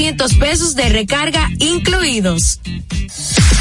200 0.00 0.34
pesos 0.36 0.74
de 0.74 0.88
recarga 0.88 1.50
incluidos. 1.58 2.58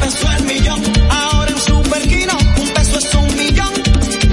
peso 0.00 0.30
el 0.38 0.44
millón. 0.44 0.82
Ahora 1.10 1.50
en 1.50 1.60
Superquino, 1.60 2.32
un 2.60 2.68
peso 2.68 2.98
es 2.98 3.14
un 3.14 3.36
millón. 3.36 3.72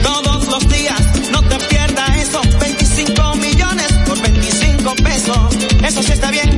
Todos 0.04 0.48
los 0.48 0.70
días, 0.70 1.02
no 1.32 1.42
te 1.44 1.58
pierdas 1.66 2.18
eso. 2.18 2.42
25 2.60 3.36
millones 3.36 3.88
por 4.06 4.22
25 4.22 4.96
pesos. 4.96 5.38
Eso 5.84 6.04
sí 6.04 6.12
está 6.12 6.32
bien. 6.32 6.50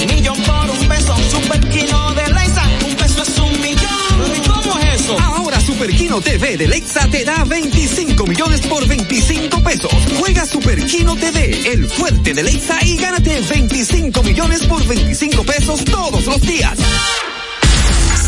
Un 0.00 0.14
millón 0.14 0.36
por 0.42 0.70
un 0.70 0.88
peso. 0.88 1.16
Superquino 1.30 2.14
de 2.14 2.32
Lexa, 2.32 2.64
un 2.86 2.96
peso 2.96 3.22
es 3.22 3.38
un 3.38 3.60
millón. 3.60 4.36
¿Y 4.36 4.48
cómo 4.48 4.78
es 4.78 5.00
eso? 5.00 5.18
Ahora 5.18 5.60
Superquino 5.60 6.20
TV 6.20 6.56
de 6.56 6.68
Lexa 6.68 7.08
te 7.10 7.24
da 7.24 7.44
25 7.44 8.26
millones 8.26 8.60
por 8.62 8.86
25 8.86 9.62
pesos. 9.62 9.92
Juega 10.18 10.44
Superquino 10.46 11.16
TV, 11.16 11.72
el 11.72 11.86
fuerte 11.88 12.34
de 12.34 12.42
Lexa 12.42 12.78
y 12.84 12.96
gánate 12.96 13.40
25 13.40 14.22
millones 14.22 14.66
por 14.66 14.86
25 14.86 15.44
pesos 15.44 15.84
todos 15.84 16.26
los 16.26 16.40
días. 16.42 16.78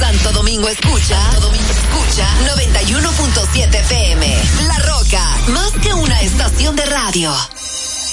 Santo 0.03 0.33
Domingo 0.33 0.69
escucha, 0.69 1.17
Santo 1.31 1.43
Domingo 1.43 1.71
escucha 1.71 2.27
91.7 2.57 3.89
PM. 3.89 4.37
La 4.67 4.79
Roca, 4.81 5.25
más 5.53 5.71
que 5.81 5.95
una 5.95 6.21
estación 6.23 6.75
de 6.75 6.85
radio. 6.87 7.33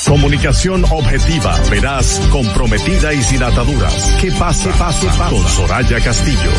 Comunicación 0.06 0.86
objetiva, 0.86 1.60
veraz, 1.72 2.22
comprometida 2.32 3.12
y 3.12 3.24
sin 3.24 3.42
ataduras. 3.42 4.14
Que 4.22 4.32
pase, 4.34 4.70
pase, 4.78 5.08
pase. 5.08 5.36
Con 5.36 5.50
Soraya 5.50 6.00
Castillo 6.00 6.52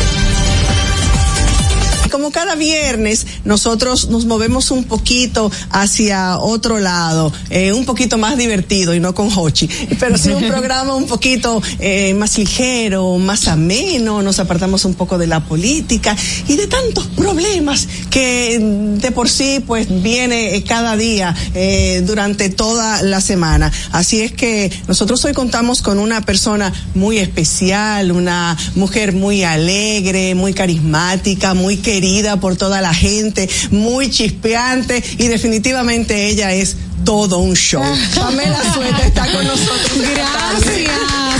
como 2.11 2.31
cada 2.31 2.55
viernes 2.55 3.25
nosotros 3.45 4.09
nos 4.09 4.25
movemos 4.25 4.69
un 4.69 4.83
poquito 4.83 5.51
hacia 5.71 6.37
otro 6.37 6.77
lado, 6.77 7.33
eh, 7.49 7.73
un 7.73 7.85
poquito 7.85 8.17
más 8.17 8.37
divertido 8.37 8.93
y 8.93 8.99
no 8.99 9.15
con 9.15 9.29
Hochi, 9.35 9.67
pero 9.99 10.17
sí 10.17 10.29
un 10.29 10.47
programa 10.47 10.95
un 10.95 11.07
poquito 11.07 11.61
eh, 11.79 12.13
más 12.13 12.37
ligero, 12.37 13.17
más 13.17 13.47
ameno, 13.47 14.21
nos 14.21 14.39
apartamos 14.39 14.85
un 14.85 14.93
poco 14.93 15.17
de 15.17 15.27
la 15.27 15.39
política 15.39 16.15
y 16.47 16.55
de 16.55 16.67
tantos 16.67 17.07
problemas 17.07 17.87
que 18.09 18.59
de 18.59 19.11
por 19.11 19.29
sí 19.29 19.63
pues 19.65 19.87
viene 20.03 20.55
eh, 20.55 20.63
cada 20.63 20.97
día 20.97 21.35
eh, 21.53 22.03
durante 22.05 22.49
toda 22.49 23.01
la 23.01 23.21
semana. 23.21 23.71
Así 23.91 24.21
es 24.21 24.31
que 24.33 24.71
nosotros 24.87 25.23
hoy 25.25 25.33
contamos 25.33 25.81
con 25.81 25.99
una 25.99 26.21
persona 26.21 26.73
muy 26.93 27.17
especial, 27.17 28.11
una 28.11 28.57
mujer 28.75 29.13
muy 29.13 29.43
alegre, 29.43 30.35
muy 30.35 30.53
carismática, 30.53 31.53
muy 31.53 31.77
querida 31.77 32.00
por 32.39 32.55
toda 32.55 32.81
la 32.81 32.93
gente, 32.93 33.49
muy 33.71 34.09
chispeante 34.09 35.03
y 35.17 35.27
definitivamente 35.27 36.27
ella 36.27 36.53
es 36.53 36.75
todo 37.05 37.39
un 37.39 37.55
show. 37.55 37.83
Pamela 38.15 38.61
Sueta 38.73 39.05
está 39.05 39.31
con 39.31 39.45
nosotros. 39.45 39.91
Gracias. 39.97 40.91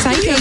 Ay, 0.05 0.17
qué 0.21 0.31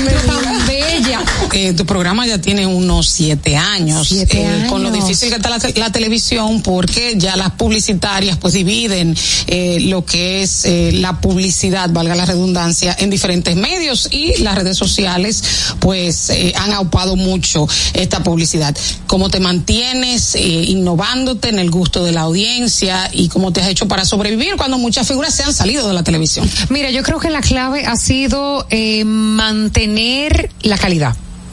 Eh, 1.52 1.72
tu 1.72 1.84
programa 1.84 2.26
ya 2.26 2.40
tiene 2.40 2.66
unos 2.66 3.08
siete 3.08 3.56
años. 3.56 4.08
Siete 4.08 4.46
años. 4.46 4.66
Eh, 4.66 4.66
con 4.68 4.82
lo 4.82 4.90
difícil 4.90 5.28
que 5.28 5.36
está 5.36 5.50
la, 5.50 5.58
la, 5.76 5.92
televisión, 5.92 6.62
porque 6.62 7.14
ya 7.16 7.36
las 7.36 7.52
publicitarias 7.52 8.36
pues 8.36 8.54
dividen 8.54 9.16
eh, 9.46 9.78
lo 9.80 10.04
que 10.04 10.42
es 10.42 10.64
eh, 10.64 10.92
la 10.92 11.20
publicidad, 11.20 11.90
valga 11.90 12.14
la 12.14 12.26
redundancia, 12.26 12.96
en 12.98 13.10
diferentes 13.10 13.56
medios 13.56 14.08
y 14.10 14.42
las 14.42 14.54
redes 14.54 14.76
sociales 14.76 15.42
pues 15.80 16.32
han 16.54 16.72
aupado 16.72 17.16
mucho 17.16 17.66
esta 17.94 18.22
publicidad. 18.22 18.76
¿Cómo 19.06 19.30
te 19.30 19.40
mantienes 19.40 20.36
innovándote 20.36 21.48
en 21.48 21.58
el 21.58 21.70
gusto 21.70 22.04
de 22.04 22.12
la 22.12 22.22
audiencia 22.22 23.10
y 23.12 23.28
cómo 23.28 23.52
te 23.52 23.60
has 23.60 23.68
hecho 23.68 23.88
para 23.88 24.04
sobrevivir 24.04 24.56
cuando 24.56 24.78
muchas 24.78 25.06
figuras 25.06 25.34
se 25.34 25.42
han 25.42 25.52
salido 25.52 25.88
de 25.88 25.94
la 25.94 26.02
televisión? 26.02 26.48
Mira, 26.68 26.90
yo 26.90 27.02
creo 27.02 27.18
que 27.18 27.30
la 27.30 27.40
clave 27.40 27.84
ha 27.86 27.96
sido 27.96 28.66
eh, 28.70 29.04
mantener 29.04 30.50
la 30.62 30.78
calidad 30.78 30.99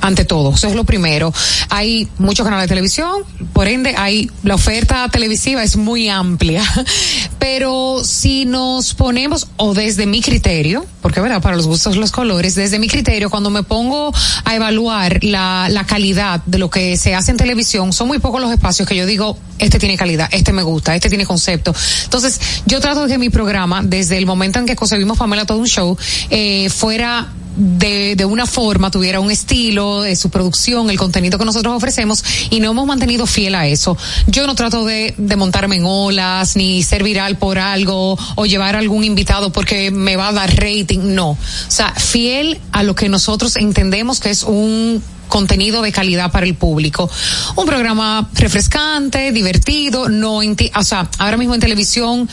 ante 0.01 0.25
todo. 0.25 0.53
Eso 0.53 0.67
es 0.67 0.75
lo 0.75 0.83
primero. 0.83 1.33
Hay 1.69 2.07
muchos 2.17 2.43
canales 2.43 2.65
de 2.65 2.69
televisión, 2.69 3.23
por 3.53 3.67
ende, 3.67 3.95
hay 3.97 4.29
la 4.43 4.55
oferta 4.55 5.07
televisiva 5.09 5.63
es 5.63 5.75
muy 5.75 6.09
amplia. 6.09 6.63
Pero 7.39 8.03
si 8.03 8.45
nos 8.45 8.93
ponemos, 8.93 9.47
o 9.57 9.73
desde 9.73 10.05
mi 10.05 10.21
criterio, 10.21 10.85
porque 11.01 11.21
verdad, 11.21 11.41
para 11.41 11.55
los 11.55 11.67
gustos 11.67 11.97
los 11.97 12.11
colores, 12.11 12.55
desde 12.55 12.79
mi 12.79 12.87
criterio, 12.87 13.29
cuando 13.29 13.49
me 13.49 13.63
pongo 13.63 14.13
a 14.43 14.55
evaluar 14.55 15.23
la, 15.23 15.67
la 15.69 15.85
calidad 15.85 16.41
de 16.45 16.57
lo 16.57 16.69
que 16.69 16.97
se 16.97 17.15
hace 17.15 17.31
en 17.31 17.37
televisión, 17.37 17.93
son 17.93 18.07
muy 18.07 18.19
pocos 18.19 18.41
los 18.41 18.51
espacios 18.51 18.87
que 18.87 18.95
yo 18.95 19.05
digo, 19.05 19.37
este 19.59 19.79
tiene 19.79 19.97
calidad, 19.97 20.29
este 20.31 20.53
me 20.53 20.63
gusta, 20.63 20.95
este 20.95 21.09
tiene 21.09 21.25
concepto. 21.25 21.73
Entonces, 22.03 22.39
yo 22.65 22.79
trato 22.79 23.03
de 23.03 23.13
que 23.13 23.17
mi 23.17 23.29
programa, 23.29 23.81
desde 23.83 24.17
el 24.17 24.25
momento 24.25 24.59
en 24.59 24.65
que 24.65 24.75
concebimos 24.75 25.17
Pamela 25.17 25.45
todo 25.45 25.57
un 25.57 25.67
show, 25.67 25.97
eh, 26.29 26.69
fuera 26.69 27.27
de, 27.57 28.15
de 28.15 28.25
una 28.25 28.45
forma, 28.45 28.91
tuviera 28.91 29.19
un 29.19 29.31
estilo, 29.31 30.01
de 30.01 30.15
su 30.15 30.29
producción, 30.29 30.89
el 30.89 30.97
contenido 30.97 31.39
que 31.39 31.45
nosotros 31.45 31.75
ofrecemos 31.75 32.23
y 32.49 32.59
no 32.59 32.71
hemos 32.71 32.85
mantenido 32.85 33.25
fiel 33.25 33.55
a 33.55 33.67
eso. 33.67 33.97
Yo 34.27 34.45
no 34.47 34.55
trato 34.55 34.85
de, 34.85 35.15
de 35.17 35.35
montarme 35.35 35.77
en 35.77 35.83
olas, 35.85 36.55
ni 36.55 36.83
ser 36.83 37.03
viral 37.03 37.37
por 37.37 37.57
algo 37.57 38.17
o 38.35 38.45
llevar 38.45 38.75
a 38.75 38.79
algún 38.79 39.03
invitado 39.03 39.51
porque 39.51 39.91
me 39.91 40.15
va 40.15 40.29
a 40.29 40.33
dar 40.33 40.55
rating, 40.55 40.99
no. 41.15 41.31
O 41.31 41.37
sea, 41.67 41.93
fiel 41.93 42.59
a 42.71 42.83
lo 42.83 42.95
que 42.95 43.09
nosotros 43.09 43.55
entendemos 43.55 44.19
que 44.19 44.29
es 44.29 44.43
un 44.43 45.01
contenido 45.27 45.81
de 45.81 45.91
calidad 45.91 46.31
para 46.31 46.45
el 46.45 46.55
público. 46.55 47.09
Un 47.55 47.65
programa 47.65 48.29
refrescante, 48.33 49.31
divertido, 49.31 50.09
no, 50.09 50.37
o 50.37 50.83
sea, 50.83 51.09
ahora 51.17 51.37
mismo 51.37 51.53
en 51.53 51.59
televisión 51.59 52.29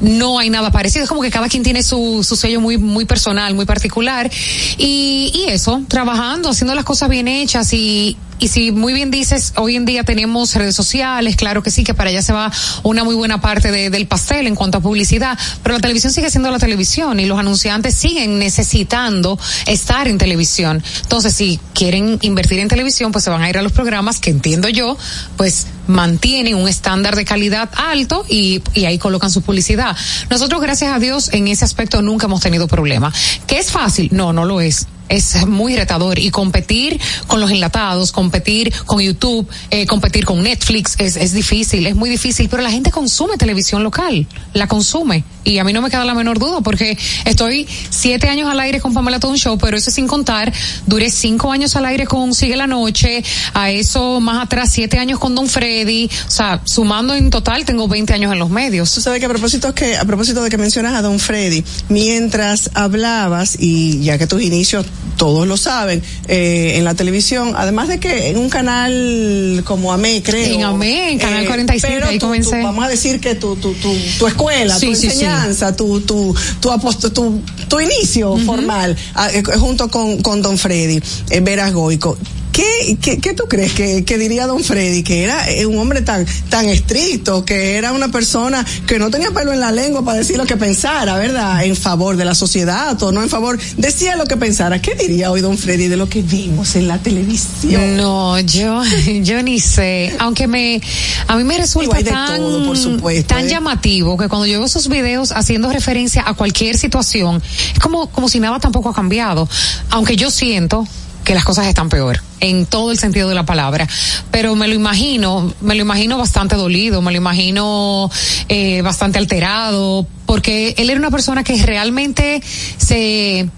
no 0.00 0.38
hay 0.38 0.50
nada 0.50 0.70
parecido. 0.70 1.04
Es 1.04 1.08
como 1.08 1.22
que 1.22 1.30
cada 1.30 1.48
quien 1.48 1.62
tiene 1.62 1.82
su, 1.82 2.24
su 2.24 2.36
sello 2.36 2.60
muy, 2.60 2.78
muy 2.78 3.04
personal, 3.04 3.54
muy 3.54 3.66
particular. 3.66 4.30
Y, 4.78 5.32
y 5.34 5.50
eso, 5.50 5.82
trabajando, 5.88 6.50
haciendo 6.50 6.74
las 6.74 6.84
cosas 6.84 7.08
bien 7.08 7.28
hechas 7.28 7.72
y, 7.72 8.16
y 8.40 8.48
si 8.48 8.72
muy 8.72 8.92
bien 8.92 9.10
dices, 9.10 9.52
hoy 9.56 9.76
en 9.76 9.84
día 9.84 10.02
tenemos 10.02 10.54
redes 10.54 10.74
sociales, 10.74 11.36
claro 11.36 11.62
que 11.62 11.70
sí, 11.70 11.84
que 11.84 11.94
para 11.94 12.10
allá 12.10 12.22
se 12.22 12.32
va 12.32 12.50
una 12.82 13.04
muy 13.04 13.14
buena 13.14 13.40
parte 13.40 13.70
de, 13.70 13.90
del 13.90 14.06
pastel 14.06 14.46
en 14.46 14.54
cuanto 14.54 14.78
a 14.78 14.80
publicidad, 14.80 15.38
pero 15.62 15.74
la 15.74 15.80
televisión 15.80 16.12
sigue 16.12 16.30
siendo 16.30 16.50
la 16.50 16.58
televisión 16.58 17.20
y 17.20 17.26
los 17.26 17.38
anunciantes 17.38 17.94
siguen 17.94 18.38
necesitando 18.38 19.38
estar 19.66 20.08
en 20.08 20.18
televisión. 20.18 20.82
Entonces, 21.02 21.34
si 21.34 21.60
quieren 21.74 22.18
invertir 22.22 22.58
en 22.60 22.68
televisión, 22.68 23.12
pues 23.12 23.24
se 23.24 23.30
van 23.30 23.42
a 23.42 23.50
ir 23.50 23.58
a 23.58 23.62
los 23.62 23.72
programas 23.72 24.18
que 24.18 24.30
entiendo 24.30 24.68
yo, 24.68 24.96
pues 25.36 25.66
mantienen 25.86 26.54
un 26.54 26.68
estándar 26.68 27.16
de 27.16 27.24
calidad 27.24 27.68
alto 27.76 28.24
y, 28.28 28.62
y 28.74 28.86
ahí 28.86 28.98
colocan 28.98 29.30
su 29.30 29.42
publicidad. 29.42 29.96
Nosotros, 30.30 30.62
gracias 30.62 30.94
a 30.94 30.98
Dios, 30.98 31.30
en 31.32 31.48
ese 31.48 31.64
aspecto 31.64 32.00
nunca 32.00 32.26
hemos 32.26 32.40
tenido 32.40 32.68
problema. 32.68 33.12
¿Que 33.46 33.58
es 33.58 33.70
fácil? 33.70 34.08
No, 34.12 34.32
no 34.32 34.44
lo 34.46 34.60
es 34.60 34.86
es 35.10 35.46
muy 35.46 35.76
retador. 35.76 36.18
Y 36.18 36.30
competir 36.30 36.98
con 37.26 37.40
los 37.40 37.50
enlatados, 37.50 38.12
competir 38.12 38.72
con 38.86 39.00
YouTube, 39.00 39.46
eh, 39.70 39.86
competir 39.86 40.24
con 40.24 40.42
Netflix 40.42 40.94
es, 40.98 41.16
es 41.16 41.32
difícil, 41.32 41.86
es 41.86 41.96
muy 41.96 42.08
difícil, 42.08 42.48
pero 42.48 42.62
la 42.62 42.70
gente 42.70 42.90
consume 42.90 43.36
televisión 43.36 43.82
local, 43.82 44.26
la 44.54 44.66
consume. 44.66 45.24
Y 45.42 45.58
a 45.58 45.64
mí 45.64 45.72
no 45.72 45.82
me 45.82 45.90
queda 45.90 46.04
la 46.04 46.14
menor 46.14 46.38
duda 46.38 46.60
porque 46.60 46.96
estoy 47.24 47.66
siete 47.88 48.28
años 48.28 48.48
al 48.48 48.60
aire 48.60 48.80
con 48.80 48.94
Pamela 48.94 49.18
Todo 49.18 49.36
Show, 49.36 49.58
pero 49.58 49.76
eso 49.76 49.90
sin 49.90 50.06
contar, 50.06 50.52
duré 50.86 51.10
cinco 51.10 51.50
años 51.50 51.74
al 51.76 51.86
aire 51.86 52.06
con 52.06 52.34
Sigue 52.34 52.56
la 52.56 52.66
Noche, 52.66 53.24
a 53.54 53.70
eso 53.70 54.20
más 54.20 54.44
atrás 54.44 54.70
siete 54.72 54.98
años 54.98 55.18
con 55.18 55.34
Don 55.34 55.48
Freddy, 55.48 56.10
o 56.26 56.30
sea, 56.30 56.60
sumando 56.64 57.14
en 57.14 57.30
total 57.30 57.64
tengo 57.64 57.88
20 57.88 58.12
años 58.12 58.32
en 58.32 58.38
los 58.38 58.50
medios. 58.50 58.92
Tú 58.92 59.00
sabes 59.00 59.18
que 59.20 59.26
a 59.26 59.28
propósito 59.28 59.74
que 59.74 59.96
a 59.96 60.04
propósito 60.04 60.42
de 60.42 60.50
que 60.50 60.58
mencionas 60.58 60.94
a 60.94 61.02
Don 61.02 61.18
Freddy, 61.18 61.64
mientras 61.88 62.70
hablabas 62.74 63.56
y 63.58 64.02
ya 64.02 64.18
que 64.18 64.26
tus 64.26 64.42
inicios 64.42 64.86
todos 65.16 65.46
lo 65.46 65.56
saben, 65.58 66.02
eh, 66.28 66.74
en 66.76 66.84
la 66.84 66.94
televisión, 66.94 67.52
además 67.56 67.88
de 67.88 68.00
que 68.00 68.28
en 68.28 68.38
un 68.38 68.48
canal 68.48 69.62
como 69.66 69.92
AME, 69.92 70.22
creo. 70.22 70.54
En 70.54 70.64
AME, 70.64 71.12
en 71.12 71.18
Canal 71.18 71.44
eh, 71.44 71.46
47, 71.46 71.94
pero 71.94 72.06
ahí 72.08 72.18
comencé. 72.18 72.62
vamos 72.62 72.84
a 72.84 72.88
decir 72.88 73.20
que 73.20 73.34
tu, 73.34 73.56
tu, 73.56 73.74
tu, 73.74 73.94
tu 74.18 74.26
escuela, 74.26 74.78
Sí, 74.78 74.86
tu 74.86 74.94
sí, 74.94 75.00
sí. 75.02 75.06
enseñanza, 75.08 75.76
tu, 75.76 76.00
tu, 76.00 76.34
tu, 76.60 77.42
tu 77.68 77.80
inicio 77.80 78.36
formal, 78.38 78.96
ah, 79.14 79.28
eh, 79.32 79.42
junto 79.58 79.90
con, 79.90 80.22
con 80.22 80.40
Don 80.40 80.56
Freddy, 80.56 81.00
eh, 81.30 81.40
Veras 81.40 81.72
Goico. 81.72 82.16
¿Qué, 82.52 82.98
qué, 83.00 83.18
qué 83.18 83.34
tú 83.34 83.44
crees 83.48 83.72
que, 83.72 84.04
que, 84.04 84.18
diría 84.18 84.46
don 84.46 84.62
Freddy? 84.62 85.02
Que 85.02 85.22
era 85.22 85.50
eh, 85.50 85.66
un 85.66 85.78
hombre 85.78 86.02
tan, 86.02 86.26
tan 86.48 86.68
estricto, 86.68 87.44
que 87.44 87.76
era 87.76 87.92
una 87.92 88.08
persona 88.08 88.64
que 88.86 88.98
no 88.98 89.10
tenía 89.10 89.30
pelo 89.30 89.52
en 89.52 89.60
la 89.60 89.72
lengua 89.72 90.04
para 90.04 90.18
decir 90.18 90.36
lo 90.36 90.46
que 90.46 90.56
pensara, 90.56 91.16
¿verdad? 91.16 91.64
En 91.64 91.76
favor 91.76 92.16
de 92.16 92.24
la 92.24 92.34
sociedad 92.34 93.00
o 93.02 93.12
no 93.12 93.22
en 93.22 93.28
favor, 93.28 93.58
decía 93.76 94.16
lo 94.16 94.24
que 94.24 94.36
pensara. 94.36 94.80
¿Qué 94.82 94.94
diría 94.94 95.30
hoy 95.30 95.40
don 95.40 95.56
Freddy 95.56 95.88
de 95.88 95.96
lo 95.96 96.08
que 96.08 96.22
vimos 96.22 96.74
en 96.76 96.88
la 96.88 96.98
televisión? 96.98 97.96
No, 97.96 98.38
yo, 98.40 98.82
yo 99.22 99.42
ni 99.42 99.60
sé. 99.60 100.14
Aunque 100.18 100.46
me, 100.46 100.80
a 101.26 101.36
mí 101.36 101.44
me 101.44 101.58
resulta 101.58 102.02
tan, 102.02 102.38
todo, 102.38 102.66
por 102.66 102.76
supuesto, 102.76 103.34
tan 103.34 103.46
¿eh? 103.46 103.50
llamativo 103.50 104.16
que 104.16 104.28
cuando 104.28 104.46
yo 104.46 104.58
veo 104.58 104.66
esos 104.66 104.88
videos 104.88 105.32
haciendo 105.32 105.70
referencia 105.70 106.24
a 106.26 106.34
cualquier 106.34 106.76
situación, 106.76 107.42
es 107.72 107.78
como, 107.78 108.08
como 108.10 108.28
si 108.28 108.40
nada 108.40 108.58
tampoco 108.58 108.88
ha 108.88 108.94
cambiado. 108.94 109.48
Aunque 109.90 110.16
yo 110.16 110.30
siento 110.30 110.86
que 111.24 111.34
las 111.34 111.44
cosas 111.44 111.66
están 111.66 111.88
peor 111.88 112.20
en 112.40 112.66
todo 112.66 112.90
el 112.90 112.98
sentido 112.98 113.28
de 113.28 113.34
la 113.34 113.44
palabra. 113.44 113.86
Pero 114.30 114.56
me 114.56 114.68
lo 114.68 114.74
imagino 114.74 115.52
me 115.60 115.74
lo 115.74 115.82
imagino 115.82 116.18
bastante 116.18 116.56
dolido 116.56 117.02
me 117.02 117.10
lo 117.10 117.16
imagino 117.16 118.10
eh, 118.48 118.82
bastante 118.82 119.18
alterado 119.18 120.06
porque 120.26 120.74
él 120.78 120.90
era 120.90 120.98
una 120.98 121.10
persona 121.10 121.44
que 121.44 121.60
realmente 121.64 122.42
se 122.78 123.48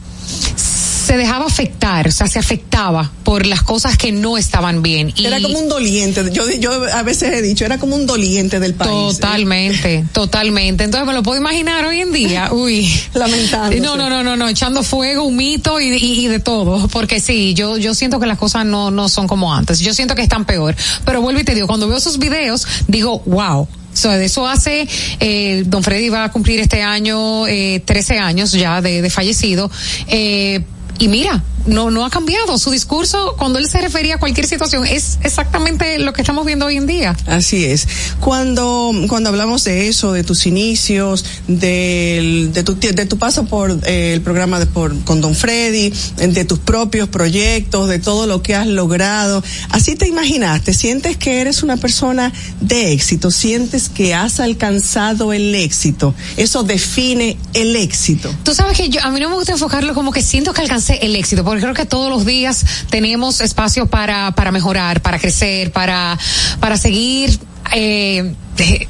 se 1.13 1.19
dejaba 1.19 1.45
afectar, 1.45 2.09
o 2.09 2.11
sea, 2.11 2.27
se 2.27 2.39
afectaba 2.39 3.13
por 3.23 3.45
las 3.45 3.63
cosas 3.63 3.99
que 3.99 4.13
no 4.13 4.39
estaban 4.39 4.81
bien. 4.81 5.13
Y 5.15 5.27
era 5.27 5.43
como 5.43 5.59
un 5.59 5.69
doliente, 5.69 6.25
yo, 6.33 6.51
yo 6.53 6.73
a 6.73 7.03
veces 7.03 7.35
he 7.35 7.43
dicho, 7.43 7.67
era 7.67 7.77
como 7.77 7.97
un 7.97 8.07
doliente 8.07 8.59
del 8.61 8.73
país. 8.73 9.17
Totalmente, 9.17 9.97
¿eh? 9.97 10.05
totalmente. 10.11 10.85
Entonces 10.85 11.07
me 11.07 11.13
lo 11.13 11.23
puedo 11.23 11.39
imaginar 11.39 11.85
hoy 11.85 12.01
en 12.01 12.13
día, 12.13 12.49
uy. 12.51 12.91
Lamentando. 13.13 13.77
No, 13.83 13.99
no, 13.99 14.09
no, 14.09 14.23
no, 14.23 14.39
no, 14.39 14.49
echando 14.49 14.83
fuego, 14.83 15.25
un 15.25 15.37
mito 15.37 15.79
y, 15.81 15.89
y, 15.89 16.25
y, 16.25 16.29
de 16.29 16.41
todo, 16.41 16.89
porque 16.89 17.21
sí, 17.21 17.53
yo, 17.53 17.77
yo 17.77 17.95
siento 17.95 18.19
que 18.19 18.27
las 18.27 18.39
cosas 18.39 18.65
no, 18.65 18.91
no 18.91 19.11
son 19.11 19.29
como 19.29 19.55
antes, 19.55 19.81
yo 19.81 19.93
siento 19.93 20.15
que 20.15 20.23
están 20.23 20.47
peor. 20.47 20.75
Pero 21.05 21.21
vuelvo 21.21 21.41
y 21.41 21.45
te 21.45 21.55
digo, 21.55 21.67
cuando 21.67 21.89
veo 21.89 22.01
sus 22.01 22.17
videos, 22.17 22.67
digo, 22.89 23.19
wow, 23.27 23.69
So, 23.95 24.09
de 24.09 24.25
eso 24.25 24.47
hace, 24.47 24.89
eh, 25.21 25.65
don 25.67 25.83
Freddy 25.83 26.09
va 26.09 26.25
a 26.25 26.33
cumplir 26.33 26.61
este 26.61 26.83
año 26.83 27.47
eh, 27.47 27.83
13 27.85 28.19
años 28.19 28.53
ya 28.53 28.81
de, 28.81 29.03
de 29.03 29.11
fallecido. 29.11 29.71
Eh, 30.09 30.63
y 30.99 31.09
mira, 31.09 31.43
no, 31.67 31.91
no 31.91 32.05
ha 32.05 32.11
cambiado. 32.11 32.59
Su 32.59 32.71
discurso, 32.71 33.35
cuando 33.39 33.59
él 33.59 33.69
se 33.69 33.81
refería 33.81 34.17
a 34.17 34.19
cualquier 34.19 34.47
situación, 34.47 34.87
es 34.87 35.19
exactamente 35.23 35.99
lo 35.99 36.13
que 36.13 36.23
estamos 36.23 36.45
viendo 36.47 36.67
hoy 36.67 36.77
en 36.77 36.87
día. 36.87 37.17
Así 37.27 37.65
es. 37.65 37.87
Cuando, 38.21 38.93
cuando 39.09 39.29
hablamos 39.29 39.65
de 39.65 39.89
eso, 39.89 40.13
de 40.13 40.25
tus 40.25 40.47
inicios, 40.47 41.25
de, 41.49 42.51
de, 42.53 42.63
tu, 42.63 42.75
de 42.75 43.07
tu 43.07 43.19
paso 43.19 43.45
por 43.45 43.71
eh, 43.85 44.13
el 44.15 44.21
programa 44.21 44.59
de, 44.59 44.67
por, 44.67 44.99
con 45.05 45.21
Don 45.21 45.35
Freddy, 45.35 45.93
de 46.17 46.45
tus 46.45 46.59
propios 46.59 47.09
proyectos, 47.09 47.89
de 47.89 47.99
todo 47.99 48.27
lo 48.27 48.43
que 48.43 48.55
has 48.55 48.67
logrado, 48.67 49.43
así 49.71 49.97
te 49.97 50.09
imaginaste, 50.09 50.75
sientes 50.75 51.17
que 51.17 51.41
eres 51.41 51.63
una 51.63 51.77
persona 51.77 52.33
de 52.61 52.93
éxito, 52.93 53.31
sientes 53.31 53.89
que 53.89 54.15
has 54.15 54.41
alcanzado 54.41 55.33
el 55.33 55.55
éxito. 55.55 56.15
Eso 56.37 56.63
define 56.63 57.37
el 57.55 57.77
éxito. 57.77 58.35
Tú 58.43 58.55
sabes 58.55 58.77
que 58.77 58.89
yo, 58.89 59.01
a 59.03 59.11
mí 59.11 59.21
no 59.21 59.29
me 59.29 59.37
gusta 59.37 59.53
enfocarlo 59.53 59.95
como 59.95 60.13
que 60.13 60.23
siento 60.23 60.53
que 60.53 60.61
alcancé 60.61 60.99
el 61.03 61.17
éxito, 61.17 61.45
porque 61.53 61.65
creo 61.65 61.75
que 61.75 61.85
todos 61.85 62.09
los 62.09 62.25
días 62.25 62.65
tenemos 62.89 63.43
espacio 63.43 63.87
para, 63.87 64.31
para 64.31 64.51
mejorar, 64.53 65.03
para 65.03 65.19
crecer, 65.19 65.71
para, 65.71 66.19
para 66.61 66.79
seguir 66.79 67.39
eh, 67.75 68.35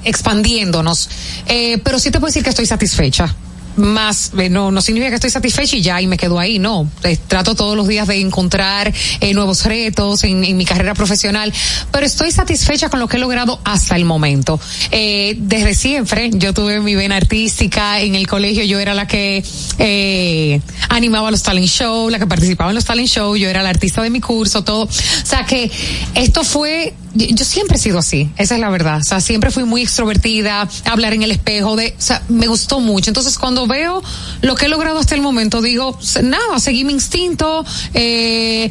expandiéndonos. 0.05 1.11
Eh, 1.49 1.81
pero 1.83 1.99
sí 1.99 2.13
te 2.13 2.21
puedo 2.21 2.29
decir 2.29 2.45
que 2.45 2.51
estoy 2.51 2.67
satisfecha 2.67 3.35
más 3.77 4.33
eh, 4.39 4.49
no 4.49 4.71
no 4.71 4.81
significa 4.81 5.11
que 5.11 5.17
estoy 5.17 5.31
satisfecha 5.31 5.77
y 5.77 5.83
ya 5.83 6.01
y 6.01 6.07
me 6.07 6.17
quedo 6.17 6.39
ahí 6.39 6.59
no. 6.59 6.91
Eh, 7.03 7.17
trato 7.27 7.55
todos 7.55 7.77
los 7.77 7.89
días 7.89 8.07
de 8.09 8.21
encontrar 8.21 8.93
eh, 9.21 9.35
nuevos 9.35 9.65
retos 9.65 10.25
en, 10.25 10.45
en, 10.45 10.57
mi 10.57 10.65
carrera 10.65 10.95
profesional 10.95 11.53
pero 11.91 12.07
estoy 12.07 12.31
satisfecha 12.31 12.89
con 12.89 13.01
lo 13.01 13.09
que 13.09 13.17
he 13.17 13.21
logrado 13.21 13.61
hasta 13.65 13.97
el 13.97 14.05
momento. 14.05 14.61
Eh, 14.91 15.37
desde 15.39 15.75
siempre 15.75 16.31
yo 16.33 16.55
tuve 16.55 16.81
mi 16.81 16.95
vena 16.95 17.17
artística 17.17 18.01
en 18.01 18.15
el 18.15 18.27
colegio 18.27 18.65
yo 18.65 18.79
era 18.79 18.95
la 18.95 19.07
que 19.07 19.43
animaba 20.89 21.31
los 21.31 21.43
talent 21.43 21.69
show 21.69 22.09
la 22.09 22.19
que 22.19 22.27
participaba 22.27 22.71
en 22.71 22.75
los 22.75 22.85
talent 22.85 23.09
show 23.09 23.37
yo 23.37 23.49
era 23.49 23.63
la 23.63 23.71
artista 23.71 24.03
de 24.03 24.11
mi 24.11 24.21
curso 24.21 24.63
todo. 24.65 24.85
O 24.85 24.89
sea 25.25 25.45
que 25.47 25.71
esto 26.15 26.45
fue 26.45 26.95
yo 27.15 27.45
siempre 27.45 27.77
he 27.77 27.81
sido 27.81 27.99
así, 27.99 28.31
esa 28.37 28.55
es 28.55 28.61
la 28.61 28.71
verdad. 28.71 28.99
O 28.99 29.05
sea, 29.05 29.21
siempre 29.21 29.51
fui 29.51 29.65
muy 29.65 29.83
extrovertida, 29.83 30.69
hablar 30.85 31.13
en 31.15 31.23
el 31.23 31.31
espejo, 31.31 31.77
de, 31.77 31.95
o 31.97 32.01
sea, 32.01 32.23
me 32.29 32.47
gustó 32.47 32.81
mucho. 32.81 33.11
Entonces, 33.11 33.39
cuando 33.39 33.67
veo 33.67 34.03
lo 34.41 34.55
que 34.55 34.67
he 34.67 34.69
logrado 34.69 34.99
hasta 34.99 35.15
el 35.15 35.21
momento, 35.21 35.61
digo, 35.61 35.99
nada, 36.23 36.59
seguí 36.59 36.85
mi 36.85 36.93
instinto, 36.93 37.65
eh, 37.95 38.71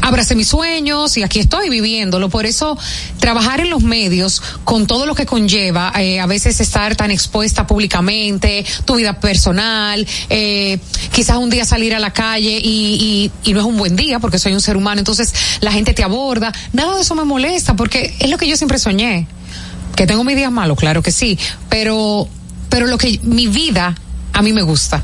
abracé 0.00 0.34
mis 0.34 0.48
sueños 0.48 1.16
y 1.16 1.22
aquí 1.22 1.40
estoy 1.40 1.68
viviéndolo. 1.68 2.28
Por 2.28 2.46
eso, 2.46 2.78
trabajar 3.18 3.60
en 3.60 3.70
los 3.70 3.82
medios 3.82 4.42
con 4.64 4.86
todo 4.86 5.06
lo 5.06 5.14
que 5.14 5.26
conlleva, 5.26 5.92
eh, 5.98 6.20
a 6.20 6.26
veces 6.26 6.60
estar 6.60 6.96
tan 6.96 7.10
expuesta 7.10 7.66
públicamente, 7.66 8.64
tu 8.84 8.96
vida 8.96 9.18
personal, 9.20 10.06
eh, 10.28 10.78
quizás 11.12 11.36
un 11.38 11.50
día 11.50 11.64
salir 11.64 11.94
a 11.94 11.98
la 11.98 12.12
calle 12.12 12.60
y, 12.62 13.30
y, 13.44 13.50
y, 13.50 13.52
no 13.52 13.60
es 13.60 13.66
un 13.66 13.76
buen 13.76 13.96
día 13.96 14.18
porque 14.18 14.38
soy 14.38 14.52
un 14.52 14.60
ser 14.60 14.76
humano, 14.76 14.98
entonces 14.98 15.32
la 15.60 15.72
gente 15.72 15.94
te 15.94 16.02
aborda. 16.02 16.52
Nada 16.72 16.96
de 16.96 17.02
eso 17.02 17.14
me 17.14 17.24
molesta 17.24 17.74
porque 17.76 18.14
es 18.18 18.30
lo 18.30 18.38
que 18.38 18.48
yo 18.48 18.56
siempre 18.56 18.78
soñé. 18.78 19.26
Que 19.96 20.06
tengo 20.06 20.24
mis 20.24 20.36
días 20.36 20.52
malos, 20.52 20.78
claro 20.78 21.02
que 21.02 21.12
sí, 21.12 21.38
pero, 21.68 22.26
pero 22.70 22.86
lo 22.86 22.96
que 22.96 23.20
mi 23.22 23.48
vida 23.48 23.94
a 24.32 24.42
mí 24.42 24.52
me 24.52 24.62
gusta. 24.62 25.02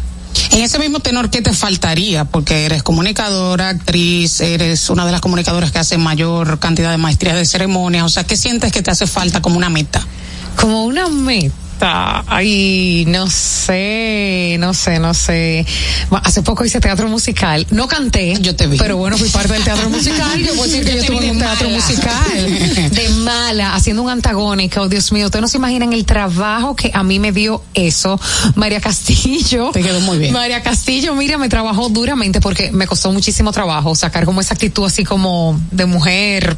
En 0.53 0.63
ese 0.63 0.79
mismo 0.79 1.01
tenor, 1.01 1.31
¿qué 1.31 1.43
te 1.43 1.53
faltaría? 1.53 2.25
Porque 2.25 2.65
eres 2.65 2.83
comunicadora, 2.83 3.69
actriz, 3.69 4.41
eres 4.41 4.89
una 4.91 5.05
de 5.05 5.13
las 5.13 5.21
comunicadoras 5.21 5.71
que 5.73 5.79
hace 5.79 5.99
mayor 5.99 6.59
cantidad 6.59 6.91
de 6.91 6.99
maestrías 6.99 7.37
de 7.37 7.45
ceremonias. 7.45 8.05
O 8.05 8.09
sea, 8.09 8.25
¿qué 8.25 8.37
sientes 8.37 8.73
que 8.73 8.83
te 8.83 8.91
hace 8.91 9.07
falta 9.07 9.43
como 9.43 9.57
una 9.57 9.69
meta? 9.69 10.05
Como 10.57 10.85
una 10.85 11.09
meta. 11.09 11.66
Ay, 11.81 13.05
no 13.09 13.29
sé, 13.29 14.57
no 14.59 14.75
sé, 14.75 14.99
no 14.99 15.15
sé. 15.15 15.67
Hace 16.23 16.43
poco 16.43 16.65
hice 16.65 16.81
teatro 16.81 17.09
musical. 17.09 17.67
No 17.71 17.87
canté. 17.89 18.37
Yo 18.41 18.57
te 18.57 18.67
vi. 18.67 18.79
Pero 18.79 18.97
bueno, 18.97 19.17
fui 19.19 19.29
parte 19.29 19.53
del 19.53 19.65
teatro 19.65 19.91
musical. 19.91 20.41
Yo 20.41 20.55
puedo 20.55 20.65
decir 20.65 20.85
que 20.85 20.91
yo, 20.91 20.97
yo 20.97 21.01
estuve 21.03 21.25
en 21.25 21.31
un 21.33 21.39
teatro 21.39 21.69
musical. 21.69 22.91
De 22.91 23.09
mala, 23.21 23.75
haciendo 23.75 24.03
un 24.03 24.11
antagónico. 24.11 24.83
Oh, 24.83 24.89
Dios 24.89 25.13
mío, 25.13 25.27
ustedes 25.27 25.43
no 25.43 25.49
se 25.49 25.59
imaginan 25.59 25.93
el 25.93 26.05
trabajo 26.05 26.77
que 26.77 26.91
a 26.93 27.03
mí 27.03 27.19
me 27.19 27.33
dio 27.33 27.63
eso. 27.75 28.19
María 28.55 28.81
Castillo. 28.81 29.71
Te 29.73 29.83
quedó 29.83 30.01
muy 30.01 30.19
bien. 30.19 30.33
María 30.33 30.63
Castillo, 30.63 31.15
mira, 31.15 31.39
me 31.39 31.49
trabajó 31.49 31.89
duramente 31.89 32.41
porque 32.41 32.73
me 32.73 32.87
costó 32.87 33.13
muchísimo 33.13 33.53
trabajo 33.53 33.95
sacar 33.95 34.25
como 34.25 34.41
esa 34.41 34.55
actitud 34.55 34.85
así 34.85 35.05
como 35.05 35.59
de 35.71 35.87
mujer 35.87 36.57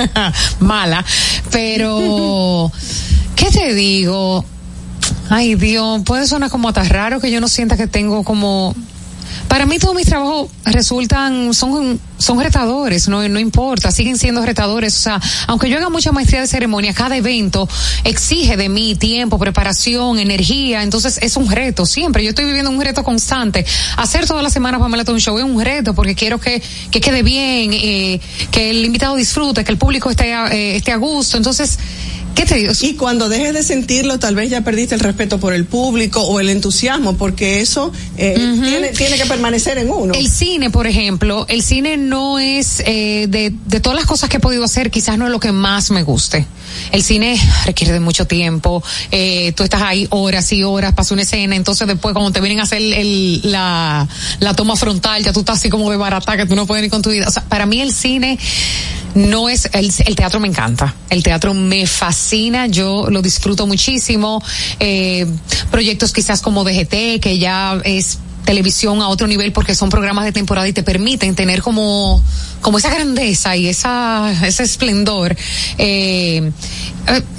mala. 0.60 1.04
Pero, 1.50 2.70
¿qué 3.34 3.50
te 3.50 3.74
digo? 3.74 4.44
Ay 5.28 5.54
Dios, 5.54 6.02
puede 6.04 6.26
sonar 6.26 6.50
como 6.50 6.72
tan 6.72 6.88
raro 6.88 7.20
que 7.20 7.30
yo 7.30 7.40
no 7.40 7.48
sienta 7.48 7.76
que 7.76 7.86
tengo 7.86 8.24
como 8.24 8.74
para 9.48 9.64
mí 9.66 9.78
todos 9.78 9.94
mis 9.94 10.06
trabajos 10.06 10.50
resultan, 10.64 11.54
son, 11.54 12.00
son 12.18 12.40
retadores, 12.40 13.08
no, 13.08 13.26
no 13.28 13.38
importa, 13.38 13.90
siguen 13.92 14.18
siendo 14.18 14.44
retadores. 14.44 14.94
O 14.96 14.98
sea, 14.98 15.20
aunque 15.46 15.70
yo 15.70 15.76
haga 15.78 15.88
mucha 15.88 16.12
maestría 16.12 16.40
de 16.40 16.46
ceremonia, 16.46 16.92
cada 16.92 17.16
evento 17.16 17.68
exige 18.04 18.56
de 18.56 18.68
mí 18.68 18.96
tiempo, 18.96 19.38
preparación, 19.38 20.18
energía, 20.18 20.82
entonces 20.82 21.18
es 21.22 21.36
un 21.36 21.50
reto 21.50 21.86
siempre. 21.86 22.24
Yo 22.24 22.30
estoy 22.30 22.44
viviendo 22.44 22.70
un 22.70 22.80
reto 22.80 23.04
constante. 23.04 23.64
Hacer 23.96 24.26
todas 24.26 24.42
las 24.42 24.52
semanas 24.52 24.80
Pamela 24.80 25.04
un 25.08 25.20
show 25.20 25.38
es 25.38 25.44
un 25.44 25.60
reto 25.62 25.94
porque 25.94 26.14
quiero 26.14 26.40
que, 26.40 26.60
que 26.90 27.00
quede 27.00 27.22
bien, 27.22 27.72
eh, 27.72 28.20
que 28.50 28.70
el 28.70 28.84
invitado 28.84 29.14
disfrute, 29.14 29.64
que 29.64 29.72
el 29.72 29.78
público 29.78 30.10
esté, 30.10 30.32
eh, 30.32 30.76
esté 30.76 30.92
a 30.92 30.96
gusto. 30.96 31.36
Entonces, 31.36 31.78
¿Qué 32.36 32.44
te 32.44 32.54
digo? 32.56 32.72
Y 32.82 32.94
cuando 32.94 33.30
dejes 33.30 33.54
de 33.54 33.62
sentirlo, 33.62 34.18
tal 34.18 34.34
vez 34.34 34.50
ya 34.50 34.60
perdiste 34.60 34.94
el 34.94 35.00
respeto 35.00 35.40
por 35.40 35.54
el 35.54 35.64
público 35.64 36.20
o 36.20 36.38
el 36.38 36.50
entusiasmo, 36.50 37.16
porque 37.16 37.62
eso 37.62 37.90
eh, 38.18 38.34
uh 38.36 38.40
-huh. 38.40 38.68
tiene, 38.68 38.88
tiene, 38.90 39.16
que 39.16 39.24
permanecer 39.24 39.78
en 39.78 39.90
uno. 39.90 40.12
El 40.12 40.28
cine, 40.28 40.68
por 40.68 40.86
ejemplo, 40.86 41.46
el 41.48 41.62
cine 41.62 41.96
no 41.96 42.38
es, 42.38 42.82
eh, 42.84 43.26
de, 43.30 43.54
de 43.64 43.80
todas 43.80 43.96
las 43.96 44.04
cosas 44.04 44.28
que 44.28 44.36
he 44.36 44.40
podido 44.40 44.64
hacer, 44.64 44.90
quizás 44.90 45.16
no 45.16 45.24
es 45.24 45.32
lo 45.32 45.40
que 45.40 45.50
más 45.50 45.90
me 45.90 46.02
guste. 46.02 46.46
El 46.92 47.02
cine 47.02 47.40
requiere 47.64 47.94
de 47.94 48.00
mucho 48.00 48.26
tiempo, 48.26 48.82
eh, 49.10 49.52
tú 49.56 49.62
estás 49.62 49.80
ahí 49.80 50.06
horas 50.10 50.52
y 50.52 50.62
horas, 50.62 50.92
pasa 50.92 51.14
una 51.14 51.22
escena, 51.22 51.56
entonces 51.56 51.86
después 51.86 52.12
cuando 52.12 52.32
te 52.32 52.40
vienen 52.40 52.60
a 52.60 52.64
hacer 52.64 52.82
el, 52.82 53.40
la, 53.50 54.06
la 54.40 54.54
toma 54.54 54.76
frontal, 54.76 55.24
ya 55.24 55.32
tú 55.32 55.40
estás 55.40 55.56
así 55.58 55.70
como 55.70 55.90
de 55.90 55.96
barata, 55.96 56.36
que 56.36 56.44
tú 56.44 56.54
no 56.54 56.66
puedes 56.66 56.84
ir 56.84 56.90
con 56.90 57.00
tu 57.00 57.10
vida. 57.10 57.26
O 57.28 57.30
sea, 57.30 57.44
para 57.44 57.64
mí 57.64 57.80
el 57.80 57.94
cine 57.94 58.38
no 59.14 59.48
es 59.48 59.68
el, 59.72 59.90
el, 60.04 60.14
teatro 60.14 60.40
me 60.40 60.48
encanta 60.48 60.94
el 61.08 61.22
teatro 61.22 61.54
me 61.54 61.86
yo 62.70 63.08
lo 63.10 63.22
disfruto 63.22 63.66
muchísimo 63.66 64.42
eh, 64.80 65.26
proyectos 65.70 66.12
quizás 66.12 66.42
como 66.42 66.64
DGT 66.64 67.20
que 67.20 67.38
ya 67.38 67.80
es 67.84 68.18
televisión 68.46 69.02
a 69.02 69.08
otro 69.08 69.26
nivel 69.26 69.52
porque 69.52 69.74
son 69.74 69.90
programas 69.90 70.24
de 70.24 70.32
temporada 70.32 70.66
y 70.66 70.72
te 70.72 70.82
permiten 70.82 71.34
tener 71.34 71.60
como, 71.60 72.22
como 72.62 72.78
esa 72.78 72.88
grandeza 72.88 73.56
y 73.56 73.66
esa, 73.66 74.32
ese 74.46 74.62
esplendor. 74.62 75.36
Eh, 75.76 76.50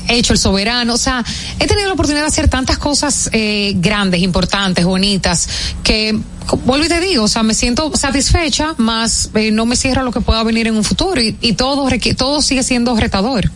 he 0.08 0.16
hecho 0.16 0.34
el 0.34 0.40
soberano, 0.40 0.94
o 0.94 0.98
sea, 0.98 1.24
he 1.60 1.66
tenido 1.66 1.88
la 1.88 1.94
oportunidad 1.94 2.24
de 2.24 2.28
hacer 2.28 2.50
tantas 2.50 2.78
cosas 2.78 3.30
eh, 3.34 3.74
grandes, 3.78 4.22
importantes, 4.22 4.86
bonitas, 4.86 5.50
que 5.84 6.18
vuelvo 6.66 6.86
y 6.86 6.90
te 6.90 7.00
digo, 7.00 7.24
o 7.24 7.28
sea, 7.28 7.42
me 7.42 7.54
siento 7.54 7.92
satisfecha, 7.96 8.76
más 8.78 9.32
eh, 9.34 9.52
no 9.52 9.66
me 9.66 9.76
cierra 9.76 10.04
lo 10.04 10.12
que 10.12 10.22
pueda 10.22 10.44
venir 10.44 10.68
en 10.68 10.76
un 10.76 10.84
futuro 10.84 11.20
y, 11.22 11.36
y 11.42 11.54
todo, 11.54 11.88
todo 12.18 12.42
sigue 12.42 12.64
siendo 12.64 12.96
retador. 12.96 13.50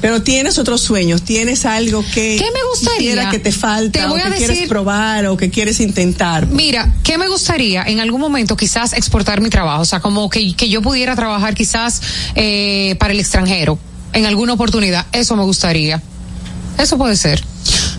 Pero 0.00 0.22
tienes 0.22 0.58
otros 0.58 0.82
sueños, 0.82 1.22
tienes 1.22 1.64
algo 1.64 2.04
que 2.12 2.36
¿Qué 2.38 2.50
me 2.52 2.60
gustaría? 2.70 3.30
que 3.30 3.38
te 3.38 3.52
falta 3.52 4.00
Te 4.00 4.06
voy 4.06 4.20
o 4.20 4.24
a 4.24 4.30
que 4.30 4.36
quieres 4.36 4.56
decir- 4.58 4.68
probar 4.68 5.24
o 5.26 5.36
que 5.36 5.48
quieres 5.50 5.80
intentar. 5.80 6.46
Mira, 6.46 6.94
¿qué 7.02 7.16
me 7.16 7.26
gustaría 7.28 7.84
en 7.84 8.00
algún 8.00 8.20
momento 8.20 8.54
quizás 8.56 8.92
exportar 8.92 9.40
mi 9.40 9.48
trabajo? 9.48 9.80
O 9.80 9.84
sea, 9.86 10.00
como 10.00 10.28
que, 10.28 10.54
que 10.54 10.68
yo 10.68 10.82
pudiera 10.82 11.16
trabajar 11.16 11.54
quizás 11.54 12.02
eh, 12.34 12.96
para 12.98 13.14
el 13.14 13.20
extranjero 13.20 13.78
en 14.12 14.26
alguna 14.26 14.52
oportunidad. 14.52 15.06
Eso 15.12 15.36
me 15.36 15.42
gustaría. 15.44 16.02
Eso 16.76 16.98
puede 16.98 17.16
ser. 17.16 17.42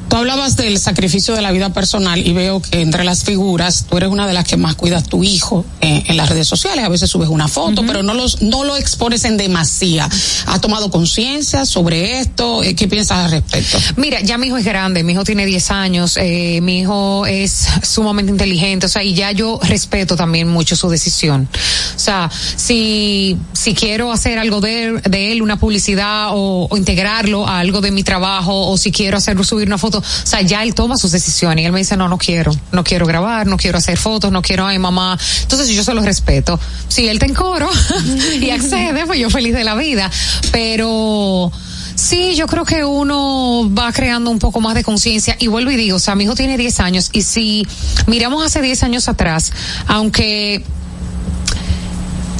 Tú 0.10 0.18
hablabas 0.18 0.56
del 0.56 0.78
sacrificio 0.80 1.36
de 1.36 1.42
la 1.42 1.52
vida 1.52 1.74
personal 1.74 2.26
y 2.26 2.32
veo 2.32 2.62
que 2.62 2.82
entre 2.82 3.04
las 3.04 3.24
figuras 3.24 3.86
tú 3.90 3.98
eres 3.98 4.10
una 4.10 4.28
de 4.28 4.34
las 4.34 4.46
que 4.46 4.56
más 4.56 4.76
cuidas 4.76 5.04
tu 5.10 5.24
hijo 5.24 5.66
eh, 5.82 6.04
en 6.08 6.16
las 6.18 6.30
redes 6.30 6.48
sociales. 6.48 6.86
A 6.86 6.90
veces 6.90 7.10
subes 7.10 7.28
una 7.30 7.48
foto, 7.48 7.84
pero 7.88 8.04
no 8.04 8.14
los 8.14 8.42
no 8.42 8.64
lo 8.64 8.78
expones 8.78 9.26
en 9.26 9.36
demasía. 9.38 10.08
¿Has 10.46 10.62
tomado 10.62 10.90
conciencia 10.92 11.66
sobre 11.66 12.20
esto? 12.20 12.64
Eh, 12.64 12.76
¿Qué 12.76 12.88
piensas 12.88 13.18
al 13.26 13.32
respecto? 13.32 13.78
Mira, 13.98 14.22
ya 14.22 14.38
mi 14.38 14.48
hijo 14.48 14.58
es 14.58 14.66
grande, 14.66 15.04
mi 15.04 15.14
hijo 15.14 15.24
tiene 15.24 15.46
10 15.46 15.72
años, 15.72 16.18
eh, 16.18 16.60
mi 16.62 16.80
hijo 16.82 17.26
es 17.26 17.68
sumamente 17.82 18.32
inteligente, 18.32 18.86
o 18.86 18.90
sea, 18.90 19.04
y 19.04 19.14
ya 19.16 19.32
yo 19.32 19.60
respeto 19.64 20.16
también 20.16 20.48
mucho 20.48 20.76
su 20.76 20.88
decisión. 20.90 21.50
O 21.96 22.00
sea, 22.00 22.30
si, 22.56 23.38
si 23.54 23.74
quiero 23.74 24.12
hacer 24.12 24.38
algo 24.40 24.62
de, 24.62 24.84
él- 24.86 25.02
de 25.02 25.32
él, 25.32 25.42
una 25.42 25.58
publicidad 25.60 26.30
o, 26.32 26.68
o 26.70 26.78
integrarlo 26.78 27.48
a 27.48 27.60
algo 27.60 27.82
de 27.82 27.92
mi 27.92 28.04
trabajo, 28.04 28.68
o 28.70 28.78
si 28.78 28.92
quiero 28.92 29.18
hacerlo 29.18 29.44
subir 29.44 29.68
una 29.68 29.78
foto, 29.78 29.95
o 30.00 30.04
sea, 30.28 30.42
ya 30.42 30.64
él 30.64 30.74
toma 30.74 30.98
sus 30.98 31.12
decisiones 31.12 31.64
y 31.64 31.66
él 31.66 31.72
me 31.72 31.80
dice, 31.80 31.98
no, 31.98 32.08
no 32.08 32.18
quiero, 32.18 32.52
no 32.72 32.84
quiero 32.84 33.06
grabar, 33.06 33.48
no 33.48 33.58
quiero 33.58 33.78
hacer 33.78 33.98
fotos, 33.98 34.32
no 34.32 34.42
quiero, 34.42 34.66
ay 34.66 34.80
mamá. 34.80 35.18
Entonces 35.42 35.70
yo 35.70 35.84
se 35.84 35.94
lo 35.94 36.02
respeto. 36.02 36.60
Si 36.88 37.08
él 37.08 37.20
te 37.20 37.25
encoro 37.25 37.70
y 38.40 38.50
accede, 38.50 39.06
pues 39.06 39.20
yo 39.20 39.30
feliz 39.30 39.54
de 39.54 39.64
la 39.64 39.75
vida. 39.75 40.10
Pero, 40.52 41.52
Sí, 41.96 42.36
yo 42.36 42.46
creo 42.46 42.66
que 42.66 42.84
uno 42.84 43.72
va 43.74 43.92
creando 43.94 44.30
un 44.30 44.38
poco 44.38 44.60
más 44.60 44.75
de 44.75 44.84
conciencia 44.84 45.38
y 45.40 45.48
vuelvo 45.48 45.72
y 45.72 45.78
digo, 45.78 45.96
o 45.96 46.00
sea, 46.00 46.14
mi 46.14 46.25
hijo 46.25 46.36
tiene 46.36 46.58
10 46.58 46.82
años 46.82 47.10
y 47.14 47.22
si 47.22 47.66
miramos 48.06 48.46
hace 48.46 48.62
10 48.62 48.84
años 48.84 49.08
atrás, 49.08 49.54
aunque 49.88 50.64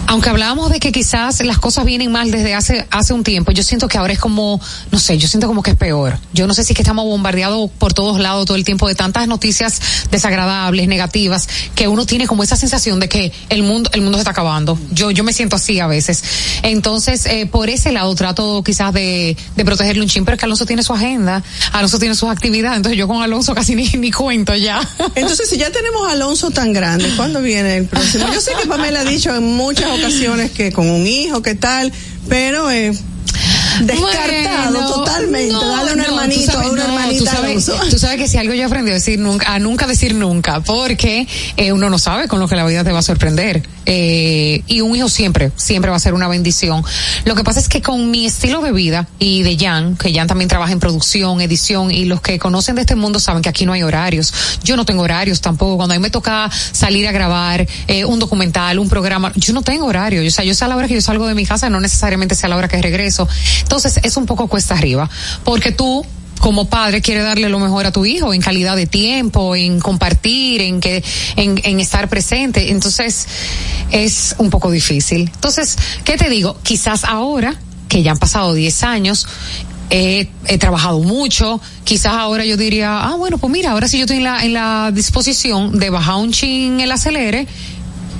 aunque 0.08 0.30
hablábamos 0.30 0.70
de 0.72 0.80
que 0.80 0.92
quizás 0.92 1.44
las 1.44 1.58
cosas 1.60 1.86
vienen 1.86 2.12
mal 2.12 2.32
desde 2.32 2.54
hace 2.54 2.88
hace 2.92 3.14
un 3.14 3.24
tiempo, 3.24 3.52
yo 3.52 3.64
siento 3.64 3.88
que 3.88 3.98
ahora 3.98 4.14
es 4.14 4.20
como, 4.20 4.60
no 4.92 5.00
sé, 5.00 5.18
yo 5.18 5.28
siento 5.28 5.48
como 5.48 5.64
que 5.64 5.72
es 5.72 5.78
peor. 5.78 6.18
Yo 6.34 6.48
no 6.48 6.54
sé 6.54 6.64
si 6.64 6.74
que 6.74 6.82
estamos 6.82 7.06
bombardeados 7.06 7.70
por 7.72 7.94
todos 7.94 8.20
lados 8.20 8.46
todo 8.46 8.58
el 8.58 8.64
tiempo 8.64 8.88
de 8.88 8.96
tantas 8.96 9.28
noticias 9.28 9.82
desagradables, 10.12 10.88
negativas, 10.88 11.48
que 11.76 11.88
uno 11.88 12.06
tiene 12.06 12.28
como 12.28 12.44
esa 12.44 12.56
sensación 12.56 13.00
de 13.00 13.10
que 13.10 13.32
el 13.50 13.64
mundo 13.64 13.90
el 13.94 14.02
mundo 14.02 14.18
se 14.18 14.22
está 14.22 14.32
acabando. 14.32 14.78
Yo 14.92 15.12
yo 15.12 15.24
me 15.24 15.34
siento 15.34 15.56
así 15.56 15.80
a 15.80 15.88
veces. 15.88 16.24
Entonces, 16.64 17.26
eh, 17.26 17.46
por 17.46 17.70
ese 17.70 17.92
lado 17.92 18.14
trato 18.16 18.64
quizás 18.64 18.94
de, 18.94 19.36
de 19.56 19.66
protegerle 19.66 20.02
un 20.02 20.08
chin, 20.10 20.26
pero 20.26 20.36
es 20.36 20.40
que 20.40 20.46
Alonso 20.46 20.66
tiene 20.66 20.84
su 20.84 20.94
agenda, 20.94 21.44
Alonso 21.72 22.00
tiene 22.00 22.16
sus 22.16 22.30
actividades, 22.30 22.78
entonces 22.78 22.98
yo 22.98 23.08
con 23.08 23.22
Alonso 23.22 23.54
casi 23.56 23.76
ni, 23.76 23.88
ni 23.98 24.12
cuento 24.12 24.56
ya. 24.56 24.80
Entonces, 25.16 25.50
si 25.50 25.58
ya 25.58 25.72
tenemos 25.72 26.08
a 26.08 26.12
Alonso 26.12 26.52
tan 26.52 26.74
grande, 26.74 27.10
¿cuándo 27.16 27.42
viene 27.42 27.78
el 27.78 27.86
próximo? 27.86 28.26
Yo 28.34 28.42
sé 28.42 28.52
que 28.62 28.68
Pamela 28.68 29.02
ha 29.02 29.06
dicho 29.06 29.34
en 29.36 29.44
muchas 29.44 29.95
ocasiones 29.96 30.52
que 30.52 30.72
con 30.72 30.90
un 30.90 31.06
hijo, 31.08 31.42
que 31.42 31.56
tal, 31.56 31.92
pero 32.28 32.70
eh, 32.72 32.94
descartado 33.82 34.72
Bueno, 34.72 34.94
totalmente. 34.94 35.54
no, 35.54 35.66
Dale 35.66 35.92
un 35.92 35.98
no, 35.98 36.04
hermanito, 36.06 36.52
sabes, 36.52 36.70
una 36.70 36.84
no, 36.84 36.90
hermanita 36.90 37.24
tú 37.24 37.30
a 37.30 37.34
sabes, 37.34 37.72
tú 37.90 38.00
sabes 38.00 38.18
que 38.18 38.28
si 38.28 38.38
algo 38.38 38.54
yo 38.54 38.66
aprendí 38.66 38.92
a 38.92 38.96
decir 38.96 39.20
nunca, 39.20 39.54
a 39.54 39.60
nunca 39.60 39.88
decir 39.88 40.16
nunca, 40.16 40.62
porque 40.62 41.28
eh, 41.58 41.72
uno 41.72 41.90
no 41.90 42.00
sabe 42.00 42.28
con 42.28 42.40
lo 42.40 42.48
que 42.48 42.56
la 42.56 42.66
vida 42.66 42.84
te 42.84 42.92
va 42.92 43.00
a 43.00 43.04
sorprender. 43.04 43.64
Eh, 43.88 44.64
y 44.68 44.82
un 44.82 44.96
hijo 44.96 45.10
siempre, 45.10 45.52
siempre 45.56 45.92
va 45.92 45.98
a 45.98 46.00
ser 46.00 46.14
una 46.14 46.28
bendición. 46.28 46.84
Lo 47.26 47.36
que 47.36 47.44
pasa 47.44 47.60
es 47.60 47.70
que 47.70 47.82
con 47.82 48.10
mi 48.10 48.26
estilo 48.26 48.62
de 48.62 48.72
vida 48.72 49.08
y 49.20 49.44
de 49.44 49.58
Jan, 49.58 49.96
que 49.96 50.14
Jan 50.14 50.28
también 50.28 50.50
trabaja 50.50 50.72
en 50.72 50.80
producción, 50.80 51.42
edición, 51.42 51.92
y 51.92 52.06
los 52.06 52.22
que 52.22 52.40
conocen 52.40 52.76
de 52.76 52.82
este 52.82 52.96
mundo 52.96 53.20
saben 53.20 53.42
que 53.42 53.50
aquí 53.50 53.66
no 53.66 53.74
hay 53.74 53.84
horarios. 53.84 54.34
Yo 54.64 54.76
no 54.76 54.86
tengo 54.86 55.04
horarios 55.04 55.42
tampoco. 55.42 55.78
Cuando 55.78 55.94
a 55.94 55.98
mí 55.98 56.02
me 56.02 56.10
toca 56.10 56.50
salir 56.72 57.08
a 57.08 57.12
grabar 57.12 57.68
eh, 57.88 58.06
un 58.06 58.20
documental, 58.20 58.80
un 58.80 58.90
programa, 58.90 59.32
yo 59.36 59.54
no 59.54 59.62
tengo 59.62 59.86
horario. 59.86 60.26
O 60.26 60.32
sea, 60.32 60.44
yo 60.44 60.54
sé 60.54 60.66
a 60.66 60.68
la 60.68 60.76
hora 60.76 60.88
que 60.88 60.96
yo 60.96 61.02
salgo 61.02 61.28
de 61.28 61.36
mi 61.36 61.46
casa, 61.46 61.70
no 61.70 61.80
necesariamente 61.80 62.36
sea 62.36 62.48
a 62.48 62.50
la 62.50 62.58
hora 62.58 62.68
que 62.68 62.82
regreso. 62.82 63.28
Entonces, 63.66 64.00
es 64.04 64.16
un 64.16 64.28
poco 64.28 64.48
cuesta 64.48 64.76
arriba, 64.76 65.10
porque 65.44 65.72
tú 65.72 66.06
como 66.40 66.70
padre 66.70 67.02
quiere 67.02 67.22
darle 67.22 67.50
lo 67.50 67.60
mejor 67.60 67.88
a 67.88 67.92
tu 67.92 68.06
hijo 68.06 68.32
en 68.32 68.42
calidad 68.42 68.76
de 68.76 68.86
tiempo, 68.86 69.56
en 69.56 69.80
compartir, 69.80 70.62
en 70.62 70.80
que, 70.80 71.04
en, 71.36 71.60
en 71.64 71.80
estar 71.80 72.08
presente. 72.08 72.70
Entonces, 72.70 73.26
es 73.92 74.36
un 74.38 74.52
poco 74.52 74.70
difícil. 74.70 75.32
Entonces, 75.34 75.78
¿qué 76.04 76.18
te 76.18 76.30
digo? 76.30 76.58
Quizás 76.62 77.04
ahora, 77.04 77.56
que 77.90 78.04
ya 78.04 78.12
han 78.12 78.20
pasado 78.20 78.54
10 78.54 78.84
años, 78.84 79.28
he, 79.90 80.28
trabajado 80.60 81.00
mucho, 81.00 81.60
quizás 81.84 82.14
ahora 82.14 82.46
yo 82.46 82.58
diría, 82.58 83.00
ah, 83.00 83.16
bueno, 83.16 83.38
pues 83.38 83.52
mira, 83.52 83.72
ahora 83.72 83.88
sí 83.88 83.98
yo 83.98 84.04
estoy 84.04 84.18
en 84.18 84.24
la, 84.24 84.44
en 84.46 84.54
la 84.54 84.92
disposición 84.94 85.78
de 85.80 85.90
bajar 85.90 86.16
un 86.16 86.32
chin 86.32 86.80
el 86.80 86.92
acelere 86.92 87.48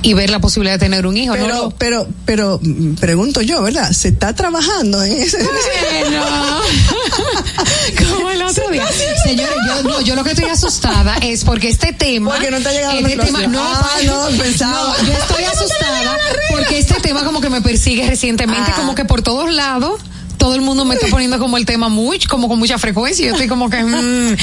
y 0.06 0.14
ver 0.14 0.30
la 0.30 0.40
posibilidad 0.40 0.76
de 0.76 0.86
tener 0.86 1.08
un 1.08 1.18
hijo. 1.18 1.34
Pero, 1.34 1.48
no 1.48 1.70
pero, 1.72 2.08
pero, 2.26 2.60
mm, 2.62 2.94
pregunto 2.96 3.42
yo, 3.42 3.62
¿verdad? 3.64 3.92
¿Se 3.92 4.10
está 4.10 4.34
trabajando 4.36 5.02
en 5.04 5.14
ese? 5.22 5.38
Bueno, 5.40 6.24
como 8.14 8.30
el 8.30 8.42
otro 8.44 8.70
día. 8.70 8.86
Señores, 9.24 9.56
yo, 9.68 9.84
no, 9.84 10.02
yo 10.02 10.16
lo 10.16 10.24
que 10.24 10.32
estoy 10.32 10.46
asustada 10.50 11.18
es 11.22 11.44
porque 11.44 11.70
este 11.70 11.94
tema. 11.94 12.32
Porque 12.32 12.52
no 12.52 12.60
te 12.60 12.70
ha 12.70 12.72
llegado 12.72 12.98
este 13.00 13.18
tema, 13.26 13.48
no, 13.48 13.62
Ah, 13.64 13.82
pa- 13.98 14.04
no, 14.04 14.28
pensaba. 14.38 14.96
no, 15.02 15.08
yo 15.08 15.14
estoy 15.14 15.44
asustada 15.54 16.18
porque 16.52 16.78
este 16.80 16.96
tema 17.02 17.24
como 17.24 17.42
que 17.42 17.50
me 17.50 17.62
persigue 17.62 18.08
recientemente, 18.08 18.72
Ah. 18.74 18.78
como 18.78 18.96
que 18.96 19.06
por 19.06 19.22
todos 19.22 19.52
lados. 19.52 20.02
Todo 20.46 20.54
el 20.54 20.62
mundo 20.62 20.86
me 20.86 20.94
está 20.94 21.08
poniendo 21.08 21.40
como 21.40 21.58
el 21.58 21.66
tema 21.66 21.90
muy, 21.90 22.20
como 22.20 22.48
con 22.48 22.60
mucha 22.60 22.78
frecuencia. 22.78 23.26
Yo 23.26 23.32
estoy 23.32 23.48
como 23.48 23.68
que, 23.68 23.84
mm. 23.84 24.38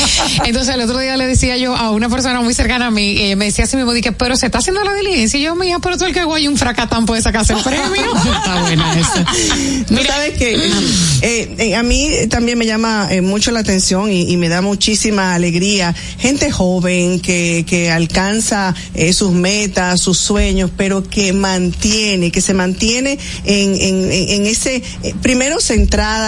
entonces 0.46 0.74
el 0.74 0.80
otro 0.80 0.98
día 0.98 1.16
le 1.16 1.28
decía 1.28 1.56
yo 1.56 1.76
a 1.76 1.90
una 1.90 2.08
persona 2.08 2.40
muy 2.40 2.54
cercana 2.54 2.86
a 2.86 2.90
mí, 2.90 3.18
eh, 3.20 3.36
me 3.36 3.44
decía 3.44 3.66
así 3.66 3.76
mismo, 3.76 3.92
dije, 3.92 4.10
pero 4.10 4.34
se 4.34 4.46
está 4.46 4.58
haciendo 4.58 4.82
la 4.82 4.94
diligencia. 4.94 5.38
Y 5.38 5.44
yo, 5.44 5.54
mija, 5.54 5.78
pero 5.78 5.96
todo 5.96 6.08
el 6.08 6.12
que 6.12 6.24
guay 6.24 6.48
un 6.48 6.56
fracatán 6.56 7.06
puede 7.06 7.22
sacarse 7.22 7.52
el 7.52 7.60
premio. 7.62 8.16
está 8.16 8.62
buena 8.62 8.98
esa. 8.98 9.24
Tú 9.86 9.96
sabes 10.04 10.36
que 10.36 10.56
eh, 11.22 11.54
eh, 11.58 11.76
a 11.76 11.84
mí 11.84 12.10
también 12.28 12.58
me 12.58 12.66
llama 12.66 13.06
eh, 13.12 13.20
mucho 13.20 13.52
la 13.52 13.60
atención 13.60 14.10
y, 14.10 14.28
y 14.28 14.36
me 14.36 14.48
da 14.48 14.60
muchísima 14.60 15.36
alegría 15.36 15.94
gente 16.18 16.50
joven 16.50 17.20
que, 17.20 17.64
que 17.64 17.92
alcanza 17.92 18.74
sus 19.12 19.30
metas, 19.30 20.00
sus 20.00 20.18
sueños, 20.18 20.72
pero 20.76 21.08
que 21.08 21.32
mantiene, 21.32 22.32
que 22.32 22.40
se 22.40 22.54
mantiene 22.54 23.20
en, 23.44 23.74
en, 23.80 24.10
en 24.10 24.46
ese, 24.46 24.82
primero 25.22 25.60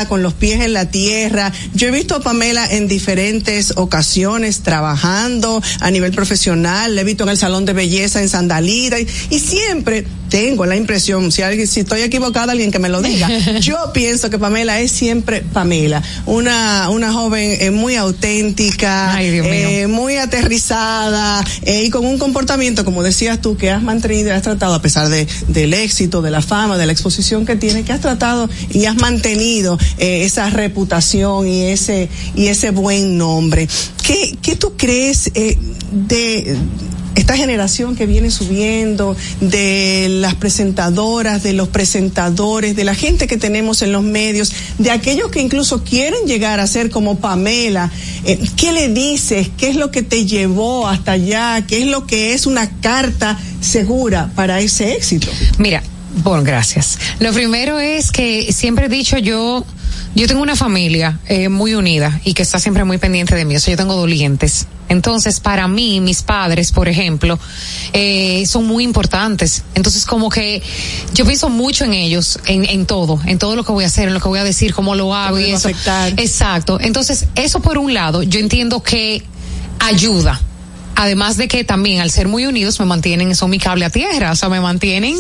con 0.09 0.23
los 0.23 0.35
pies 0.35 0.61
en 0.61 0.75
la 0.75 0.91
tierra. 0.91 1.51
Yo 1.73 1.89
he 1.89 1.91
visto 1.91 2.17
a 2.17 2.21
Pamela 2.21 2.67
en 2.67 2.87
diferentes 2.87 3.73
ocasiones 3.77 4.61
trabajando 4.61 5.63
a 5.81 5.91
nivel 5.91 6.13
profesional, 6.13 6.95
la 6.95 7.01
he 7.01 7.05
visto 7.05 7.25
en 7.25 7.31
el 7.31 7.39
salón 7.39 7.65
de 7.65 7.73
belleza 7.73 8.21
en 8.21 8.29
Sandalita 8.29 9.01
y 9.01 9.39
siempre 9.39 10.05
tengo 10.35 10.67
la 10.67 10.75
impresión, 10.75 11.31
si 11.31 11.43
alguien, 11.43 11.69
si 11.69 11.79
estoy 11.79 12.01
equivocada, 12.01 12.51
alguien 12.51 12.73
que 12.73 12.81
me 12.81 12.89
lo 12.89 13.01
diga. 13.01 13.29
Yo 13.61 13.77
pienso 13.93 14.31
que 14.31 14.39
Pamela 14.41 14.81
es 14.81 14.91
siempre 14.91 15.43
Pamela, 15.43 16.03
una, 16.27 16.91
una 16.91 17.13
joven 17.13 17.57
eh, 17.61 17.71
muy 17.71 17.95
auténtica, 17.95 19.15
Ay, 19.15 19.29
eh, 19.45 19.87
muy 19.87 20.17
aterrizada 20.17 21.45
eh, 21.63 21.85
y 21.85 21.91
con 21.91 22.05
un 22.05 22.19
comportamiento, 22.19 22.85
como 22.85 23.05
decías 23.05 23.41
tú, 23.41 23.57
que 23.57 23.71
has 23.71 23.81
mantenido 23.81 24.31
y 24.31 24.33
has 24.33 24.43
tratado, 24.43 24.75
a 24.75 24.83
pesar 24.83 25.09
de, 25.09 25.29
del 25.47 25.73
éxito, 25.73 26.21
de 26.21 26.33
la 26.33 26.43
fama, 26.43 26.79
de 26.79 26.87
la 26.87 26.93
exposición 26.93 27.47
que 27.47 27.55
tiene, 27.55 27.85
que 27.85 27.93
has 27.93 28.01
tratado 28.01 28.51
y 28.71 28.87
has 28.87 28.97
mantenido 28.97 29.79
esa 29.99 30.51
reputación 30.51 31.47
y 31.47 31.67
ese, 31.67 32.09
y 32.35 32.49
ese 32.49 32.73
buen 32.73 33.19
nombre. 33.19 33.69
¿Qué, 34.03 34.37
qué 34.43 34.57
tú 34.57 34.73
crees 34.77 35.31
de 35.33 36.59
esta 37.15 37.37
generación 37.37 37.97
que 37.97 38.07
viene 38.07 38.31
subiendo, 38.31 39.17
de 39.41 40.09
las 40.11 40.35
presentadoras, 40.35 41.43
de 41.43 41.53
los 41.53 41.69
presentadores, 41.69 42.77
de 42.77 42.85
la 42.85 42.95
gente 42.95 43.27
que 43.27 43.37
tenemos 43.37 43.83
en 43.83 43.93
los 43.93 44.03
medios, 44.03 44.53
de 44.79 44.91
aquellos 44.91 45.31
que 45.31 45.41
incluso 45.41 45.85
quieren 45.85 46.27
llegar 46.27 46.61
a 46.61 46.67
ser 46.67 46.91
como 46.91 47.19
Pamela, 47.19 47.91
eh, 48.25 48.39
¿qué 48.57 48.73
le 48.73 48.89
dices? 48.89 49.51
¿Qué 49.57 49.69
es 49.69 49.77
lo 49.77 49.91
que 49.91 50.03
te 50.03 50.27
llevó 50.27 50.89
hasta 50.89 51.13
allá? 51.13 51.65
¿Qué 51.67 51.83
es 51.83 51.87
lo 51.87 52.07
que 52.07 52.35
es 52.35 52.47
una 52.47 52.71
carta 52.81 53.39
segura 53.61 54.31
para 54.35 54.61
ese 54.61 54.95
éxito? 54.95 55.29
Mira, 55.59 55.83
bueno, 56.23 56.45
gracias. 56.45 56.99
Lo 57.19 57.33
primero 57.33 57.81
es 57.81 58.11
que 58.13 58.53
siempre 58.53 58.87
he 58.87 58.89
dicho 58.89 59.19
yo 59.19 59.65
Yo 60.15 60.29
tengo 60.29 60.43
una 60.43 60.55
familia 60.55 61.19
eh, 61.27 61.49
muy 61.49 61.75
unida 61.75 62.21
y 62.25 62.35
que 62.35 62.43
está 62.43 62.61
siempre 62.61 62.85
muy 62.85 62.99
pendiente 62.99 63.35
de 63.35 63.45
mí. 63.45 63.57
O 63.57 63.61
sea, 63.61 63.73
yo 63.73 63.77
tengo 63.77 63.97
dolientes. 63.97 64.67
Entonces, 64.89 65.41
para 65.41 65.67
mí, 65.67 66.01
mis 66.01 66.23
padres, 66.23 66.71
por 66.71 66.89
ejemplo, 66.89 67.39
eh, 67.93 68.45
son 68.47 68.67
muy 68.67 68.85
importantes. 68.85 69.65
Entonces, 69.75 70.05
como 70.05 70.29
que 70.29 70.63
yo 71.15 71.25
pienso 71.25 71.49
mucho 71.49 71.85
en 71.85 71.95
ellos, 71.95 72.39
en, 72.47 72.65
en 72.65 72.87
todo, 72.87 73.19
en 73.27 73.39
todo 73.39 73.57
lo 73.57 73.65
que 73.65 73.73
voy 73.73 73.85
a 73.85 73.89
hacer, 73.89 74.09
en 74.09 74.15
lo 74.15 74.21
que 74.21 74.29
voy 74.29 74.39
a 74.39 74.45
decir, 74.45 74.73
cómo 74.73 74.95
lo 74.95 75.15
hago 75.15 75.41
y 75.41 75.51
eso. 75.51 75.69
afectar. 75.69 76.13
Exacto. 76.17 76.79
Entonces, 76.81 77.27
eso 77.35 77.61
por 77.61 77.79
un 77.79 77.93
lado, 77.93 78.23
yo 78.23 78.39
entiendo 78.39 78.83
que 78.83 79.25
ayuda. 79.81 80.41
Además 80.97 81.37
de 81.37 81.49
que 81.49 81.65
también 81.65 82.01
al 82.01 82.11
ser 82.11 82.29
muy 82.29 82.47
unidos 82.47 82.79
me 82.81 82.87
mantienen, 82.87 83.35
son 83.35 83.51
mi 83.51 83.59
cable 83.59 83.85
a 83.85 83.91
tierra, 83.91 84.33
o 84.33 84.37
sea, 84.37 84.49
me 84.49 84.61
mantienen 84.61 85.17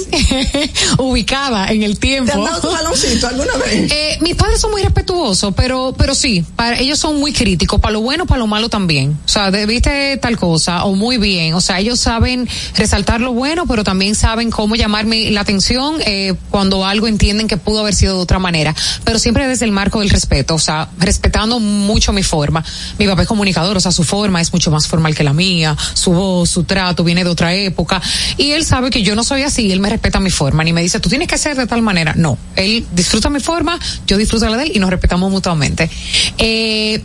ubicada 0.98 1.68
en 1.70 1.82
el 1.82 1.98
tiempo. 1.98 2.32
¿Te 2.32 2.38
han 2.38 2.44
dado 2.44 2.60
tu 2.60 3.26
alguna 3.26 3.56
vez? 3.56 3.92
Eh, 3.94 4.18
mis 4.20 4.34
padres 4.34 4.60
son 4.60 4.70
muy 4.70 4.82
respetuosos, 4.82 5.54
pero, 5.54 5.94
pero 5.96 6.14
sí, 6.14 6.44
para, 6.56 6.78
ellos 6.78 6.98
son 6.98 7.18
muy 7.20 7.32
críticos, 7.32 7.80
para 7.80 7.92
lo 7.92 8.00
bueno, 8.00 8.26
para 8.26 8.38
lo 8.38 8.46
malo 8.46 8.68
también. 8.68 9.18
O 9.24 9.28
sea, 9.28 9.50
debiste 9.50 10.16
tal 10.18 10.36
cosa, 10.36 10.84
o 10.84 10.94
muy 10.94 11.18
bien. 11.18 11.54
O 11.54 11.60
sea, 11.60 11.80
ellos 11.80 12.00
saben 12.00 12.48
resaltar 12.76 13.20
lo 13.20 13.32
bueno, 13.32 13.66
pero 13.66 13.84
también 13.84 14.14
saben 14.14 14.50
cómo 14.50 14.76
llamarme 14.76 15.30
la 15.30 15.40
atención 15.40 15.96
eh, 16.06 16.34
cuando 16.50 16.84
algo 16.84 17.06
entienden 17.06 17.48
que 17.48 17.56
pudo 17.56 17.80
haber 17.80 17.94
sido 17.94 18.16
de 18.16 18.22
otra 18.22 18.38
manera. 18.38 18.74
Pero 19.04 19.18
siempre 19.18 19.46
desde 19.46 19.64
el 19.64 19.72
marco 19.72 20.00
del 20.00 20.10
respeto, 20.10 20.54
o 20.54 20.58
sea, 20.58 20.88
respetando 20.98 21.60
mucho 21.60 22.12
mi 22.12 22.22
forma. 22.22 22.64
Mi 22.98 23.06
papá 23.06 23.22
es 23.22 23.28
comunicador, 23.28 23.76
o 23.76 23.80
sea, 23.80 23.92
su 23.92 24.04
forma 24.04 24.40
es 24.40 24.52
mucho 24.52 24.70
más 24.70 24.86
formal 24.86 25.14
que 25.14 25.24
la 25.24 25.32
mía, 25.32 25.63
su 25.94 26.12
voz, 26.12 26.50
su 26.50 26.64
trato 26.64 27.04
viene 27.04 27.24
de 27.24 27.30
otra 27.30 27.54
época. 27.54 28.00
Y 28.36 28.52
él 28.52 28.64
sabe 28.64 28.90
que 28.90 29.02
yo 29.02 29.14
no 29.14 29.24
soy 29.24 29.42
así, 29.42 29.70
él 29.72 29.80
me 29.80 29.90
respeta 29.90 30.20
mi 30.20 30.30
forma, 30.30 30.64
ni 30.64 30.72
me 30.72 30.82
dice, 30.82 31.00
tú 31.00 31.08
tienes 31.08 31.28
que 31.28 31.38
ser 31.38 31.56
de 31.56 31.66
tal 31.66 31.82
manera. 31.82 32.14
No, 32.16 32.38
él 32.56 32.86
disfruta 32.92 33.30
mi 33.30 33.40
forma, 33.40 33.78
yo 34.06 34.16
disfruto 34.16 34.48
la 34.48 34.56
de 34.56 34.64
él 34.64 34.72
y 34.74 34.78
nos 34.78 34.90
respetamos 34.90 35.30
mutuamente. 35.30 35.90
Eh, 36.38 37.02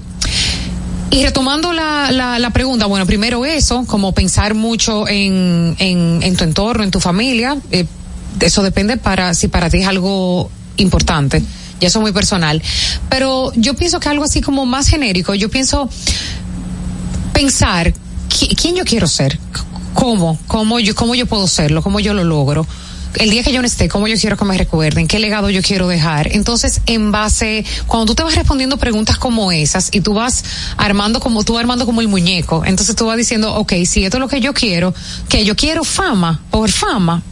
y 1.12 1.24
retomando 1.24 1.74
la, 1.74 2.12
la, 2.12 2.50
pregunta, 2.51 2.86
bueno, 2.86 3.06
primero 3.08 3.44
eso, 3.44 3.86
como 3.88 4.12
pensar 4.12 4.54
mucho 4.54 5.08
en, 5.08 5.75
en, 5.80 6.36
tu 6.36 6.44
entorno, 6.44 6.84
en 6.84 6.92
tu 6.92 7.00
familia, 7.00 7.58
eh, 7.72 7.86
eso 8.39 8.62
depende 8.62 8.98
para 8.98 9.34
si 9.34 9.48
para 9.48 9.70
ti 9.72 9.80
es 9.80 9.88
algo 9.88 10.51
importante, 10.78 11.42
y 11.80 11.86
eso 11.86 11.98
es 12.00 12.01
muy 12.04 12.12
personal. 12.12 12.62
Pero 13.10 13.51
yo 13.56 13.74
pienso 13.74 14.00
que 14.00 14.08
algo 14.08 14.24
así 14.24 14.42
como 14.42 14.68
más 14.68 14.88
genérico, 14.88 15.34
yo 15.34 15.50
pienso 15.50 15.89
pensar 17.34 17.92
quién 18.29 18.75
yo 18.75 18.86
quiero 18.86 19.07
ser, 19.07 19.39
cómo, 19.93 20.39
cómo 20.48 20.79
yo, 20.79 20.95
cómo 20.95 21.15
yo 21.15 21.25
puedo 21.25 21.48
serlo, 21.48 21.81
cómo 21.81 22.00
yo 22.00 22.13
lo 22.13 22.24
logro 22.24 22.65
el 23.15 23.29
día 23.31 23.43
que 23.43 23.51
yo 23.51 23.62
no 23.62 23.67
esté, 23.67 23.89
cómo 23.89 24.07
yo 24.07 24.15
quiero 24.17 24.38
que 24.38 24.45
me 24.45 24.57
recuerden, 24.57 25.07
qué 25.07 25.19
legado 25.19 25.50
yo 25.50 25.62
quiero 25.62 25.88
dejar. 25.88 26.31
Entonces, 26.31 26.81
en 26.86 27.12
base, 27.12 27.65
cuando 27.88 28.05
tú 28.05 28.15
te 28.15 28.24
vas 28.24 28.36
respondiendo 28.36 28.77
preguntas 28.77 29.17
como 29.17 29.51
esas 29.51 29.89
y 29.91 30.01
tú 30.01 30.13
vas 30.13 30.43
armando 30.77 31.19
como, 31.19 31.43
tú 31.43 31.53
vas 31.53 31.62
armando 31.62 31.86
como 31.86 32.01
el 32.01 32.07
muñeco, 32.07 32.63
entonces 32.65 32.95
tú 32.95 33.07
vas 33.07 33.17
diciendo, 33.17 33.55
ok, 33.55 33.74
si 33.86 34.03
esto 34.03 34.17
es 34.17 34.21
lo 34.21 34.27
que 34.27 34.41
yo 34.41 34.53
quiero, 34.53 34.93
que 35.27 35.43
yo 35.43 35.55
quiero 35.55 35.83
fama, 35.83 36.39
por 36.51 36.69
fama, 36.69 37.24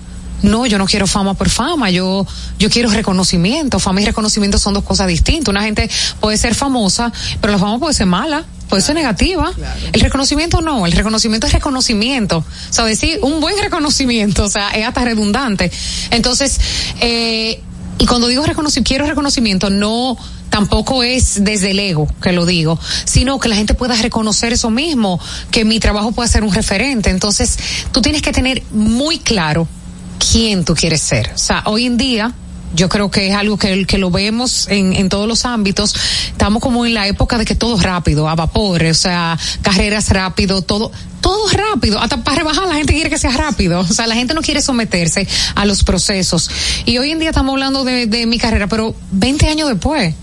no, 0.42 0.66
yo 0.66 0.77
no 0.77 0.86
quiero 0.86 1.08
fama 1.08 1.34
por 1.34 1.50
fama, 1.50 1.89
yo, 1.89 2.25
yo 2.60 2.70
quiero 2.70 2.89
reconocimiento. 2.92 3.80
Fama 3.80 4.01
y 4.01 4.06
reconocimiento 4.06 4.60
son 4.60 4.75
dos 4.75 4.84
cosas 4.84 5.08
distintas. 5.08 5.50
Una 5.50 5.63
gente 5.63 5.89
puede 6.20 6.38
ser 6.38 6.54
famosa, 6.54 7.12
pero 7.42 7.54
la 7.54 7.58
fama 7.58 7.80
puede 7.80 7.96
ser 7.96 8.06
mala, 8.06 8.46
puede 8.70 8.82
ser 8.82 8.96
negativa. 8.96 9.52
El 9.94 10.02
reconocimiento 10.02 10.62
no, 10.62 10.86
el 10.86 10.92
reconocimiento 10.92 11.48
es 11.48 11.54
reconocimiento. 11.54 12.38
O 12.38 12.74
sea, 12.74 12.86
decir 12.86 13.20
un 13.22 13.40
buen 13.40 13.58
reconocimiento, 13.62 14.46
o 14.46 14.50
sea, 14.50 14.70
es 14.72 14.86
hasta 14.86 15.04
redundante. 15.04 15.72
Entonces, 16.12 16.60
eh, 17.02 17.62
y 18.00 18.06
cuando 18.06 18.28
digo 18.28 18.46
reconocimiento, 18.46 18.88
quiero 18.88 19.06
reconocimiento, 19.08 19.70
no 19.70 20.18
tampoco 20.50 21.04
es 21.04 21.44
desde 21.44 21.72
el 21.72 21.80
ego 21.80 22.08
que 22.22 22.32
lo 22.32 22.46
digo, 22.46 22.80
sino 23.06 23.40
que 23.40 23.50
la 23.50 23.56
gente 23.56 23.74
pueda 23.74 23.96
reconocer 23.96 24.54
eso 24.54 24.70
mismo, 24.70 25.20
que 25.52 25.66
mi 25.66 25.80
trabajo 25.80 26.12
pueda 26.12 26.28
ser 26.28 26.44
un 26.44 26.54
referente. 26.54 27.10
Entonces, 27.10 27.58
tú 27.92 28.02
tienes 28.02 28.22
que 28.22 28.32
tener 28.32 28.64
muy 28.72 29.20
claro 29.20 29.68
quién 30.32 30.66
tú 30.66 30.76
quieres 30.76 31.02
ser. 31.02 31.32
O 31.34 31.38
sea, 31.38 31.64
hoy 31.66 31.86
en 31.86 31.98
día, 31.98 32.34
yo 32.76 32.90
creo 32.90 33.10
que 33.10 33.28
es 33.28 33.36
algo 33.36 33.58
que, 33.58 33.86
que 33.86 33.98
lo 33.98 34.12
vemos 34.12 34.68
en, 34.70 34.94
en 34.94 35.10
todos 35.10 35.28
los 35.28 35.46
ámbitos. 35.46 35.96
Estamos 36.32 36.62
como 36.62 36.86
en 36.86 36.94
la 36.94 37.08
época 37.08 37.38
de 37.38 37.46
que 37.46 37.56
todo 37.56 37.78
es 37.78 37.84
rápido, 37.84 38.28
a 38.28 38.36
vapor, 38.36 38.84
o 38.84 38.94
sea, 38.94 39.38
carreras 39.62 40.10
rápido, 40.10 40.62
todo, 40.62 40.92
todo 41.22 41.50
es 41.50 41.54
rápido. 41.54 42.00
Hasta 42.00 42.24
para 42.24 42.38
rebajar 42.38 42.68
la 42.68 42.76
gente 42.76 42.94
quiere 42.94 43.10
que 43.10 43.18
sea 43.18 43.32
rápido. 43.32 43.80
O 43.80 43.86
sea, 43.86 44.08
la 44.08 44.16
gente 44.16 44.34
no 44.34 44.42
quiere 44.42 44.62
someterse 44.62 45.28
a 45.56 45.66
los 45.66 45.84
procesos. 45.84 46.50
Y 46.86 46.98
hoy 46.98 47.12
en 47.12 47.20
día 47.20 47.30
estamos 47.30 47.54
hablando 47.54 47.84
de, 47.84 48.08
de 48.08 48.26
mi 48.26 48.38
carrera, 48.38 48.68
pero 48.68 48.96
20 49.12 49.48
años 49.48 49.70
después. 49.70 50.14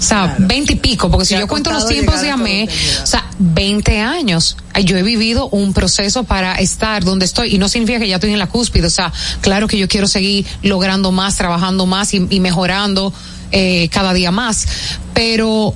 O 0.00 0.02
sea, 0.02 0.34
veinte 0.38 0.72
y 0.72 0.76
pico, 0.76 1.10
porque 1.10 1.26
si 1.26 1.36
yo 1.36 1.46
cuento 1.46 1.70
los 1.70 1.86
tiempos 1.86 2.14
de 2.16 2.22
llegar 2.22 2.38
a 2.38 2.40
AME, 2.40 2.66
todo, 2.66 2.74
Tania. 2.74 3.02
o 3.02 3.06
sea, 3.06 3.30
20 3.38 4.00
años. 4.00 4.56
Ay, 4.72 4.84
Yo 4.84 4.96
he 4.96 5.02
vivido 5.02 5.50
un 5.50 5.74
proceso 5.74 6.24
para 6.24 6.54
estar 6.54 7.04
donde 7.04 7.26
estoy 7.26 7.54
y 7.54 7.58
no 7.58 7.68
significa 7.68 7.98
que 7.98 8.08
ya 8.08 8.14
estoy 8.14 8.32
en 8.32 8.38
la 8.38 8.48
cúspide. 8.48 8.86
O 8.86 8.90
sea, 8.90 9.12
claro 9.42 9.68
que 9.68 9.76
yo 9.76 9.88
quiero 9.88 10.08
seguir 10.08 10.46
logrando 10.62 11.12
más, 11.12 11.36
trabajando 11.36 11.84
más 11.84 12.14
y, 12.14 12.26
y 12.30 12.40
mejorando 12.40 13.12
eh, 13.52 13.90
cada 13.92 14.14
día 14.14 14.30
más. 14.30 14.66
Pero 15.12 15.74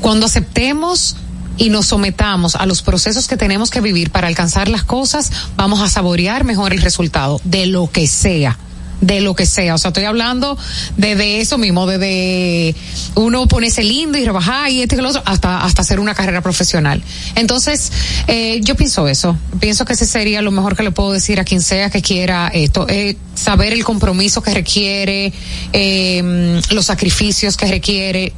cuando 0.00 0.24
aceptemos 0.24 1.16
y 1.58 1.68
nos 1.68 1.86
sometamos 1.86 2.56
a 2.56 2.64
los 2.64 2.80
procesos 2.80 3.28
que 3.28 3.36
tenemos 3.36 3.70
que 3.70 3.82
vivir 3.82 4.10
para 4.10 4.26
alcanzar 4.26 4.68
las 4.68 4.84
cosas, 4.84 5.30
vamos 5.56 5.82
a 5.82 5.88
saborear 5.90 6.44
mejor 6.44 6.72
el 6.72 6.80
resultado 6.80 7.42
de 7.44 7.66
lo 7.66 7.90
que 7.90 8.08
sea 8.08 8.58
de 9.02 9.20
lo 9.20 9.34
que 9.34 9.44
sea, 9.44 9.74
o 9.74 9.78
sea, 9.78 9.88
estoy 9.88 10.04
hablando 10.04 10.56
de, 10.96 11.16
de 11.16 11.40
eso 11.40 11.58
mismo, 11.58 11.86
de, 11.86 12.74
uno 13.16 13.46
ponerse 13.48 13.82
lindo 13.82 14.16
y 14.16 14.24
rebajar 14.24 14.70
y 14.70 14.80
este 14.80 14.94
y 14.94 14.98
lo 14.98 15.08
otro, 15.08 15.22
hasta, 15.26 15.64
hasta 15.64 15.82
hacer 15.82 16.00
una 16.00 16.14
carrera 16.14 16.40
profesional. 16.40 17.02
Entonces, 17.34 17.92
eh, 18.28 18.60
yo 18.62 18.76
pienso 18.76 19.08
eso, 19.08 19.36
pienso 19.60 19.84
que 19.84 19.94
ese 19.94 20.06
sería 20.06 20.40
lo 20.40 20.52
mejor 20.52 20.76
que 20.76 20.84
le 20.84 20.92
puedo 20.92 21.12
decir 21.12 21.40
a 21.40 21.44
quien 21.44 21.60
sea 21.60 21.90
que 21.90 22.00
quiera 22.00 22.48
esto, 22.48 22.86
eh, 22.88 23.16
saber 23.34 23.72
el 23.72 23.84
compromiso 23.84 24.40
que 24.40 24.54
requiere, 24.54 25.32
eh, 25.72 26.60
los 26.70 26.86
sacrificios 26.86 27.56
que 27.56 27.66
requiere 27.66 28.32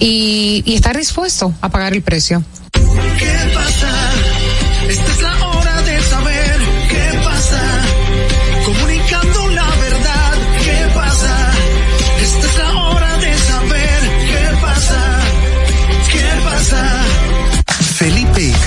y, 0.00 0.64
y 0.66 0.74
estar 0.74 0.96
dispuesto 0.96 1.54
a 1.60 1.68
pagar 1.68 1.92
el 1.92 2.02
precio. 2.02 2.44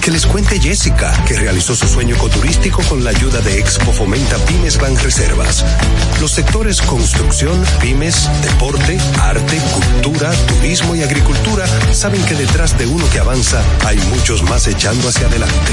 Que 0.00 0.10
les 0.10 0.26
cuente 0.26 0.58
Jessica, 0.60 1.12
que 1.26 1.34
realizó 1.34 1.74
su 1.74 1.86
sueño 1.86 2.16
ecoturístico 2.16 2.82
con 2.84 3.04
la 3.04 3.10
ayuda 3.10 3.40
de 3.40 3.58
Expo 3.58 3.92
Fomenta 3.92 4.36
Pymes 4.46 4.78
Banreservas. 4.78 5.64
Los 6.20 6.32
sectores 6.32 6.80
construcción, 6.80 7.62
pymes, 7.80 8.28
deporte, 8.42 8.98
arte, 9.20 9.60
cultura, 9.74 10.32
turismo 10.46 10.94
y 10.94 11.02
agricultura 11.02 11.66
saben 11.92 12.24
que 12.24 12.34
detrás 12.34 12.78
de 12.78 12.86
uno 12.86 13.04
que 13.10 13.18
avanza 13.18 13.62
hay 13.86 13.98
muchos 14.14 14.42
más 14.44 14.66
echando 14.66 15.08
hacia 15.08 15.26
adelante. 15.26 15.72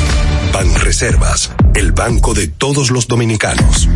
Banreservas, 0.51 1.51
el 1.73 1.93
banco 1.93 2.33
de 2.33 2.47
todos 2.47 2.91
los 2.91 3.07
dominicanos. 3.07 3.87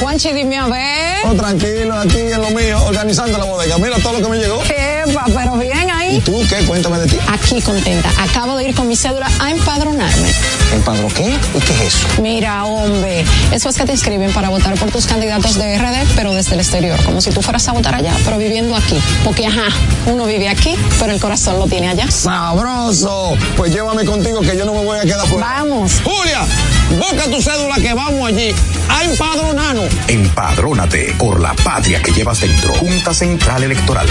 Juanchi, 0.00 0.32
dime 0.32 0.58
a 0.58 0.66
ver. 0.66 1.26
Oh, 1.26 1.34
tranquilo, 1.34 1.94
aquí 1.94 2.18
en 2.18 2.40
lo 2.40 2.50
mío, 2.50 2.84
organizando 2.84 3.38
la 3.38 3.44
bodega. 3.44 3.78
Mira 3.78 3.96
todo 3.98 4.18
lo 4.18 4.26
que 4.26 4.28
me 4.28 4.38
llegó. 4.38 4.62
Epa, 4.62 5.24
pero 5.26 5.56
bien 5.56 5.90
¿Y 6.14 6.20
tú 6.20 6.46
qué? 6.48 6.64
Cuéntame 6.64 6.98
de 7.00 7.06
ti. 7.08 7.18
Aquí 7.26 7.60
contenta. 7.60 8.08
Acabo 8.18 8.56
de 8.56 8.68
ir 8.68 8.74
con 8.76 8.86
mi 8.86 8.94
cédula 8.94 9.28
a 9.40 9.50
empadronarme. 9.50 10.30
¿Empadro 10.72 11.08
qué? 11.08 11.36
¿Y 11.54 11.60
qué 11.60 11.72
es 11.72 11.94
eso? 11.94 12.06
Mira, 12.22 12.64
hombre, 12.64 13.24
eso 13.50 13.68
es 13.68 13.76
que 13.76 13.84
te 13.84 13.92
inscriben 13.92 14.32
para 14.32 14.48
votar 14.48 14.74
por 14.74 14.92
tus 14.92 15.06
candidatos 15.06 15.56
de 15.56 15.76
RD, 15.76 16.14
pero 16.14 16.32
desde 16.32 16.54
el 16.54 16.60
exterior, 16.60 17.02
como 17.04 17.20
si 17.20 17.30
tú 17.30 17.42
fueras 17.42 17.66
a 17.66 17.72
votar 17.72 17.96
allá, 17.96 18.12
pero 18.24 18.38
viviendo 18.38 18.76
aquí. 18.76 18.96
Porque, 19.24 19.46
ajá, 19.48 19.66
uno 20.06 20.24
vive 20.26 20.48
aquí, 20.48 20.76
pero 21.00 21.12
el 21.12 21.20
corazón 21.20 21.58
lo 21.58 21.66
tiene 21.66 21.88
allá. 21.88 22.08
¡Sabroso! 22.08 23.36
Pues 23.56 23.72
llévame 23.72 24.04
contigo 24.04 24.40
que 24.40 24.56
yo 24.56 24.64
no 24.64 24.72
me 24.72 24.84
voy 24.84 24.98
a 25.00 25.02
quedar 25.02 25.26
fuera. 25.26 25.46
Vamos. 25.46 26.00
Julia, 26.04 26.46
busca 26.90 27.24
tu 27.30 27.40
cédula 27.40 27.76
que 27.76 27.94
vamos 27.94 28.28
allí 28.28 28.54
a 28.88 29.04
empadronarnos. 29.04 29.86
Empadrónate 30.08 31.14
por 31.18 31.40
la 31.40 31.54
patria 31.54 32.00
que 32.02 32.12
llevas 32.12 32.40
dentro. 32.40 32.74
Junta 32.74 33.12
Central 33.12 33.64
Electoral. 33.64 34.06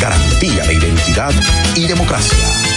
Garantía 0.00 0.64
de 0.64 0.74
identidad 0.74 1.32
y 1.74 1.86
democracia. 1.86 2.73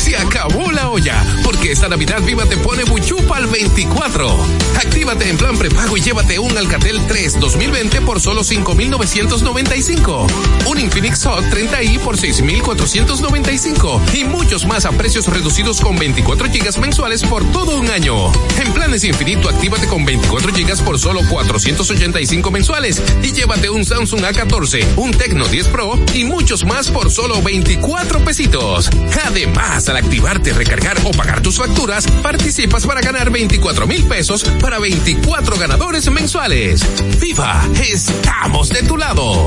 Se 0.00 0.16
acabó 0.16 0.72
la 0.72 0.88
olla, 0.88 1.22
porque 1.44 1.72
esta 1.72 1.86
Navidad 1.90 2.22
Viva 2.22 2.46
te 2.46 2.56
pone 2.56 2.84
buchupa 2.84 3.36
al 3.36 3.46
24. 3.46 4.34
Actívate 4.76 5.28
en 5.28 5.36
plan 5.36 5.58
prepago 5.58 5.94
y 5.94 6.00
llévate 6.00 6.38
un 6.38 6.56
Alcatel 6.56 7.06
3 7.06 7.38
2020 7.38 8.00
por 8.00 8.18
solo 8.18 8.42
5,995. 8.42 10.26
Un 10.70 10.80
Infinix 10.80 11.26
Hot 11.26 11.44
30i 11.44 11.98
por 11.98 12.16
6,495. 12.16 14.00
Y 14.14 14.24
muchos 14.24 14.64
más 14.64 14.86
a 14.86 14.92
precios 14.92 15.26
reducidos 15.26 15.82
con 15.82 15.98
24 15.98 16.50
gigas 16.50 16.78
mensuales 16.78 17.22
por 17.22 17.44
todo 17.52 17.78
un 17.78 17.90
año. 17.90 18.32
En 18.58 18.72
planes 18.72 19.04
infinito, 19.04 19.50
actívate 19.50 19.86
con 19.86 20.06
24 20.06 20.54
gigas 20.54 20.80
por 20.80 20.98
solo 20.98 21.20
485 21.28 22.50
mensuales 22.50 23.02
y 23.22 23.32
llévate 23.32 23.68
un 23.68 23.84
Samsung 23.84 24.22
A14, 24.22 24.96
un 24.96 25.10
Tecno 25.10 25.46
10 25.46 25.68
Pro 25.68 25.98
y 26.14 26.24
muchos 26.24 26.64
más 26.64 26.90
por 26.90 27.10
solo 27.10 27.42
24 27.42 28.24
pesitos. 28.24 28.88
Además, 29.26 29.89
al 29.90 29.96
activarte, 29.96 30.52
recargar 30.52 30.96
o 31.04 31.10
pagar 31.10 31.42
tus 31.42 31.58
facturas, 31.58 32.06
participas 32.22 32.86
para 32.86 33.00
ganar 33.00 33.30
24 33.30 33.86
mil 33.86 34.04
pesos 34.04 34.44
para 34.60 34.78
24 34.78 35.58
ganadores 35.58 36.10
mensuales. 36.10 36.82
¡Viva! 37.20 37.62
¡Estamos 37.74 38.68
de 38.68 38.82
tu 38.84 38.96
lado! 38.96 39.46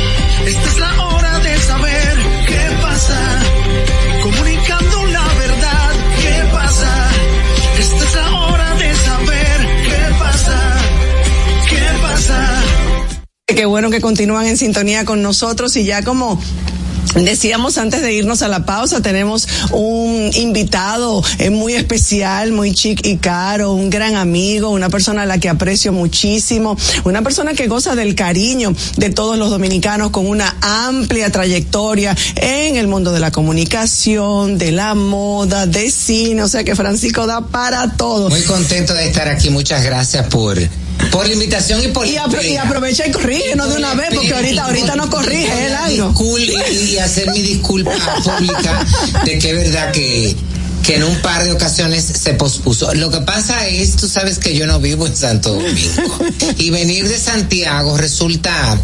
Esta 0.47 0.67
es 0.69 0.79
la 0.79 1.05
hora 1.05 1.39
de 1.39 1.57
saber 1.59 2.17
qué 2.47 2.77
pasa. 2.81 3.43
Comunicando 4.23 5.05
la 5.05 5.27
verdad, 5.33 5.91
qué 6.21 6.53
pasa. 6.53 7.09
Esta 7.79 8.03
es 8.03 8.15
la 8.15 8.31
hora 8.39 8.75
de 8.75 8.95
saber 8.95 9.59
qué 9.85 10.15
pasa. 10.19 10.77
¿Qué 11.69 12.01
pasa? 12.01 12.63
Qué 13.47 13.65
bueno 13.65 13.89
que 13.89 14.01
continúan 14.01 14.45
en 14.45 14.57
sintonía 14.57 15.05
con 15.05 15.21
nosotros 15.21 15.75
y 15.77 15.85
ya 15.85 16.03
como 16.03 16.39
Decíamos 17.15 17.77
antes 17.77 18.01
de 18.01 18.13
irnos 18.13 18.41
a 18.41 18.47
la 18.47 18.65
pausa, 18.65 19.01
tenemos 19.01 19.47
un 19.71 20.31
invitado 20.33 21.21
eh, 21.39 21.49
muy 21.49 21.73
especial, 21.73 22.51
muy 22.53 22.73
chic 22.73 23.05
y 23.05 23.17
caro, 23.17 23.73
un 23.73 23.89
gran 23.89 24.15
amigo, 24.15 24.69
una 24.69 24.89
persona 24.89 25.23
a 25.23 25.25
la 25.25 25.37
que 25.37 25.49
aprecio 25.49 25.91
muchísimo, 25.91 26.77
una 27.03 27.21
persona 27.21 27.53
que 27.53 27.67
goza 27.67 27.95
del 27.95 28.15
cariño 28.15 28.73
de 28.95 29.09
todos 29.09 29.37
los 29.37 29.49
dominicanos 29.49 30.11
con 30.11 30.25
una 30.25 30.55
amplia 30.61 31.31
trayectoria 31.31 32.15
en 32.35 32.77
el 32.77 32.87
mundo 32.87 33.11
de 33.11 33.19
la 33.19 33.31
comunicación, 33.31 34.57
de 34.57 34.71
la 34.71 34.95
moda, 34.95 35.65
de 35.65 35.91
cine, 35.91 36.43
o 36.43 36.47
sea 36.47 36.63
que 36.63 36.75
Francisco 36.75 37.27
da 37.27 37.41
para 37.41 37.91
todo. 37.97 38.29
Muy 38.29 38.43
contento 38.43 38.93
de 38.93 39.07
estar 39.07 39.27
aquí, 39.27 39.49
muchas 39.49 39.83
gracias 39.83 40.27
por 40.27 40.57
por 41.11 41.27
la 41.27 41.33
invitación 41.33 41.83
y 41.83 41.87
por 41.89 42.07
y, 42.07 42.17
apro 42.17 42.41
y 42.41 42.57
aprovecha 42.57 43.05
y 43.05 43.11
corrige, 43.11 43.55
no 43.55 43.67
de 43.67 43.75
una 43.75 43.93
vez, 43.95 44.09
porque 44.13 44.33
ahorita, 44.33 44.65
ahorita 44.65 44.95
no 44.95 45.09
corrige 45.09 45.67
el. 45.67 45.73
Y, 46.39 46.93
y 46.93 46.97
hacer 46.97 47.29
mi 47.31 47.41
disculpa 47.41 47.91
pública 48.23 48.85
de 49.25 49.39
que 49.39 49.49
es 49.49 49.55
verdad 49.55 49.91
que 49.91 50.35
que 50.83 50.95
en 50.95 51.03
un 51.03 51.15
par 51.21 51.43
de 51.43 51.51
ocasiones 51.51 52.03
se 52.03 52.33
pospuso. 52.33 52.93
Lo 52.93 53.09
que 53.11 53.21
pasa 53.21 53.67
es, 53.67 53.95
tú 53.95 54.07
sabes 54.07 54.39
que 54.39 54.55
yo 54.55 54.67
no 54.67 54.79
vivo 54.79 55.07
en 55.07 55.15
Santo 55.15 55.53
Domingo. 55.53 56.19
Y 56.57 56.69
venir 56.69 57.07
de 57.07 57.17
Santiago 57.17 57.97
resulta 57.97 58.79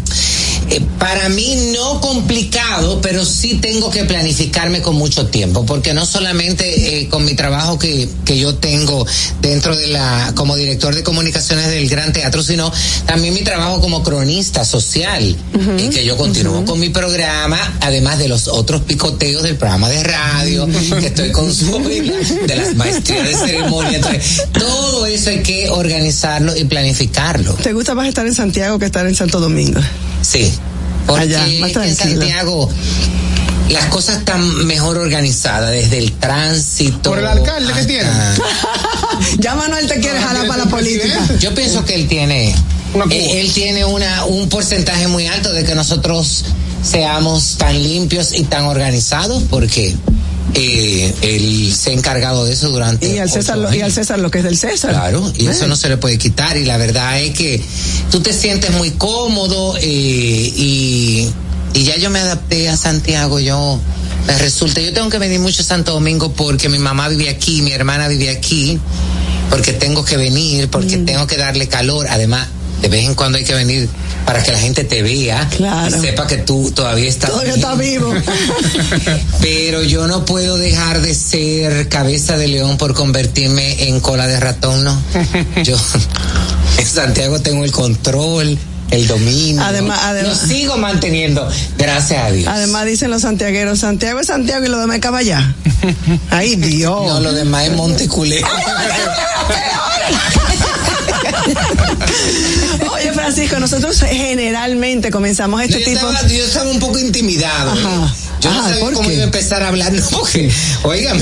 eh, 0.70 0.82
para 0.98 1.28
mí 1.28 1.72
no 1.72 2.00
complicado, 2.00 3.00
pero 3.00 3.24
sí 3.24 3.54
tengo 3.54 3.90
que 3.90 4.04
planificarme 4.04 4.82
con 4.82 4.96
mucho 4.96 5.26
tiempo, 5.26 5.64
porque 5.64 5.94
no 5.94 6.04
solamente 6.04 7.00
eh, 7.00 7.08
con 7.08 7.24
mi 7.24 7.34
trabajo 7.34 7.78
que, 7.78 8.08
que 8.24 8.38
yo 8.38 8.56
tengo 8.56 9.06
dentro 9.40 9.74
de 9.74 9.86
la, 9.88 10.32
como 10.34 10.56
director 10.56 10.94
de 10.94 11.02
comunicaciones 11.02 11.68
del 11.68 11.88
Gran 11.88 12.12
Teatro, 12.12 12.42
sino 12.42 12.70
también 13.06 13.32
mi 13.32 13.40
trabajo 13.40 13.80
como 13.80 14.02
cronista 14.02 14.64
social, 14.64 15.36
y 15.78 15.88
que 15.88 16.04
yo 16.04 16.16
continúo 16.16 16.64
con 16.64 16.78
mi 16.78 16.90
programa, 16.90 17.58
además 17.80 18.18
de 18.18 18.28
los 18.28 18.48
otros 18.48 18.82
picoteos 18.82 19.42
del 19.42 19.56
programa 19.56 19.88
de 19.88 20.02
radio, 20.02 20.68
que 21.00 21.06
estoy 21.06 21.32
con 21.32 21.52
su 21.54 21.66
de 21.88 22.56
las 22.56 22.74
maestrías 22.74 23.26
de 23.26 23.34
ceremonia. 23.34 23.96
Entonces, 23.96 24.44
todo 24.52 25.06
eso 25.06 25.30
hay 25.30 25.42
que 25.42 25.68
organizarlo 25.70 26.56
y 26.56 26.64
planificarlo. 26.64 27.54
¿Te 27.54 27.72
gusta 27.72 27.94
más 27.94 28.08
estar 28.08 28.26
en 28.26 28.34
Santiago 28.34 28.78
que 28.78 28.86
estar 28.86 29.06
en 29.06 29.14
Santo 29.14 29.40
Domingo? 29.40 29.80
Sí. 30.22 30.52
Porque 31.06 31.22
Allá, 31.22 31.46
más 31.60 31.74
en 31.76 31.96
Santiago 31.96 32.68
las 33.70 33.86
cosas 33.86 34.18
están 34.18 34.66
mejor 34.66 34.98
organizadas 34.98 35.70
desde 35.70 35.98
el 35.98 36.12
tránsito. 36.12 37.10
Por 37.10 37.18
el 37.18 37.26
alcalde 37.26 37.72
que 37.74 37.84
tiene. 37.84 38.08
ya 39.38 39.54
Manuel 39.54 39.86
te 39.86 40.00
quiere 40.00 40.20
jalar 40.20 40.46
para 40.46 40.64
la 40.64 40.70
política. 40.70 41.20
Yo 41.38 41.54
pienso 41.54 41.84
que 41.84 41.94
él 41.94 42.08
tiene, 42.08 42.54
él, 43.10 43.12
él, 43.12 43.52
tiene 43.52 43.84
una 43.84 44.24
un 44.24 44.48
porcentaje 44.48 45.06
muy 45.06 45.26
alto 45.26 45.52
de 45.52 45.64
que 45.64 45.74
nosotros 45.74 46.44
seamos 46.82 47.56
tan 47.58 47.82
limpios 47.82 48.32
y 48.32 48.44
tan 48.44 48.64
organizados 48.64 49.42
porque 49.50 49.94
eh, 50.54 51.14
él 51.22 51.74
se 51.74 51.90
ha 51.90 51.92
encargado 51.92 52.44
de 52.44 52.52
eso 52.54 52.70
durante 52.70 53.06
y 53.08 53.18
al 53.18 53.30
César 53.30 53.58
lo, 53.58 53.72
y 53.72 53.80
al 53.80 53.92
César 53.92 54.18
lo 54.18 54.30
que 54.30 54.38
es 54.38 54.44
del 54.44 54.56
César. 54.56 54.90
Claro 54.90 55.32
y 55.36 55.46
eso 55.46 55.66
no 55.68 55.76
se 55.76 55.88
le 55.88 55.96
puede 55.96 56.18
quitar 56.18 56.56
y 56.56 56.64
la 56.64 56.76
verdad 56.76 57.20
es 57.20 57.36
que 57.36 57.62
tú 58.10 58.20
te 58.20 58.32
sientes 58.32 58.70
muy 58.72 58.92
cómodo 58.92 59.76
eh, 59.76 59.82
y, 59.82 61.28
y 61.74 61.82
ya 61.84 61.96
yo 61.96 62.10
me 62.10 62.18
adapté 62.18 62.68
a 62.68 62.76
Santiago 62.76 63.40
yo 63.40 63.78
me 64.26 64.38
resulta 64.38 64.80
yo 64.80 64.92
tengo 64.92 65.10
que 65.10 65.18
venir 65.18 65.38
mucho 65.40 65.62
a 65.62 65.64
Santo 65.64 65.92
Domingo 65.92 66.32
porque 66.32 66.68
mi 66.68 66.78
mamá 66.78 67.08
vive 67.08 67.28
aquí 67.28 67.62
mi 67.62 67.72
hermana 67.72 68.08
vive 68.08 68.30
aquí 68.30 68.78
porque 69.50 69.72
tengo 69.72 70.04
que 70.04 70.16
venir 70.16 70.68
porque 70.70 70.96
mm. 70.96 71.04
tengo 71.04 71.26
que 71.26 71.36
darle 71.36 71.68
calor 71.68 72.06
además 72.08 72.48
de 72.80 72.88
vez 72.88 73.04
en 73.04 73.14
cuando 73.14 73.38
hay 73.38 73.44
que 73.44 73.54
venir 73.54 73.88
para 74.28 74.42
que 74.42 74.52
la 74.52 74.58
gente 74.58 74.84
te 74.84 75.02
vea 75.02 75.48
claro. 75.56 75.96
y 75.96 76.00
sepa 76.00 76.26
que 76.26 76.36
tú 76.36 76.70
todavía 76.72 77.08
estás 77.08 77.30
todavía 77.30 77.54
está 77.54 77.74
vivo. 77.76 78.12
Pero 79.40 79.82
yo 79.82 80.06
no 80.06 80.26
puedo 80.26 80.58
dejar 80.58 81.00
de 81.00 81.14
ser 81.14 81.88
cabeza 81.88 82.36
de 82.36 82.46
león 82.46 82.76
por 82.76 82.92
convertirme 82.92 83.88
en 83.88 84.00
cola 84.00 84.26
de 84.26 84.38
ratón, 84.38 84.84
¿no? 84.84 85.02
Yo 85.64 85.76
en 86.76 86.86
Santiago 86.86 87.40
tengo 87.40 87.64
el 87.64 87.72
control 87.72 88.58
el 88.90 89.06
dominio. 89.06 89.62
Además, 89.62 90.00
además, 90.02 90.42
lo 90.42 90.48
sigo 90.48 90.76
manteniendo, 90.76 91.48
gracias 91.78 92.22
a 92.22 92.30
Dios. 92.30 92.48
Además 92.48 92.84
dicen 92.84 93.10
los 93.10 93.22
santiagueros, 93.22 93.78
Santiago 93.78 94.20
es 94.20 94.26
Santiago 94.26 94.66
y 94.66 94.68
lo 94.68 94.78
demás 94.78 94.96
es 94.96 95.02
Caballá. 95.02 95.54
Ay, 96.30 96.56
Dios. 96.56 97.06
No, 97.06 97.20
lo 97.20 97.32
demás 97.32 97.68
es 97.68 97.72
Monteculé. 97.72 98.42
Oye, 102.92 103.12
Francisco, 103.12 103.58
nosotros 103.58 104.00
generalmente 104.00 105.10
comenzamos 105.10 105.62
este 105.62 105.80
yo 105.80 105.84
tipo. 105.84 106.10
Estaba, 106.10 106.28
yo 106.28 106.44
estaba 106.44 106.70
un 106.70 106.78
poco 106.78 106.98
intimidado. 106.98 107.72
Ajá. 107.72 108.14
Yo 108.40 108.50
no 108.52 108.62
sabía 108.62 108.80
¿por 108.80 108.92
cómo 108.94 109.08
qué? 109.08 109.14
iba 109.14 109.22
a 109.22 109.26
empezar 109.26 109.62
a 109.62 109.68
hablar, 109.68 109.92
no. 109.92 110.22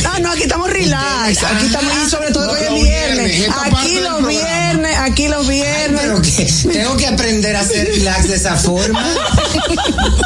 Ah, 0.05 0.19
no, 0.21 0.33
aquí 0.33 0.43
estamos 0.43 0.71
relax. 0.71 1.43
Aquí 1.45 1.67
estamos, 1.67 1.93
y 2.07 2.11
sobre 2.11 2.31
todo 2.31 2.47
No, 2.47 2.53
hoy 2.53 2.59
es 2.61 2.75
viernes. 2.75 3.49
Aquí 3.65 4.01
los 4.01 4.27
viernes, 4.27 4.99
aquí 4.99 5.29
los 5.29 5.49
viernes. 5.49 6.01
Pero 6.03 6.23
que 6.23 6.73
tengo 6.73 6.97
que 6.97 7.07
aprender 7.07 7.57
a 7.57 7.65
ser 7.65 7.87
relax 7.87 8.29
de 8.29 8.37
esa 8.37 8.57
forma, 8.57 9.03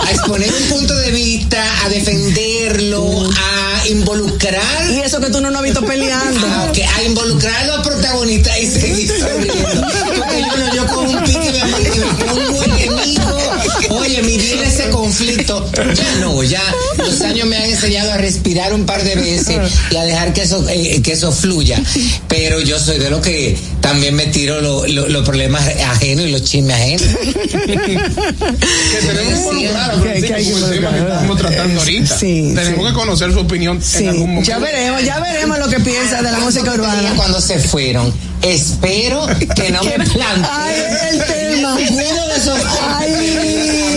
a 0.05 0.11
exponer 0.11 0.53
un 0.53 0.69
punto 0.69 0.97
de 0.97 1.11
vista, 1.13 1.65
a 1.85 1.89
defenderlo, 1.89 3.31
a 3.31 3.50
involucrar. 3.89 4.91
Y 4.91 5.01
eso 5.01 5.21
que 5.21 5.31
tú 5.31 5.41
no 5.41 5.51
nos 5.51 5.59
has 5.59 5.65
visto 5.65 5.85
peleando. 5.85 6.47
Ah, 6.47 6.67
ok, 6.69 6.79
a 6.97 7.03
involucrar 7.03 7.55
a 7.55 7.77
los 7.77 7.87
protagonistas 7.87 8.59
y 8.61 8.67
seguir 8.67 9.09
sonriendo. 9.09 9.87
Porque 10.17 10.43
yo 10.43 10.75
yo 10.75 10.87
con 10.87 11.07
un 11.07 11.25
pique 11.25 11.53
me 11.53 11.65
mantengo 11.65 12.09
con 12.27 12.50
Oye, 14.11 14.23
vivir 14.23 14.61
ese 14.67 14.91
conflicto, 14.91 15.71
ya 15.95 16.15
no, 16.21 16.43
ya 16.43 16.63
los 16.99 17.21
años 17.21 17.47
me 17.47 17.57
han 17.57 17.65
enseñado 17.65 18.13
a 18.13 18.17
respirar 18.17 18.75
un 18.75 18.85
par 18.87 19.05
de 19.05 19.15
veces 19.15 19.57
y 19.91 19.97
a 19.97 20.03
dejar 20.05 20.33
que 20.33 20.43
eso, 20.43 20.67
eh, 20.69 21.01
que 21.03 21.13
eso 21.13 21.31
fluya. 21.33 21.81
Pero 22.29 22.61
yo 22.61 22.79
soy 22.81 22.99
de 22.99 23.09
lo 23.11 23.21
que 23.21 23.57
también 23.81 24.15
me 24.15 24.27
tiro 24.27 24.61
lo- 24.61 24.85
lo- 24.87 25.09
los 25.09 25.25
problemas 25.25 25.63
ajenos 25.89 26.27
y 26.27 26.33
los 26.33 26.43
chismes 26.43 26.75
ajenos. 26.77 27.07
que 27.21 29.07
tenemos 29.07 29.33
que 29.33 29.37
involucrar, 29.39 30.03
que- 30.03 30.23
que 30.23 30.35
hay 30.35 30.45
que 30.45 30.53
con 30.53 30.63
el 30.65 30.71
tema 30.71 30.91
que 30.91 30.97
involucrar, 30.97 31.13
estamos 31.13 31.39
tratando 31.39 31.81
ahorita. 31.81 32.19
Sí, 32.19 32.53
tenemos 32.55 32.81
sí. 32.81 32.87
que 32.89 32.93
conocer 32.95 33.33
su 33.33 33.39
opinión 33.39 33.81
en 33.95 34.09
algún 34.09 34.29
momento. 34.31 34.49
Ya 34.51 34.59
veremos, 34.59 35.05
ya 35.05 35.21
veremos 35.21 35.59
lo 35.59 35.69
que 35.69 35.81
piensa 35.81 36.17
de 36.23 36.31
la 36.33 36.39
música 36.39 36.73
urbana. 36.75 37.13
Cuando 37.17 37.41
se 37.41 37.59
fueron, 37.61 38.13
espero 38.43 39.27
que 39.55 39.71
no 39.71 39.83
me 39.85 39.93
planteen 40.05 40.47
Ay, 40.51 40.75
el 41.13 41.25
tema. 41.25 41.77
ninguno 41.77 42.27
de 42.29 42.37
esos 42.37 42.59
Ay. 42.99 43.90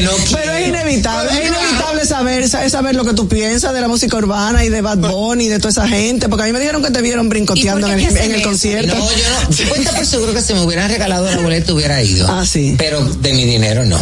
No 0.00 0.10
Pero 0.32 0.52
es 0.52 0.68
inevitable, 0.68 1.30
es 1.32 1.48
inevitable 1.48 2.04
saber, 2.06 2.48
saber 2.48 2.94
lo 2.94 3.04
que 3.04 3.14
tú 3.14 3.28
piensas 3.28 3.72
de 3.72 3.80
la 3.80 3.88
música 3.88 4.16
urbana 4.16 4.64
y 4.64 4.68
de 4.68 4.80
Bad 4.80 4.98
Bunny 4.98 5.44
y 5.44 5.48
de 5.48 5.58
toda 5.58 5.70
esa 5.70 5.88
gente, 5.88 6.28
porque 6.28 6.44
a 6.44 6.46
mí 6.46 6.52
me 6.52 6.60
dijeron 6.60 6.82
que 6.82 6.90
te 6.90 7.02
vieron 7.02 7.28
brincoteando 7.28 7.86
en 7.88 7.98
el, 7.98 8.16
en 8.16 8.32
el 8.32 8.42
concierto. 8.42 8.94
No, 8.94 9.10
yo 9.10 9.24
no, 9.48 9.52
50 9.52 9.92
por 9.92 10.06
seguro 10.06 10.34
que 10.34 10.42
si 10.42 10.54
me 10.54 10.60
hubieran 10.60 10.88
regalado 10.88 11.30
la 11.30 11.38
boleta 11.38 11.72
hubiera 11.72 12.02
ido. 12.02 12.28
Ah, 12.30 12.44
sí. 12.46 12.74
Pero 12.78 13.04
de 13.04 13.32
mi 13.32 13.44
dinero 13.44 13.84
no. 13.84 13.98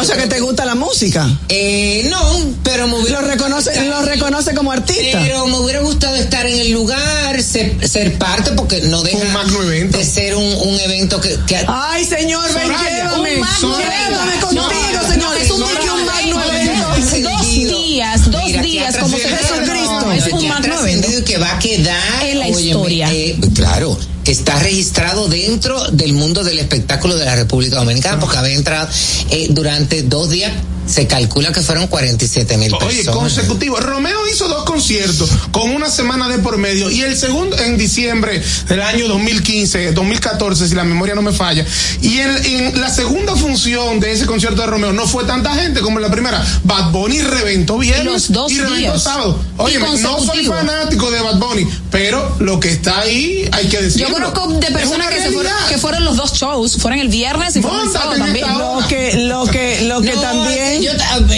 O 0.00 0.04
sea 0.04 0.16
que 0.16 0.26
te 0.26 0.40
gusta 0.40 0.64
la 0.64 0.74
música. 0.74 1.28
Eh, 1.48 2.06
no, 2.10 2.20
pero 2.62 2.88
me 2.88 2.98
hubiera 2.98 3.20
Lo 3.20 3.28
reconoce, 3.28 3.84
lo 3.84 4.02
reconoce 4.02 4.54
como 4.54 4.72
artista. 4.72 5.18
Pero 5.22 5.46
me 5.46 5.58
hubiera 5.58 5.80
gustado 5.80 6.16
estar 6.16 6.46
en 6.46 6.58
el 6.58 6.72
lugar, 6.72 7.42
ser, 7.42 7.86
ser 7.86 8.16
parte, 8.16 8.52
porque 8.52 8.80
no 8.82 9.02
deja 9.02 9.18
de 9.18 10.04
ser 10.04 10.36
un, 10.36 10.44
un 10.44 10.80
evento 10.80 11.20
que, 11.20 11.38
que 11.46 11.62
Ay, 11.66 12.04
señor, 12.04 12.52
ven, 12.54 12.62
Soraya, 12.62 13.04
llévame. 13.04 13.34
un 13.34 13.40
magno 13.40 13.78
Llévame 13.78 14.40
contigo, 14.40 14.62
No, 15.02 15.10
señor. 15.10 15.36
Es 15.36 15.50
un 15.50 15.60
no, 15.60 15.66
que 15.66 15.90
un 15.90 16.06
magno 16.06 16.36
no, 16.36 16.44
evento. 16.44 17.30
Dos 17.30 17.46
días, 17.50 18.30
dos 18.30 18.62
días, 18.62 18.96
como 18.96 19.16
se 19.16 19.28
trascendido, 19.28 19.74
Jesucristo. 19.74 20.00
no, 20.00 20.12
es 20.12 20.26
un 20.32 20.48
magno 20.48 20.80
evento. 20.80 20.99
Que 21.24 21.38
va 21.38 21.56
a 21.56 21.58
quedar 21.58 22.22
En 22.24 22.38
la 22.38 22.46
óyeme, 22.46 22.60
historia. 22.62 23.08
eh, 23.12 23.36
claro, 23.54 23.98
está 24.24 24.58
registrado 24.60 25.28
dentro 25.28 25.90
del 25.90 26.12
mundo 26.14 26.44
del 26.44 26.58
espectáculo 26.58 27.16
de 27.16 27.24
la 27.24 27.36
República 27.36 27.76
Dominicana, 27.76 28.18
porque 28.20 28.38
había 28.38 28.54
entrado 28.54 28.88
eh, 29.30 29.48
durante 29.50 30.02
dos 30.02 30.30
días. 30.30 30.52
Se 30.90 31.06
calcula 31.06 31.52
que 31.52 31.62
fueron 31.62 31.86
47 31.86 32.56
mil 32.56 32.70
personas. 32.70 32.94
Oye, 32.94 33.06
consecutivo. 33.06 33.76
Romeo 33.78 34.26
hizo 34.28 34.48
dos 34.48 34.64
conciertos 34.64 35.30
con 35.50 35.70
una 35.70 35.88
semana 35.88 36.28
de 36.28 36.38
por 36.38 36.58
medio 36.58 36.90
y 36.90 37.02
el 37.02 37.16
segundo 37.16 37.56
en 37.58 37.76
diciembre 37.78 38.42
del 38.68 38.82
año 38.82 39.08
2015, 39.08 39.92
2014, 39.92 40.68
si 40.68 40.74
la 40.74 40.84
memoria 40.84 41.14
no 41.14 41.22
me 41.22 41.32
falla. 41.32 41.64
Y 42.02 42.18
en, 42.18 42.44
en 42.44 42.80
la 42.80 42.90
segunda 42.90 43.36
función 43.36 44.00
de 44.00 44.12
ese 44.12 44.26
concierto 44.26 44.60
de 44.62 44.66
Romeo 44.66 44.92
no 44.92 45.06
fue 45.06 45.24
tanta 45.24 45.54
gente 45.54 45.80
como 45.80 45.98
en 45.98 46.02
la 46.02 46.10
primera. 46.10 46.44
Bad 46.64 46.90
Bunny 46.90 47.20
reventó 47.20 47.78
viernes 47.78 48.04
Los 48.04 48.32
dos 48.32 48.52
y 48.52 48.58
reventó 48.58 48.78
días. 48.78 49.02
sábado. 49.02 49.38
Oye, 49.58 49.78
Y 49.78 50.02
no 50.02 50.18
soy 50.20 50.46
fanático 50.46 51.10
de 51.10 51.20
Bad 51.20 51.38
Bunny, 51.38 51.66
pero 51.90 52.36
lo 52.40 52.58
que 52.60 52.70
está 52.70 53.00
ahí 53.00 53.48
hay 53.52 53.68
que 53.68 53.80
decirlo. 53.82 54.08
Yo 54.08 54.14
conozco 54.14 54.48
de 54.48 54.66
personas 54.70 55.08
que, 55.08 55.22
se 55.22 55.30
fueron, 55.30 55.52
que 55.68 55.78
fueron 55.78 56.04
los 56.04 56.16
dos 56.16 56.32
shows, 56.34 56.76
fueron 56.78 57.00
el 57.00 57.08
viernes 57.08 57.56
y 57.56 57.62
fueron 57.62 57.86
el 57.86 57.92
sábado 57.92 58.16
también. 58.16 58.46
Lo 58.48 58.82
que, 58.88 59.14
lo 59.24 59.46
que, 59.46 59.82
lo 59.82 60.00
que 60.00 60.14
No, 60.14 60.20
también. 60.20 60.79
Yo, 60.80 60.92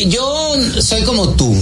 yo 0.08 0.82
soy 0.82 1.02
como 1.02 1.30
tú. 1.30 1.54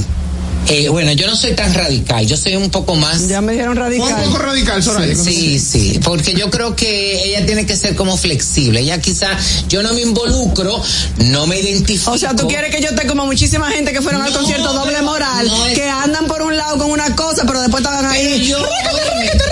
Eh, 0.68 0.88
bueno, 0.90 1.10
yo 1.12 1.26
no 1.26 1.34
soy 1.34 1.52
tan 1.54 1.72
radical, 1.72 2.24
yo 2.26 2.36
soy 2.36 2.54
un 2.54 2.70
poco 2.70 2.94
más. 2.94 3.26
Ya 3.28 3.40
me 3.40 3.52
dijeron 3.52 3.72
Un 3.72 3.78
radical. 3.82 4.22
poco 4.24 4.38
radical, 4.38 4.82
Soraya. 4.82 5.16
Sí, 5.16 5.58
sí, 5.58 5.98
porque 6.04 6.34
yo 6.34 6.50
creo 6.50 6.76
que 6.76 7.24
ella 7.24 7.46
tiene 7.46 7.64
que 7.64 7.74
ser 7.76 7.96
como 7.96 8.16
flexible. 8.16 8.80
Ella 8.80 9.00
quizá, 9.00 9.28
yo 9.68 9.82
no 9.82 9.94
me 9.94 10.02
involucro, 10.02 10.80
no 11.16 11.46
me 11.46 11.58
identifico. 11.58 12.12
O 12.12 12.18
sea, 12.18 12.36
tú 12.36 12.46
quieres 12.46 12.72
que 12.74 12.82
yo 12.82 12.90
esté 12.90 13.06
como 13.06 13.24
muchísima 13.26 13.70
gente 13.70 13.92
que 13.92 14.02
fueron 14.02 14.20
al 14.22 14.32
concierto 14.32 14.72
doble 14.74 14.92
pero 14.96 15.06
moral, 15.06 15.46
no 15.48 15.66
es- 15.66 15.74
que 15.78 15.88
andan 15.88 16.26
por 16.26 16.42
un 16.42 16.54
lado 16.56 16.76
con 16.76 16.90
una 16.90 17.16
cosa, 17.16 17.44
pero 17.46 17.62
después 17.62 17.82
estaban 17.82 18.04
ahí. 18.04 18.46
yo- 18.46 18.58
réquete, 18.58 19.12
réquete. 19.18 19.44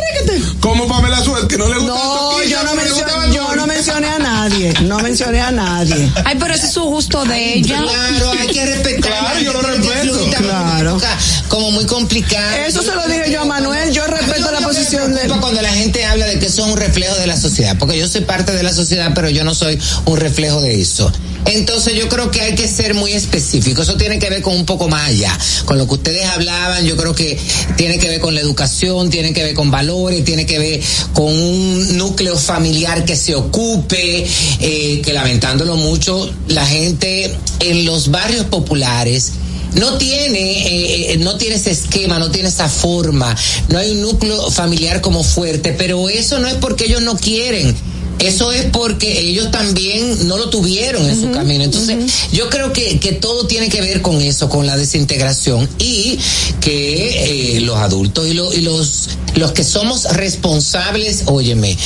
Como 0.61 0.89
Pamela 0.89 1.23
Suárez, 1.23 1.47
que 1.47 1.57
no 1.57 1.69
le 1.69 1.79
gusta 1.79 1.95
No, 1.95 2.43
yo 2.43 2.63
no, 2.65 2.75
mencioné, 2.75 3.35
yo 3.35 3.57
no 3.57 3.67
mencioné 3.67 4.09
a 4.09 4.19
nadie. 4.19 4.75
No 4.83 4.99
mencioné 4.99 5.41
a 5.41 5.51
nadie. 5.51 6.13
Ay, 6.25 6.37
pero 6.39 6.55
ese 6.55 6.67
es 6.67 6.73
su 6.73 6.83
gusto 6.83 7.25
de 7.25 7.55
ella. 7.55 7.83
Claro, 7.83 8.33
hay 8.33 8.49
que 8.49 8.67
respetar. 8.67 9.01
Claro, 9.01 9.41
yo 9.41 9.53
lo 9.53 9.63
respeto. 9.63 10.31
Claro. 10.39 11.01
Como 11.49 11.71
muy 11.71 11.87
complicado. 11.87 12.57
Eso 12.67 12.83
se 12.83 12.95
lo 12.95 13.07
dije 13.07 13.31
yo 13.31 13.43
a 13.43 13.45
Manuel. 13.45 13.93
Yo 13.93 14.07
respeto 14.07 14.51
la 14.51 14.61
posición 14.61 15.15
de. 15.15 15.21
preocupa 15.21 15.41
cuando 15.41 15.63
la 15.63 15.73
gente 15.73 16.05
habla 16.05 16.27
de 16.27 16.39
que 16.39 16.47
eso 16.47 16.67
es 16.67 16.73
un 16.73 16.77
reflejo 16.77 17.15
de 17.17 17.27
la 17.27 17.37
sociedad, 17.37 17.77
porque 17.79 17.99
yo 17.99 18.09
soy 18.09 18.23
parte 18.23 18.53
de 18.53 18.63
la 18.63 18.73
sociedad, 18.73 19.13
pero 19.15 19.31
yo 19.31 19.45
no 19.45 19.55
soy 19.55 19.79
un 20.07 20.17
reflejo 20.17 20.61
de 20.61 20.81
eso. 20.81 21.13
Entonces 21.49 21.95
yo 21.95 22.09
creo 22.09 22.31
que 22.31 22.43
hay 22.43 22.55
que 22.55 22.69
ser 22.69 22.95
muy 22.95 23.13
específico. 23.13 23.83
Eso 23.83 23.97
tiene 23.97 24.19
que 24.19 24.29
ver 24.29 24.43
con 24.43 24.55
un 24.55 24.67
poco 24.67 24.89
más 24.89 25.09
allá. 25.09 25.37
Con 25.65 25.79
lo 25.79 25.87
que 25.87 25.95
ustedes 25.95 26.27
hablaban, 26.27 26.85
yo 26.85 26.97
creo 26.97 27.15
que 27.15 27.39
tiene 27.77 27.99
que 27.99 28.09
ver 28.09 28.21
con 28.21 28.35
la 28.35 28.41
educación, 28.41 29.09
tiene 29.09 29.33
que 29.33 29.43
ver 29.43 29.55
con 29.55 29.71
valores, 29.71 30.25
tiene 30.25 30.45
que 30.45 30.59
ver 30.59 30.81
con 31.15 31.27
un 31.27 31.97
núcleo 31.97 32.37
familiar 32.37 33.05
que 33.05 33.17
se 33.17 33.35
ocupe, 33.35 34.27
eh, 34.61 35.01
que 35.03 35.13
lamentándolo 35.13 35.77
mucho, 35.77 36.31
la 36.49 36.67
gente 36.67 37.35
en 37.61 37.85
los 37.87 38.11
barrios 38.11 38.45
populares 38.47 39.33
no 39.75 39.99
tiene 39.99 40.67
eh, 40.67 41.13
eh, 41.13 41.17
no 41.19 41.37
tiene 41.37 41.57
ese 41.57 41.71
esquema 41.71 42.19
no 42.19 42.31
tiene 42.31 42.49
esa 42.49 42.71
forma 42.71 43.37
no 43.69 43.79
hay 43.79 43.91
un 43.91 44.01
núcleo 44.01 44.51
familiar 44.51 45.03
como 45.03 45.23
fuerte 45.23 45.75
pero 45.77 46.09
eso 46.09 46.39
no 46.39 46.49
es 46.49 46.55
porque 46.55 46.87
ellos 46.87 47.03
no 47.03 47.17
quieren 47.19 47.77
eso 48.21 48.53
es 48.53 48.65
porque 48.73 49.21
ellos 49.21 49.51
también 49.51 50.27
no 50.27 50.37
lo 50.39 50.51
tuvieron 50.51 51.09
en 51.09 51.21
su 51.21 51.31
camino. 51.31 51.65
Entonces, 51.65 51.97
yo 52.33 52.49
creo 52.51 52.73
que, 52.73 52.99
que 52.99 53.13
todo 53.13 53.47
tiene 53.47 53.69
que 53.69 53.81
ver 53.81 54.03
con 54.03 54.21
eso, 54.21 54.49
con 54.49 54.67
la 54.67 54.77
desintegración 54.77 55.69
y 55.79 56.19
que 56.61 57.57
eh, 57.57 57.61
los 57.61 57.77
adultos 57.77 58.27
y, 58.27 58.35
lo- 58.35 58.53
y 58.53 58.61
los, 58.63 59.11
los 59.37 59.53
que 59.53 59.63
somos 59.65 60.05
responsables, 60.17 61.23
óyeme, 61.27 61.77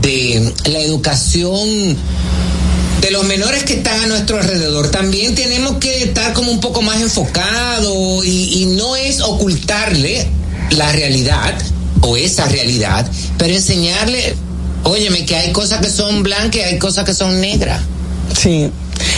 de 0.00 0.52
la 0.70 0.80
educación 0.80 1.96
de 3.00 3.10
los 3.10 3.24
menores 3.24 3.64
que 3.64 3.74
están 3.74 4.00
a 4.00 4.06
nuestro 4.06 4.38
alrededor. 4.38 4.90
También 4.90 5.34
tenemos 5.34 5.76
que 5.78 6.04
estar 6.04 6.32
como 6.32 6.52
un 6.52 6.60
poco 6.60 6.82
más 6.82 7.00
enfocados 7.00 8.24
y, 8.24 8.62
y 8.62 8.66
no 8.66 8.94
es 8.96 9.20
ocultarle 9.20 10.28
la 10.70 10.90
realidad 10.92 11.54
o 12.00 12.16
esa 12.16 12.46
realidad, 12.46 13.10
pero 13.38 13.54
enseñarle, 13.54 14.34
óyeme, 14.84 15.24
que 15.26 15.36
hay 15.36 15.52
cosas 15.52 15.80
que 15.80 15.90
son 15.90 16.22
blancas 16.22 16.56
y 16.56 16.60
hay 16.60 16.78
cosas 16.78 17.04
que 17.04 17.14
son 17.14 17.40
negras. 17.40 17.80
Sí. 18.38 18.70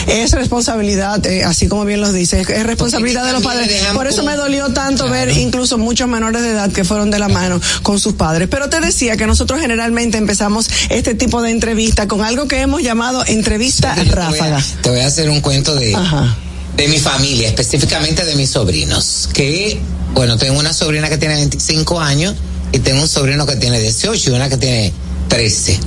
Es 0.07 0.31
responsabilidad, 0.31 1.23
eh, 1.25 1.43
así 1.43 1.67
como 1.67 1.85
bien 1.85 2.01
lo 2.01 2.11
dice, 2.11 2.41
es 2.41 2.63
responsabilidad 2.65 3.25
de 3.25 3.33
los 3.33 3.43
padres. 3.43 3.69
Por 3.93 4.07
eso 4.07 4.23
me 4.23 4.35
dolió 4.35 4.69
tanto 4.73 5.09
ver 5.09 5.29
incluso 5.37 5.77
muchos 5.77 6.07
menores 6.07 6.41
de 6.41 6.49
edad 6.51 6.71
que 6.71 6.83
fueron 6.83 7.11
de 7.11 7.19
la 7.19 7.27
mano 7.27 7.61
con 7.83 7.99
sus 7.99 8.13
padres. 8.13 8.47
Pero 8.49 8.69
te 8.69 8.79
decía 8.79 9.15
que 9.15 9.27
nosotros 9.27 9.59
generalmente 9.61 10.17
empezamos 10.17 10.69
este 10.89 11.13
tipo 11.13 11.41
de 11.41 11.51
entrevista 11.51 12.07
con 12.07 12.21
algo 12.23 12.47
que 12.47 12.61
hemos 12.61 12.81
llamado 12.81 13.23
entrevista 13.27 13.95
Yo 13.95 14.03
te 14.03 14.09
voy 14.09 14.17
a- 14.23 14.29
ráfaga. 14.29 14.63
Te 14.81 14.89
voy 14.89 14.99
a 15.01 15.07
hacer 15.07 15.29
un 15.29 15.41
cuento 15.41 15.75
de, 15.75 15.95
Ajá. 15.95 16.35
de 16.77 16.87
mi 16.87 16.97
familia, 16.99 17.47
específicamente 17.47 18.25
de 18.25 18.35
mis 18.35 18.49
sobrinos. 18.51 19.29
Que, 19.33 19.79
bueno, 20.13 20.37
tengo 20.37 20.59
una 20.59 20.73
sobrina 20.73 21.09
que 21.09 21.17
tiene 21.17 21.35
25 21.35 21.99
años 21.99 22.35
y 22.71 22.79
tengo 22.79 23.01
un 23.01 23.07
sobrino 23.07 23.45
que 23.45 23.55
tiene 23.55 23.79
18 23.79 24.31
y 24.31 24.33
una 24.33 24.49
que 24.49 24.57
tiene 24.57 24.93
13. 25.27 25.79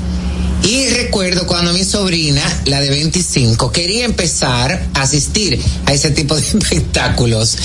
Y 0.65 0.89
recuerdo 0.89 1.47
cuando 1.47 1.73
mi 1.73 1.85
sobrina, 1.85 2.43
la 2.67 2.81
de 2.81 2.91
25, 2.91 3.71
quería 3.71 4.05
empezar 4.05 4.89
a 4.95 5.03
asistir 5.03 5.61
a 5.87 5.93
ese 5.93 6.11
tipo 6.11 6.35
de 6.35 6.43
espectáculos, 6.59 7.57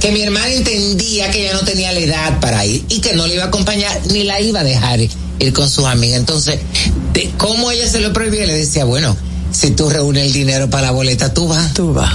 que 0.00 0.12
mi 0.12 0.22
hermana 0.22 0.52
entendía 0.52 1.30
que 1.30 1.42
ella 1.42 1.54
no 1.54 1.60
tenía 1.60 1.92
la 1.92 2.00
edad 2.00 2.40
para 2.40 2.64
ir 2.64 2.84
y 2.88 3.00
que 3.00 3.14
no 3.14 3.26
le 3.26 3.34
iba 3.34 3.44
a 3.44 3.48
acompañar 3.48 4.00
ni 4.10 4.22
la 4.22 4.40
iba 4.40 4.60
a 4.60 4.64
dejar 4.64 5.00
ir 5.00 5.52
con 5.52 5.68
sus 5.68 5.86
amigas. 5.86 6.20
Entonces, 6.20 6.60
de 7.12 7.30
cómo 7.36 7.70
ella 7.70 7.88
se 7.88 8.00
lo 8.00 8.12
prohibía, 8.12 8.46
le 8.46 8.56
decía, 8.56 8.84
bueno, 8.84 9.16
si 9.50 9.70
tú 9.70 9.90
reúnes 9.90 10.26
el 10.26 10.32
dinero 10.32 10.70
para 10.70 10.86
la 10.86 10.90
boleta, 10.92 11.34
tú 11.34 11.48
vas. 11.48 11.74
Tú 11.74 11.92
vas. 11.92 12.12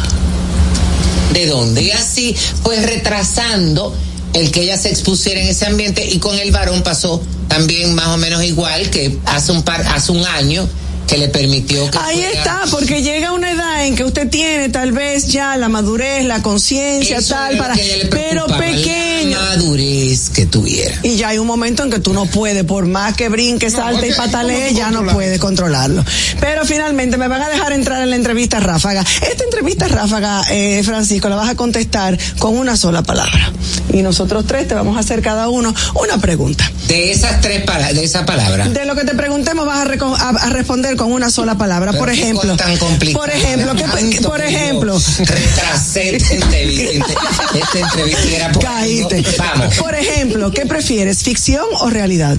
¿De 1.34 1.48
dónde? 1.48 1.82
Y 1.82 1.92
así, 1.92 2.36
pues 2.64 2.86
retrasando 2.86 3.94
el 4.34 4.52
que 4.52 4.62
ella 4.62 4.78
se 4.78 4.90
expusiera 4.90 5.42
en 5.42 5.48
ese 5.48 5.66
ambiente 5.66 6.06
y 6.06 6.20
con 6.20 6.38
el 6.38 6.52
varón 6.52 6.84
pasó 6.84 7.22
también 7.54 7.94
más 7.94 8.08
o 8.08 8.18
menos 8.18 8.44
igual 8.44 8.90
que 8.90 9.18
hace 9.26 9.52
un 9.52 9.62
par, 9.64 9.82
hace 9.88 10.12
un 10.12 10.26
año 10.26 10.68
que 11.08 11.18
le 11.18 11.28
permitió 11.28 11.90
que 11.92 11.98
Ahí 12.00 12.16
fuera- 12.24 12.30
está, 12.40 12.62
porque 12.72 13.02
llega 13.04 13.32
una 13.34 13.52
edad 13.52 13.73
en 13.86 13.96
que 13.96 14.04
usted 14.04 14.30
tiene 14.30 14.70
tal 14.70 14.92
vez 14.92 15.28
ya 15.28 15.56
la 15.58 15.70
madurez, 15.70 16.26
la 16.26 16.42
conciencia, 16.42 17.20
tal, 17.28 17.58
para, 17.58 17.76
pero 18.10 18.46
pequeño. 18.48 19.38
La 19.40 19.46
madurez 19.58 20.30
que 20.30 20.46
tuviera. 20.46 20.96
Y 21.04 21.16
ya 21.16 21.30
hay 21.30 21.38
un 21.38 21.48
momento 21.48 21.84
en 21.84 21.90
que 21.92 22.00
tú 22.00 22.14
no 22.14 22.26
puedes, 22.26 22.64
por 22.64 22.86
más 22.86 23.16
que 23.16 23.30
brinque, 23.30 23.70
salte 23.70 24.10
y 24.10 24.14
patalee, 24.14 24.56
¿cómo 24.56 24.70
tú 24.70 24.76
ya 24.78 24.92
no 24.92 25.06
puedes 25.14 25.40
controlarlo. 25.40 26.04
Pero 26.40 26.66
finalmente 26.66 27.18
me 27.18 27.28
van 27.28 27.42
a 27.42 27.50
dejar 27.50 27.74
entrar 27.74 28.02
en 28.02 28.10
la 28.10 28.16
entrevista 28.16 28.60
ráfaga. 28.60 29.02
Esta 29.30 29.44
entrevista 29.44 29.88
ráfaga, 29.88 30.42
eh, 30.52 30.82
Francisco, 30.84 31.30
la 31.30 31.36
vas 31.36 31.50
a 31.50 31.56
contestar 31.56 32.18
con 32.40 32.58
una 32.58 32.76
sola 32.78 33.02
palabra. 33.04 33.52
Y 33.94 34.02
nosotros 34.02 34.46
tres 34.48 34.68
te 34.68 34.76
vamos 34.76 34.98
a 34.98 35.02
hacer 35.02 35.22
cada 35.22 35.50
uno 35.50 35.74
una 35.96 36.18
pregunta. 36.20 36.70
De 36.88 37.12
esas 37.12 37.42
tres 37.42 37.64
palabras, 37.64 37.96
de 37.96 38.04
esa 38.04 38.26
palabra. 38.26 38.68
De 38.68 38.86
lo 38.86 38.96
que 38.96 39.04
te 39.06 39.16
preguntemos 39.16 39.66
vas 39.66 39.80
a, 39.80 39.86
reco- 39.86 40.16
a- 40.18 40.30
a 40.30 40.50
responder 40.50 40.96
con 40.96 41.12
una 41.12 41.30
sola 41.30 41.58
palabra. 41.58 41.92
Pero 41.92 42.00
por 42.04 42.10
ejemplo, 42.10 42.56
tan 42.58 42.78
complicada. 42.78 43.26
por 43.26 43.34
ejemplo, 43.36 43.73
¿qué- 43.76 43.84
Tanto 43.84 44.30
por 44.30 44.42
ejemplo, 44.42 45.00
retrasé 45.20 46.16
esta 46.16 46.34
entrevista. 46.36 47.06
Esta 47.54 47.80
entrevista 47.80 48.28
era 48.36 48.52
por 48.52 48.64
Caíste. 48.64 49.24
Vamos. 49.38 49.76
Por 49.76 49.96
ejemplo, 49.96 50.52
¿qué 50.52 50.66
prefieres, 50.66 51.24
ficción 51.24 51.66
o 51.80 51.90
realidad? 51.90 52.38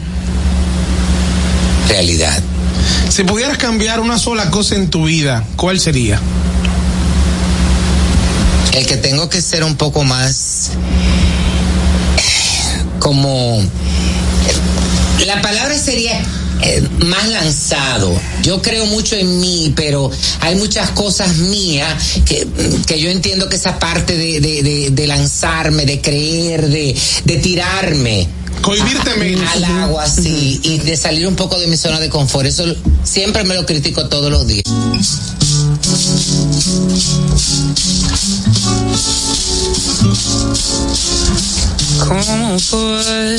Realidad. 1.88 2.42
Si 3.08 3.22
pudieras 3.24 3.58
cambiar 3.58 4.00
una 4.00 4.18
sola 4.18 4.50
cosa 4.50 4.74
en 4.74 4.90
tu 4.90 5.04
vida, 5.04 5.44
¿cuál 5.56 5.78
sería? 5.78 6.20
El 8.72 8.86
que 8.86 8.96
tengo 8.96 9.28
que 9.28 9.40
ser 9.40 9.62
un 9.62 9.76
poco 9.76 10.02
más 10.02 10.70
eh, 12.18 12.82
como 12.98 13.60
la 15.26 15.40
palabra 15.42 15.78
sería 15.78 16.20
eh, 16.64 16.83
más 17.07 17.29
lanzado. 17.29 18.11
Yo 18.42 18.62
creo 18.62 18.87
mucho 18.87 19.16
en 19.16 19.38
mí, 19.40 19.72
pero 19.77 20.11
hay 20.40 20.57
muchas 20.57 20.90
cosas 20.90 21.37
mías 21.37 21.94
que, 22.24 22.46
que 22.87 23.00
yo 23.00 23.11
entiendo 23.11 23.48
que 23.48 23.57
esa 23.57 23.79
parte 23.79 24.16
de, 24.16 24.40
de, 24.40 24.62
de, 24.62 24.90
de 24.90 25.07
lanzarme, 25.07 25.85
de 25.85 26.00
creer, 26.00 26.68
de, 26.68 26.96
de 27.24 27.37
tirarme. 27.37 28.29
Cohibirte 28.62 29.14
menos. 29.16 29.46
al 29.53 29.64
agua, 29.64 30.09
sí, 30.09 30.61
y 30.62 30.79
de 30.79 30.96
salir 30.96 31.27
un 31.27 31.37
poco 31.37 31.59
de 31.59 31.66
mi 31.66 31.77
zona 31.77 32.00
de 32.00 32.09
confort. 32.09 32.46
Eso 32.46 32.64
siempre 33.03 33.44
me 33.44 33.55
lo 33.55 33.66
critico 33.66 34.09
todos 34.09 34.31
los 34.31 34.46
días. 34.46 34.64
¿Cómo 42.09 42.59
fue? 42.59 43.38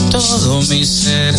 todo 0.11 0.61
mi 0.63 0.85
ser. 0.85 1.33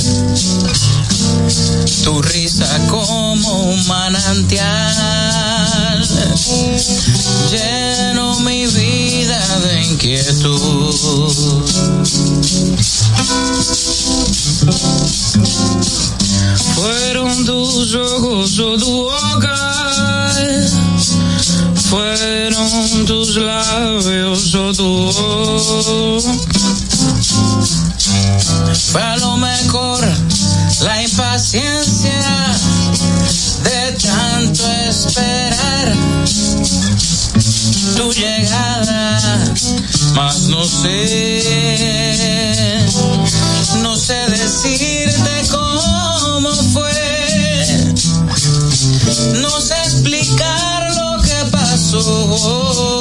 Tu 2.05 2.23
risa 2.23 2.67
como 2.89 3.65
un 3.65 3.87
manantial 3.87 5.23
llenó 7.51 8.41
mi 8.41 8.67
vida 8.67 9.59
de 9.59 9.83
inquietud. 9.85 10.95
Fueron 16.75 17.45
tus 17.45 17.95
ojos 17.95 18.59
o 18.59 18.79
tu 18.79 19.05
boca, 19.05 20.33
fueron 21.91 23.07
tus 23.07 23.37
labios 23.37 24.55
o 24.55 24.73
tu 24.73 25.13
voz. 25.13 26.52
Fue 28.75 29.03
a 29.03 29.17
lo 29.19 29.37
mejor 29.37 30.01
la 30.81 31.03
impaciencia 31.03 32.23
de 33.63 33.93
tanto 33.93 34.67
esperar 34.89 35.95
tu 37.97 38.13
llegada, 38.13 39.39
mas 40.15 40.43
no 40.49 40.65
sé, 40.65 41.43
no 43.83 43.95
sé 43.95 44.15
decirte 44.31 45.49
cómo 45.51 46.55
fue, 46.73 47.85
no 49.41 49.61
sé 49.61 49.75
explicar 49.85 50.95
lo 50.97 51.23
que 51.23 51.51
pasó, 51.51 52.92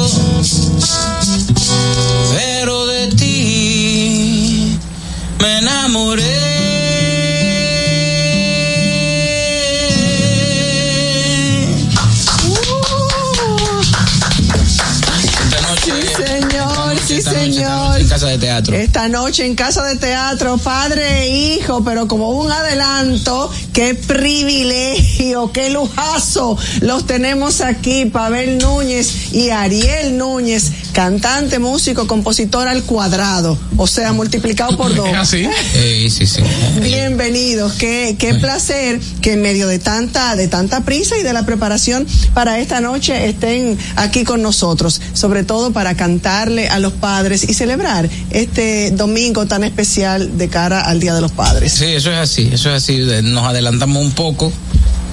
de 18.28 18.38
teatro. 18.38 18.76
Esta 18.76 19.08
noche 19.08 19.46
en 19.46 19.56
casa 19.56 19.84
de 19.84 19.96
teatro, 19.96 20.58
padre 20.58 21.24
e 21.24 21.56
hijo, 21.56 21.84
pero 21.84 22.08
como 22.08 22.32
un 22.32 22.52
adelanto, 22.52 23.52
qué 23.74 23.96
privilegio, 23.96 25.52
qué 25.52 25.70
lujazo. 25.70 26.58
Los 26.82 27.06
tenemos 27.06 27.62
aquí, 27.62 28.06
Pavel 28.06 28.58
Núñez 28.58 29.34
y 29.34 29.50
Ariel 29.50 30.18
Núñez, 30.18 30.72
cantante, 30.92 31.60
músico, 31.60 32.08
compositor 32.08 32.68
al 32.68 32.84
cuadrado, 32.84 33.58
o 33.78 33.88
sea, 33.88 34.14
multiplicado 34.14 34.78
por 34.78 34.94
dos. 34.96 35.08
¿Es 35.08 35.16
así? 35.18 35.48
Sí, 35.74 36.10
sí, 36.10 36.26
sí. 36.28 36.42
Bienvenidos, 36.82 37.74
qué, 37.74 38.16
qué 38.18 38.36
placer 38.36 39.00
que 39.22 39.34
en 39.34 39.42
medio 39.42 39.68
de 39.68 39.80
tanta, 39.80 40.36
de 40.36 40.48
tanta 40.48 40.82
prisa 40.82 41.18
y 41.18 41.24
de 41.24 41.34
la 41.34 41.46
preparación 41.46 42.06
para 42.34 42.60
esta 42.60 42.82
noche 42.82 43.28
estén 43.28 43.78
aquí 43.96 44.24
con 44.24 44.42
nosotros, 44.42 45.02
sobre 45.14 45.44
todo 45.44 45.72
para 45.72 45.96
cantarle 45.96 46.70
a 46.70 46.80
los 46.80 46.94
padres 46.94 47.48
y 47.48 47.54
celebrar 47.54 48.10
este 48.30 48.92
domingo 48.92 49.46
tan 49.46 49.64
especial 49.64 50.38
de 50.38 50.48
cara 50.50 50.82
al 50.82 51.00
Día 51.00 51.14
de 51.14 51.22
los 51.22 51.32
Padres. 51.32 51.74
Sí, 51.74 51.86
eso 51.86 52.12
es 52.12 52.18
así, 52.18 52.50
eso 52.52 52.70
es 52.70 52.84
así. 52.84 52.94
Eh, 53.10 53.22
Nos 53.22 53.46
adelantamos 53.46 54.04
un 54.04 54.12
poco. 54.12 54.52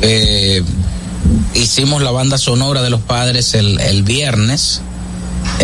Eh, 0.02 0.62
hicimos 1.54 2.02
la 2.02 2.10
banda 2.10 2.38
sonora 2.38 2.82
de 2.82 2.90
los 2.90 3.00
padres 3.00 3.54
el, 3.54 3.80
el 3.80 4.02
viernes, 4.02 4.80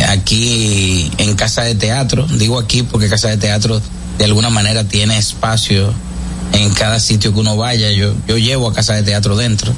aquí 0.08 1.10
en 1.18 1.34
Casa 1.34 1.62
de 1.62 1.74
Teatro. 1.74 2.26
Digo 2.26 2.58
aquí 2.58 2.82
porque 2.82 3.08
Casa 3.08 3.28
de 3.28 3.36
Teatro 3.36 3.80
de 4.18 4.24
alguna 4.24 4.50
manera 4.50 4.84
tiene 4.84 5.18
espacio 5.18 5.92
en 6.52 6.72
cada 6.72 7.00
sitio 7.00 7.32
que 7.32 7.40
uno 7.40 7.56
vaya. 7.56 7.90
Yo, 7.92 8.14
yo 8.26 8.38
llevo 8.38 8.68
a 8.68 8.74
Casa 8.74 8.94
de 8.94 9.02
Teatro 9.02 9.36
dentro. 9.36 9.72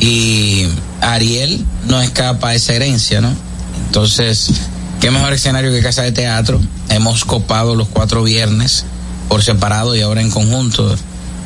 Y 0.00 0.66
Ariel 1.00 1.64
no 1.86 2.00
escapa 2.00 2.50
a 2.50 2.54
esa 2.54 2.74
herencia, 2.74 3.20
¿no? 3.20 3.32
Entonces, 3.86 4.50
qué 5.00 5.10
mejor 5.10 5.32
escenario 5.32 5.70
que 5.70 5.82
Casa 5.82 6.02
de 6.02 6.12
Teatro. 6.12 6.60
Hemos 6.90 7.24
copado 7.24 7.74
los 7.74 7.88
cuatro 7.88 8.22
viernes 8.22 8.84
por 9.28 9.42
separado 9.42 9.96
y 9.96 10.02
ahora 10.02 10.20
en 10.20 10.30
conjunto. 10.30 10.96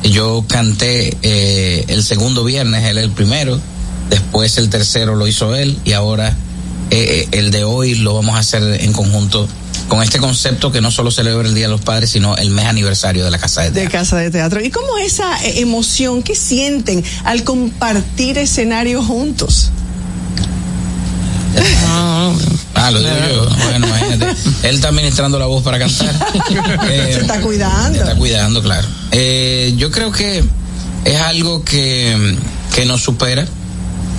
Yo 0.03 0.45
canté 0.47 1.17
eh, 1.21 1.85
el 1.87 2.03
segundo 2.03 2.43
viernes, 2.43 2.85
él 2.85 2.97
el 2.97 3.11
primero, 3.11 3.59
después 4.09 4.57
el 4.57 4.69
tercero 4.69 5.15
lo 5.15 5.27
hizo 5.27 5.55
él 5.55 5.77
y 5.85 5.93
ahora 5.93 6.35
eh, 6.91 7.27
el 7.31 7.51
de 7.51 7.63
hoy 7.63 7.95
lo 7.95 8.13
vamos 8.13 8.35
a 8.35 8.39
hacer 8.39 8.61
en 8.81 8.93
conjunto 8.93 9.47
con 9.87 10.01
este 10.03 10.19
concepto 10.19 10.71
que 10.71 10.79
no 10.79 10.91
solo 10.91 11.11
celebra 11.11 11.47
el 11.47 11.53
Día 11.55 11.65
de 11.65 11.71
los 11.71 11.81
Padres, 11.81 12.11
sino 12.11 12.35
el 12.37 12.49
mes 12.49 12.65
aniversario 12.65 13.25
de 13.25 13.31
la 13.31 13.37
Casa 13.39 13.61
de 13.61 13.71
De 13.71 13.81
Teatro. 13.81 13.99
Casa 13.99 14.17
de 14.17 14.31
Teatro. 14.31 14.61
¿Y 14.63 14.69
cómo 14.69 14.97
esa 14.97 15.43
eh, 15.43 15.59
emoción 15.59 16.21
que 16.23 16.35
sienten 16.35 17.03
al 17.23 17.43
compartir 17.43 18.37
escenario 18.37 19.03
juntos? 19.03 19.71
Ah, 22.75 22.91
lo 22.91 22.99
digo 22.99 23.11
yo. 23.33 23.49
Bueno, 23.65 23.87
imagínate. 23.87 24.35
Él 24.63 24.75
está 24.75 24.89
administrando 24.89 25.39
la 25.39 25.45
voz 25.45 25.63
para 25.63 25.79
cantar. 25.79 26.13
Eh, 26.89 27.11
Se 27.13 27.21
está 27.21 27.39
cuidando. 27.41 27.97
Se 27.97 28.03
está 28.03 28.15
cuidando, 28.15 28.61
claro. 28.61 28.87
Eh, 29.11 29.73
yo 29.77 29.91
creo 29.91 30.11
que 30.11 30.43
es 31.05 31.21
algo 31.21 31.63
que, 31.63 32.37
que 32.73 32.85
nos 32.85 33.01
supera, 33.01 33.45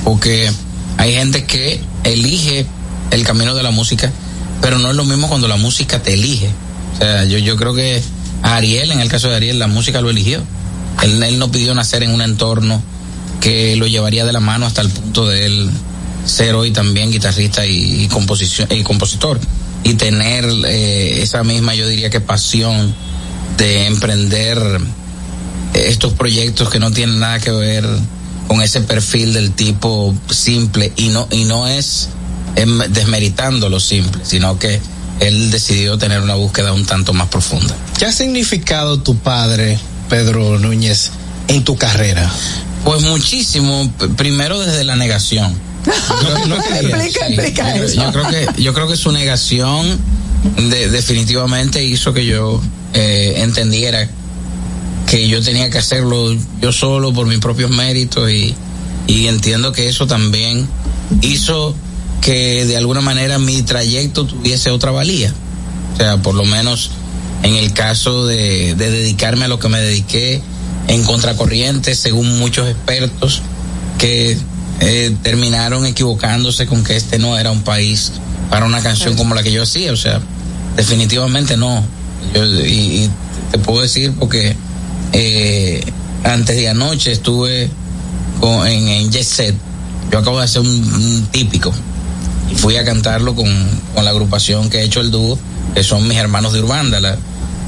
porque 0.04 0.50
hay 0.98 1.14
gente 1.14 1.44
que 1.44 1.80
elige 2.04 2.66
el 3.10 3.24
camino 3.24 3.54
de 3.54 3.62
la 3.62 3.70
música, 3.70 4.10
pero 4.60 4.78
no 4.78 4.90
es 4.90 4.96
lo 4.96 5.04
mismo 5.04 5.28
cuando 5.28 5.48
la 5.48 5.56
música 5.56 6.02
te 6.02 6.14
elige. 6.14 6.50
O 6.94 6.98
sea, 6.98 7.24
yo, 7.24 7.38
yo 7.38 7.56
creo 7.56 7.74
que 7.74 8.02
Ariel, 8.42 8.92
en 8.92 9.00
el 9.00 9.08
caso 9.08 9.28
de 9.28 9.36
Ariel, 9.36 9.58
la 9.58 9.66
música 9.66 10.00
lo 10.00 10.10
eligió. 10.10 10.42
Él, 11.02 11.22
él 11.22 11.38
no 11.38 11.50
pidió 11.50 11.74
nacer 11.74 12.02
en 12.02 12.10
un 12.10 12.22
entorno 12.22 12.82
que 13.40 13.76
lo 13.76 13.86
llevaría 13.86 14.24
de 14.24 14.32
la 14.32 14.40
mano 14.40 14.66
hasta 14.66 14.82
el 14.82 14.88
punto 14.88 15.26
de 15.26 15.46
él 15.46 15.70
ser 16.24 16.54
hoy 16.54 16.70
también 16.70 17.10
guitarrista 17.10 17.66
y, 17.66 18.04
y 18.04 18.08
composición 18.08 18.68
y 18.70 18.82
compositor 18.82 19.40
y 19.84 19.94
tener 19.94 20.44
eh, 20.66 21.22
esa 21.22 21.42
misma 21.42 21.74
yo 21.74 21.88
diría 21.88 22.10
que 22.10 22.20
pasión 22.20 22.94
de 23.56 23.86
emprender 23.86 24.80
estos 25.74 26.12
proyectos 26.12 26.70
que 26.70 26.78
no 26.78 26.90
tienen 26.92 27.18
nada 27.18 27.40
que 27.40 27.50
ver 27.50 27.84
con 28.48 28.60
ese 28.62 28.80
perfil 28.82 29.32
del 29.32 29.52
tipo 29.52 30.14
simple 30.30 30.92
y 30.96 31.08
no 31.08 31.26
y 31.30 31.44
no 31.44 31.66
es 31.66 32.08
desmeritando 32.90 33.68
lo 33.68 33.80
simple, 33.80 34.22
sino 34.24 34.58
que 34.58 34.80
él 35.20 35.50
decidió 35.50 35.98
tener 35.98 36.20
una 36.20 36.34
búsqueda 36.34 36.72
un 36.72 36.84
tanto 36.84 37.12
más 37.12 37.28
profunda. 37.28 37.74
¿Qué 37.98 38.06
ha 38.06 38.12
significado 38.12 39.00
tu 39.00 39.16
padre, 39.16 39.78
Pedro 40.08 40.58
Núñez, 40.58 41.10
en 41.48 41.64
tu 41.64 41.76
carrera? 41.76 42.30
Pues 42.84 43.02
muchísimo, 43.02 43.90
primero 44.16 44.58
desde 44.60 44.84
la 44.84 44.96
negación. 44.96 45.56
explica, 46.80 47.26
explica 47.28 47.76
yo, 47.76 47.84
eso. 47.84 47.94
yo 48.04 48.12
creo 48.12 48.28
que 48.28 48.62
yo 48.62 48.74
creo 48.74 48.88
que 48.88 48.96
su 48.96 49.10
negación 49.12 49.98
de- 50.56 50.88
definitivamente 50.90 51.82
hizo 51.84 52.12
que 52.12 52.24
yo 52.26 52.60
eh, 52.94 53.34
entendiera 53.38 54.08
que 55.06 55.28
yo 55.28 55.42
tenía 55.42 55.70
que 55.70 55.78
hacerlo 55.78 56.34
yo 56.60 56.72
solo 56.72 57.12
por 57.12 57.26
mis 57.26 57.38
propios 57.38 57.70
méritos 57.70 58.30
y, 58.30 58.54
y 59.06 59.26
entiendo 59.26 59.72
que 59.72 59.88
eso 59.88 60.06
también 60.06 60.68
hizo 61.20 61.74
que 62.20 62.64
de 62.64 62.76
alguna 62.76 63.00
manera 63.00 63.38
mi 63.38 63.62
trayecto 63.62 64.24
tuviese 64.24 64.70
otra 64.70 64.90
valía. 64.90 65.34
O 65.94 65.96
sea, 65.96 66.16
por 66.18 66.34
lo 66.34 66.44
menos 66.44 66.92
en 67.42 67.54
el 67.56 67.72
caso 67.72 68.26
de, 68.26 68.74
de 68.74 68.90
dedicarme 68.90 69.44
a 69.44 69.48
lo 69.48 69.58
que 69.58 69.68
me 69.68 69.80
dediqué 69.80 70.40
en 70.88 71.02
contracorriente, 71.04 71.94
según 71.94 72.38
muchos 72.38 72.68
expertos 72.68 73.42
que 73.98 74.38
eh, 74.80 75.16
terminaron 75.22 75.84
equivocándose 75.86 76.66
con 76.66 76.84
que 76.84 76.96
este 76.96 77.18
no 77.18 77.38
era 77.38 77.50
un 77.50 77.62
país 77.62 78.12
para 78.50 78.66
una 78.66 78.82
canción 78.82 79.16
como 79.16 79.34
la 79.34 79.42
que 79.42 79.52
yo 79.52 79.62
hacía. 79.62 79.92
O 79.92 79.96
sea, 79.96 80.20
definitivamente 80.76 81.56
no. 81.56 81.84
Yo, 82.34 82.44
y, 82.64 82.70
y 83.04 83.10
te 83.50 83.58
puedo 83.58 83.82
decir 83.82 84.12
porque 84.18 84.56
eh, 85.12 85.82
antes 86.24 86.56
de 86.56 86.68
anoche 86.68 87.12
estuve 87.12 87.68
con, 88.40 88.66
en, 88.66 88.88
en 88.88 89.10
Jet 89.10 89.24
Set. 89.24 89.54
Yo 90.10 90.18
acabo 90.18 90.38
de 90.38 90.44
hacer 90.44 90.60
un, 90.60 90.68
un 90.68 91.26
típico 91.30 91.72
y 92.50 92.54
fui 92.54 92.76
a 92.76 92.84
cantarlo 92.84 93.34
con, 93.34 93.48
con 93.94 94.04
la 94.04 94.10
agrupación 94.10 94.68
que 94.68 94.78
ha 94.78 94.82
hecho 94.82 95.00
el 95.00 95.10
dúo, 95.10 95.38
que 95.74 95.82
son 95.82 96.06
mis 96.06 96.18
hermanos 96.18 96.52
de 96.52 96.60
Urbanda, 96.60 97.00
la, 97.00 97.16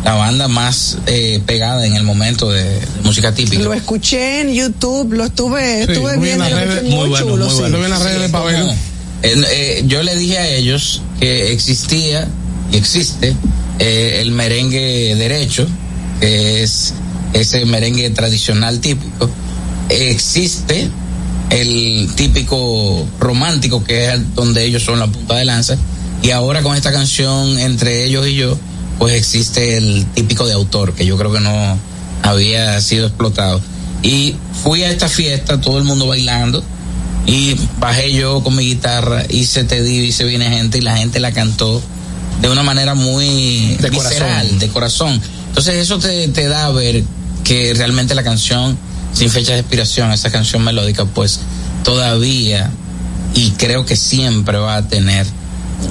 la 0.04 0.14
banda 0.14 0.46
más 0.48 0.98
eh, 1.06 1.40
pegada 1.46 1.86
en 1.86 1.96
el 1.96 2.02
momento 2.02 2.50
de, 2.50 2.64
de 2.64 2.86
música 3.02 3.34
típica. 3.34 3.62
Lo 3.62 3.72
escuché 3.72 4.42
en 4.42 4.52
YouTube, 4.52 5.14
lo 5.14 5.24
estuve, 5.24 5.86
Sí, 5.86 5.92
estuve 5.92 6.18
viendo, 6.18 6.44
las 6.44 6.52
redes, 6.52 6.82
muy, 6.82 6.92
muy 6.92 7.08
bueno, 7.08 7.26
chulo. 7.26 7.44
muy 7.46 7.54
sí. 7.54 7.60
bueno. 7.72 7.98
Sí, 7.98 8.30
como, 8.30 8.48
eh, 9.22 9.44
eh, 9.52 9.84
yo 9.86 10.02
le 10.02 10.14
dije 10.16 10.36
a 10.36 10.46
ellos 10.48 11.00
que 11.18 11.50
existía 11.52 12.28
y 12.70 12.76
existe 12.76 13.34
eh, 13.78 14.18
el 14.20 14.32
merengue 14.32 15.14
derecho, 15.16 15.66
que 16.20 16.62
es 16.62 16.92
ese 17.34 17.66
merengue 17.66 18.08
tradicional 18.10 18.80
típico. 18.80 19.28
Existe 19.90 20.88
el 21.50 22.08
típico 22.14 23.06
romántico, 23.20 23.84
que 23.84 24.06
es 24.06 24.34
donde 24.34 24.64
ellos 24.64 24.82
son 24.82 24.98
la 24.98 25.06
punta 25.06 25.36
de 25.36 25.44
lanza. 25.44 25.76
Y 26.22 26.30
ahora 26.30 26.62
con 26.62 26.74
esta 26.74 26.90
canción 26.90 27.58
entre 27.58 28.06
ellos 28.06 28.26
y 28.26 28.34
yo, 28.36 28.56
pues 28.98 29.14
existe 29.14 29.76
el 29.76 30.06
típico 30.14 30.46
de 30.46 30.54
autor, 30.54 30.94
que 30.94 31.04
yo 31.04 31.18
creo 31.18 31.32
que 31.32 31.40
no 31.40 31.78
había 32.22 32.80
sido 32.80 33.06
explotado. 33.06 33.60
Y 34.02 34.36
fui 34.62 34.82
a 34.82 34.90
esta 34.90 35.08
fiesta, 35.08 35.60
todo 35.60 35.78
el 35.78 35.84
mundo 35.84 36.06
bailando, 36.06 36.62
y 37.26 37.56
bajé 37.78 38.12
yo 38.12 38.42
con 38.42 38.54
mi 38.56 38.64
guitarra, 38.64 39.24
hice 39.28 39.64
Te 39.64 39.82
Di, 39.82 39.98
hice 39.98 40.24
Viene 40.24 40.48
Gente, 40.50 40.78
y 40.78 40.80
la 40.82 40.96
gente 40.96 41.20
la 41.20 41.32
cantó 41.32 41.82
de 42.40 42.48
una 42.50 42.62
manera 42.62 42.94
muy 42.94 43.76
De 43.80 43.90
visceral, 43.90 44.42
corazón. 44.42 44.58
de 44.58 44.68
corazón. 44.68 45.20
Entonces 45.48 45.76
eso 45.76 45.98
te, 45.98 46.28
te 46.28 46.48
da 46.48 46.66
a 46.66 46.70
ver 46.70 47.04
que 47.44 47.74
realmente 47.74 48.14
la 48.14 48.24
canción, 48.24 48.76
sin 49.12 49.30
fecha 49.30 49.52
de 49.52 49.60
expiración, 49.60 50.10
esa 50.10 50.30
canción 50.30 50.64
melódica, 50.64 51.04
pues 51.04 51.40
todavía, 51.84 52.70
y 53.34 53.50
creo 53.52 53.84
que 53.84 53.96
siempre 53.96 54.58
va 54.58 54.76
a 54.76 54.88
tener 54.88 55.26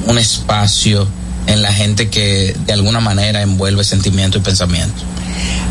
un 0.08 0.18
espacio 0.18 1.08
en 1.48 1.62
la 1.62 1.74
gente 1.74 2.10
que 2.10 2.56
de 2.66 2.74
alguna 2.74 3.00
manera 3.00 3.42
envuelve 3.42 3.84
sentimiento 3.84 4.38
y 4.38 4.42
pensamiento. 4.42 5.04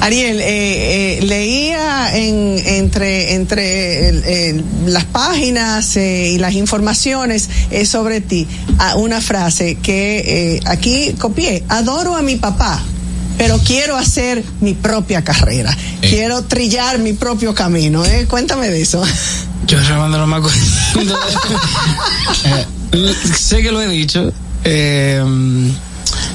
Ariel, 0.00 0.40
eh, 0.40 1.18
eh, 1.18 1.22
leía 1.22 2.16
en, 2.16 2.58
entre, 2.66 3.34
entre 3.34 4.62
las 4.86 5.04
páginas 5.04 5.96
eh, 5.96 6.32
y 6.34 6.38
las 6.38 6.54
informaciones 6.54 7.48
sobre 7.86 8.20
ti 8.20 8.48
una 8.96 9.20
frase 9.20 9.76
que 9.76 10.60
aquí 10.66 11.14
copié. 11.18 11.62
Adoro 11.68 12.16
a 12.16 12.22
mi 12.22 12.36
papá, 12.36 12.82
pero 13.38 13.58
quiero 13.58 13.96
hacer 13.96 14.44
mi 14.60 14.74
propia 14.74 15.22
carrera. 15.22 15.76
Quiero 16.00 16.42
trillar 16.44 16.98
mi 16.98 17.12
propio 17.12 17.54
camino. 17.54 18.04
¿eh? 18.04 18.26
Cuéntame 18.28 18.68
de 18.68 18.82
eso. 18.82 19.02
Yo 19.66 19.78
realmente 19.80 20.18
no 20.18 20.26
me 20.26 20.36
acuerdo. 20.36 20.58
Eh, 22.94 23.14
sé 23.38 23.62
que 23.62 23.72
lo 23.72 23.80
he 23.80 23.88
dicho. 23.88 24.32
Eh, 24.64 25.24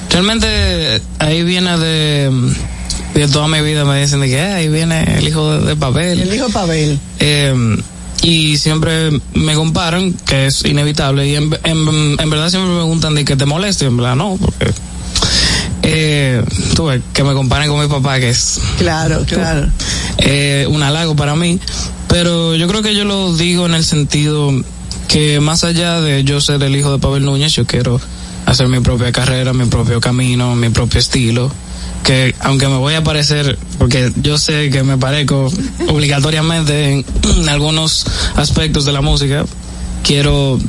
realmente 0.09 1.01
ahí 1.19 1.43
viene 1.43 1.77
de, 1.77 2.31
de 3.13 3.27
toda 3.27 3.47
mi 3.47 3.61
vida 3.61 3.85
me 3.85 4.01
dicen 4.01 4.21
de 4.21 4.27
que 4.27 4.41
"Ah, 4.41 4.55
ahí 4.55 4.67
viene 4.69 5.17
el 5.19 5.27
hijo 5.27 5.59
de, 5.59 5.75
Pavel. 5.75 6.19
El 6.19 6.33
hijo 6.33 6.47
de 6.47 6.53
Pavel. 6.53 6.99
Eh, 7.19 7.77
y 8.23 8.57
siempre 8.57 9.11
me 9.35 9.53
comparan, 9.53 10.13
que 10.13 10.47
es 10.47 10.65
inevitable, 10.65 11.27
y 11.27 11.35
en, 11.35 11.55
en, 11.63 12.19
en 12.19 12.29
verdad 12.29 12.49
siempre 12.49 12.71
me 12.71 12.77
preguntan 12.77 13.13
de 13.13 13.23
que 13.23 13.35
te 13.35 13.45
moleste, 13.45 13.85
en 13.85 13.95
verdad 13.97 14.15
no, 14.15 14.37
porque 14.41 14.73
eh, 15.89 16.43
tuve 16.75 17.01
que 17.13 17.23
me 17.23 17.33
comparen 17.33 17.69
con 17.69 17.79
mi 17.81 17.87
papá, 17.87 18.19
que 18.19 18.29
es 18.29 18.59
Claro, 18.77 19.23
claro. 19.25 19.67
eh, 20.17 20.65
un 20.69 20.83
halago 20.83 21.15
para 21.15 21.35
mí, 21.35 21.59
pero 22.09 22.55
yo 22.55 22.67
creo 22.67 22.81
que 22.81 22.93
yo 22.93 23.05
lo 23.05 23.33
digo 23.35 23.65
en 23.65 23.73
el 23.73 23.85
sentido 23.85 24.51
que 25.07 25.39
más 25.39 25.63
allá 25.63 26.01
de 26.01 26.25
yo 26.25 26.41
ser 26.41 26.61
el 26.61 26.75
hijo 26.75 26.91
de 26.91 26.99
Pavel 26.99 27.23
Núñez, 27.23 27.53
yo 27.53 27.65
quiero 27.65 28.01
hacer 28.45 28.67
mi 28.67 28.81
propia 28.81 29.11
carrera, 29.13 29.53
mi 29.53 29.65
propio 29.65 30.01
camino, 30.01 30.55
mi 30.55 30.69
propio 30.69 30.99
estilo, 30.99 31.49
que 32.03 32.35
aunque 32.41 32.67
me 32.67 32.75
voy 32.75 32.95
a 32.95 33.03
parecer, 33.03 33.57
porque 33.77 34.11
yo 34.21 34.37
sé 34.37 34.69
que 34.69 34.83
me 34.83 34.97
parezco 34.97 35.49
obligatoriamente 35.87 36.91
en, 36.91 37.05
en 37.39 37.49
algunos 37.49 38.05
aspectos 38.35 38.83
de 38.83 38.91
la 38.91 38.99
música, 39.01 39.45
quiero 40.03 40.59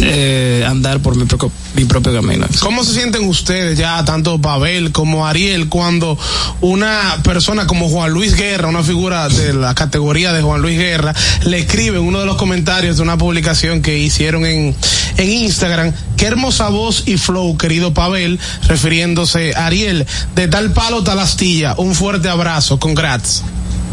eh, 0.00 0.64
andar 0.66 1.00
por 1.00 1.16
mi, 1.16 1.24
propio- 1.24 1.50
mi 1.74 1.84
propio 1.84 2.12
camino. 2.14 2.46
¿Cómo 2.60 2.84
se 2.84 2.94
sienten 2.94 3.24
ustedes 3.28 3.78
ya, 3.78 4.04
tanto 4.04 4.40
Pavel 4.40 4.92
como 4.92 5.26
Ariel, 5.26 5.68
cuando 5.68 6.18
una 6.60 7.18
persona 7.22 7.66
como 7.66 7.88
Juan 7.88 8.12
Luis 8.12 8.34
Guerra, 8.36 8.68
una 8.68 8.82
figura 8.82 9.28
de 9.28 9.52
la 9.54 9.74
categoría 9.74 10.32
de 10.32 10.42
Juan 10.42 10.62
Luis 10.62 10.78
Guerra, 10.78 11.14
le 11.44 11.58
escribe 11.58 11.98
en 11.98 12.04
uno 12.04 12.20
de 12.20 12.26
los 12.26 12.36
comentarios 12.36 12.96
de 12.96 13.02
una 13.02 13.16
publicación 13.18 13.82
que 13.82 13.98
hicieron 13.98 14.46
en, 14.46 14.74
en 15.16 15.30
Instagram, 15.30 15.92
qué 16.16 16.26
hermosa 16.26 16.68
voz 16.68 17.04
y 17.06 17.16
flow, 17.16 17.56
querido 17.56 17.94
Pavel, 17.94 18.38
refiriéndose 18.68 19.54
a 19.54 19.66
Ariel, 19.66 20.06
de 20.34 20.48
tal 20.48 20.72
palo 20.72 21.02
tal 21.02 21.18
astilla, 21.18 21.74
un 21.78 21.94
fuerte 21.94 22.28
abrazo, 22.28 22.78
congrats. 22.78 23.42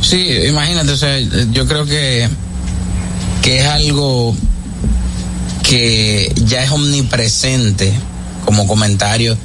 Sí, 0.02 0.28
imagínate, 0.48 0.92
o 0.92 0.98
sea, 0.98 1.18
yo 1.20 1.66
creo 1.68 1.86
que, 1.86 2.28
que 3.42 3.60
es 3.60 3.66
algo 3.68 4.36
que 5.64 6.32
ya 6.46 6.64
es 6.64 6.72
omnipresente 6.72 7.94
como 8.46 8.68
comentario 8.68 9.38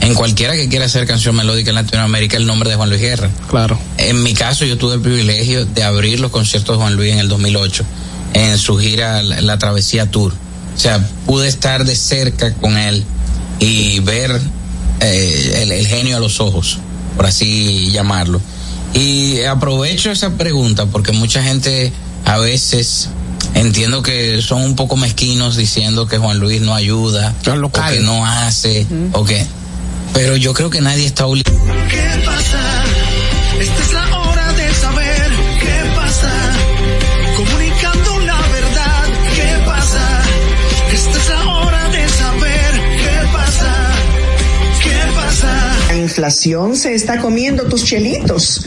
en 0.00 0.14
cualquiera 0.14 0.54
que 0.54 0.68
quiera 0.68 0.86
hacer 0.86 1.06
canción 1.06 1.34
melódica 1.36 1.70
en 1.70 1.76
Latinoamérica 1.76 2.36
el 2.36 2.46
nombre 2.46 2.70
de 2.70 2.76
Juan 2.76 2.88
Luis 2.88 3.00
Guerra. 3.00 3.30
Claro. 3.48 3.78
En 3.98 4.22
mi 4.22 4.34
caso 4.34 4.64
yo 4.64 4.78
tuve 4.78 4.94
el 4.94 5.00
privilegio 5.00 5.64
de 5.64 5.82
abrir 5.82 6.20
los 6.20 6.30
conciertos 6.30 6.76
de 6.76 6.82
Juan 6.82 6.94
Luis 6.94 7.12
en 7.12 7.18
el 7.18 7.28
2008 7.28 7.84
en 8.34 8.58
su 8.58 8.76
gira 8.76 9.22
La, 9.22 9.40
La 9.40 9.58
Travesía 9.58 10.10
Tour. 10.10 10.32
O 10.74 10.78
sea, 10.78 11.06
pude 11.24 11.48
estar 11.48 11.84
de 11.84 11.96
cerca 11.96 12.52
con 12.54 12.76
él 12.76 13.04
y 13.58 14.00
ver 14.00 14.40
eh, 15.00 15.62
el, 15.62 15.72
el 15.72 15.86
genio 15.86 16.18
a 16.18 16.20
los 16.20 16.40
ojos, 16.40 16.78
por 17.16 17.26
así 17.26 17.90
llamarlo. 17.90 18.40
Y 18.94 19.42
aprovecho 19.42 20.10
esa 20.10 20.36
pregunta 20.36 20.86
porque 20.86 21.12
mucha 21.12 21.42
gente 21.42 21.92
a 22.24 22.38
veces 22.38 23.08
entiendo 23.56 24.02
que 24.02 24.40
son 24.42 24.62
un 24.62 24.76
poco 24.76 24.96
mezquinos 24.96 25.56
diciendo 25.56 26.06
que 26.06 26.18
Juan 26.18 26.38
Luis 26.38 26.60
no 26.60 26.74
ayuda 26.74 27.34
o 27.62 27.70
que 27.70 28.00
no 28.00 28.24
hace 28.24 28.86
o 29.12 29.24
que 29.24 29.44
pero 30.14 30.36
yo 30.36 30.54
creo 30.54 30.70
que 30.70 30.80
nadie 30.80 31.04
está 31.04 31.26
obligado 31.26 31.56
¿Qué 31.90 32.22
pasa? 32.24 32.84
Esta 33.60 33.82
es 33.82 33.92
la 33.92 34.18
hora 34.18 34.52
de 34.52 34.74
saber 34.74 35.30
qué 35.60 35.90
pasa. 35.94 36.30
Comunicando 37.36 38.18
la 38.20 38.40
verdad, 38.40 39.04
¿qué 39.34 39.64
pasa? 39.64 40.22
Esta 40.92 41.18
es 41.18 41.28
la 41.28 41.46
hora 41.56 41.88
de 41.88 42.08
saber 42.08 42.72
qué 43.02 43.32
pasa. 43.32 43.90
¿Qué 44.82 45.12
pasa? 45.14 45.76
La 45.88 45.96
inflación 45.96 46.76
se 46.76 46.94
está 46.94 47.18
comiendo 47.18 47.64
tus 47.64 47.84
chelitos. 47.84 48.66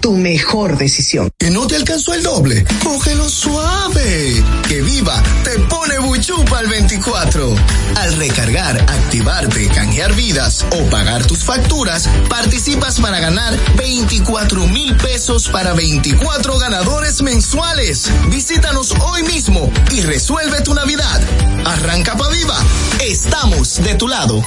tu 0.00 0.16
mejor 0.16 0.78
decisión. 0.78 1.30
¿Que 1.38 1.50
no 1.50 1.66
te 1.66 1.76
alcanzó 1.76 2.14
el 2.14 2.22
doble? 2.22 2.64
Cógelo 2.82 3.28
suave. 3.28 4.42
Que 4.68 4.80
viva 4.82 5.22
te 5.44 5.58
pone 5.60 5.98
buchupa 5.98 6.58
al 6.58 6.68
24. 6.68 7.54
Al 7.96 8.16
recargar, 8.16 8.80
activarte, 8.80 9.68
canjear 9.68 10.14
vidas 10.14 10.64
o 10.72 10.90
pagar 10.90 11.24
tus 11.26 11.44
facturas, 11.44 12.08
participas 12.28 13.00
para 13.00 13.20
ganar 13.20 13.58
24 13.76 14.66
mil 14.66 14.96
pesos 14.96 15.48
para 15.48 15.74
24 15.74 16.58
ganadores 16.58 17.22
mensuales. 17.22 18.10
Visítanos 18.28 18.92
hoy 19.00 19.22
mismo 19.24 19.70
y 19.92 20.00
resuelve 20.00 20.60
tu 20.62 20.74
Navidad. 20.74 21.20
Arranca 21.64 22.16
pa' 22.16 22.28
viva. 22.30 22.58
Estamos 23.00 23.82
de 23.82 23.94
tu 23.94 24.08
lado. 24.08 24.42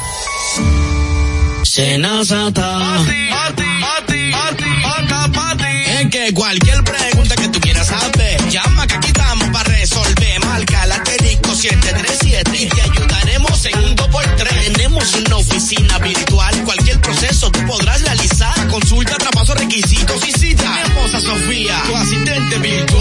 Senazata. 1.64 3.02
Es 3.02 4.33
que 6.14 6.32
cualquier 6.32 6.84
pregunta 6.84 7.36
que 7.36 7.48
tú 7.48 7.60
quieras 7.60 7.88
saber, 7.88 8.48
llama 8.48 8.86
que 8.86 8.94
aquí 8.94 9.08
estamos 9.08 9.48
para 9.50 9.64
resolver. 9.64 10.46
Marca 10.46 10.86
la 10.86 10.96
asterisco 10.98 11.56
737 11.56 12.52
y 12.56 12.68
te 12.68 12.82
ayudaremos 12.84 13.66
en 13.66 13.80
un 13.80 13.96
2x3. 13.96 14.74
Tenemos 14.74 15.16
una 15.16 15.38
oficina 15.38 15.98
virtual, 15.98 16.64
cualquier 16.66 17.02
proceso 17.02 17.50
tú 17.50 17.66
podrás 17.66 18.00
realizar. 18.04 18.68
Consulta, 18.68 19.18
traspaso, 19.18 19.56
requisitos 19.56 20.28
y 20.28 20.32
cita. 20.34 20.82
Tenemos 20.84 21.16
a 21.16 21.20
Sofía, 21.20 21.82
tu 21.88 21.96
asistente 21.96 22.60
virtual. 22.60 22.93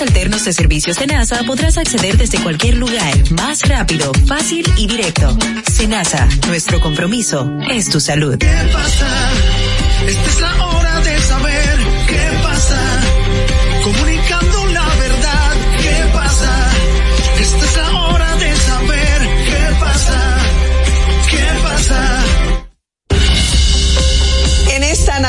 Alternos 0.00 0.44
de 0.44 0.52
servicios 0.52 0.98
de 0.98 1.06
NASA 1.06 1.42
podrás 1.44 1.78
acceder 1.78 2.16
desde 2.16 2.38
cualquier 2.38 2.76
lugar, 2.76 3.14
más 3.32 3.66
rápido, 3.68 4.12
fácil 4.26 4.64
y 4.76 4.86
directo. 4.86 5.36
Senasa, 5.70 6.28
nuestro 6.46 6.80
compromiso 6.80 7.50
es 7.70 7.88
tu 7.88 8.00
salud. 8.00 8.36
¿Qué 8.38 8.70
pasa? 8.72 9.08
Esta 10.06 10.30
es 10.30 10.40
la 10.40 10.66
hora 10.66 11.00
de 11.00 11.18
saber 11.20 11.75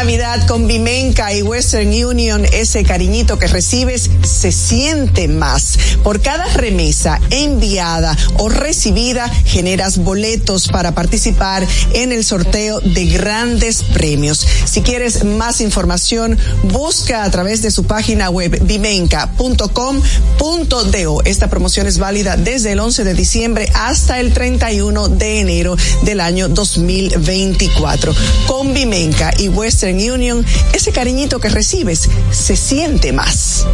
Navidad 0.08 0.48
con 0.48 0.68
Vimenca 0.68 1.34
y 1.34 1.42
Western 1.42 1.90
Union, 1.90 2.46
ese 2.54 2.86
cariñito 2.86 3.38
que 3.38 3.48
recibes 3.48 4.10
se 4.24 4.54
siente 4.54 5.28
más. 5.28 5.78
Por 6.02 6.22
cada 6.22 6.46
remesa 6.54 7.20
enviada 7.30 8.16
o 8.38 8.48
recibida, 8.48 9.28
generas 9.28 9.98
boletos 9.98 10.70
para 10.70 10.96
participar 10.96 11.68
en 11.92 12.14
el 12.14 12.24
sorteo 12.24 12.80
de 12.80 13.06
grandes 13.08 13.84
premios. 13.84 14.48
Si 14.64 14.82
quieres 14.82 15.26
más 15.26 15.60
información, 15.60 16.40
busca 16.64 17.26
a 17.26 17.30
través 17.30 17.62
de 17.62 17.70
su 17.70 17.84
página 17.84 18.30
web 18.30 18.60
vimenca.com.do. 18.64 21.22
Esta 21.26 21.50
promoción 21.50 21.86
es 21.86 22.00
válida 22.00 22.38
desde 22.38 22.72
el 22.72 22.80
11 22.80 23.04
de 23.04 23.14
diciembre 23.14 23.70
hasta 23.74 24.22
el 24.22 24.32
31 24.32 25.10
de 25.10 25.42
enero 25.42 25.76
del 26.04 26.22
año 26.22 26.48
2024. 26.48 28.16
Con 28.48 28.74
Vimenca 28.74 29.34
y 29.38 29.50
Western 29.50 29.97
Union, 29.98 30.46
ese 30.74 30.92
cariñito 30.92 31.40
que 31.40 31.50
recibes 31.50 32.10
se 32.32 32.56
siente 32.56 33.14
más. 33.14 33.66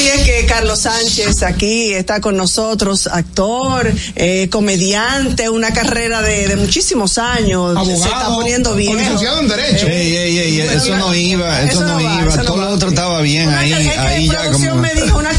Y 0.00 0.08
es 0.08 0.22
que 0.22 0.46
Carlos 0.46 0.80
Sánchez 0.80 1.42
aquí 1.42 1.92
está 1.92 2.22
con 2.22 2.34
nosotros, 2.34 3.06
actor, 3.06 3.92
eh, 4.16 4.48
comediante, 4.50 5.50
una 5.50 5.74
carrera 5.74 6.22
de, 6.22 6.48
de 6.48 6.56
muchísimos 6.56 7.18
años. 7.18 7.76
se 7.86 7.92
está 7.94 8.28
poniendo 8.28 8.74
bien. 8.74 8.96
licenciado 8.96 9.40
en 9.40 9.48
Derecho. 9.48 9.86
Ey, 9.86 10.16
ey, 10.16 10.38
ey, 10.38 10.60
eso 10.60 10.96
no 10.96 11.14
iba, 11.14 11.62
eso, 11.62 11.84
no, 11.84 12.00
iba, 12.00 12.42
todo 12.42 12.56
lo 12.56 12.70
otro 12.70 12.88
estaba 12.88 13.20
bien 13.20 13.50
ahí, 13.50 13.72
ahí 13.72 14.28
ya 14.28 14.50
como... 14.50 14.76
me 14.76 14.94
dijo 14.94 15.18
una 15.18 15.29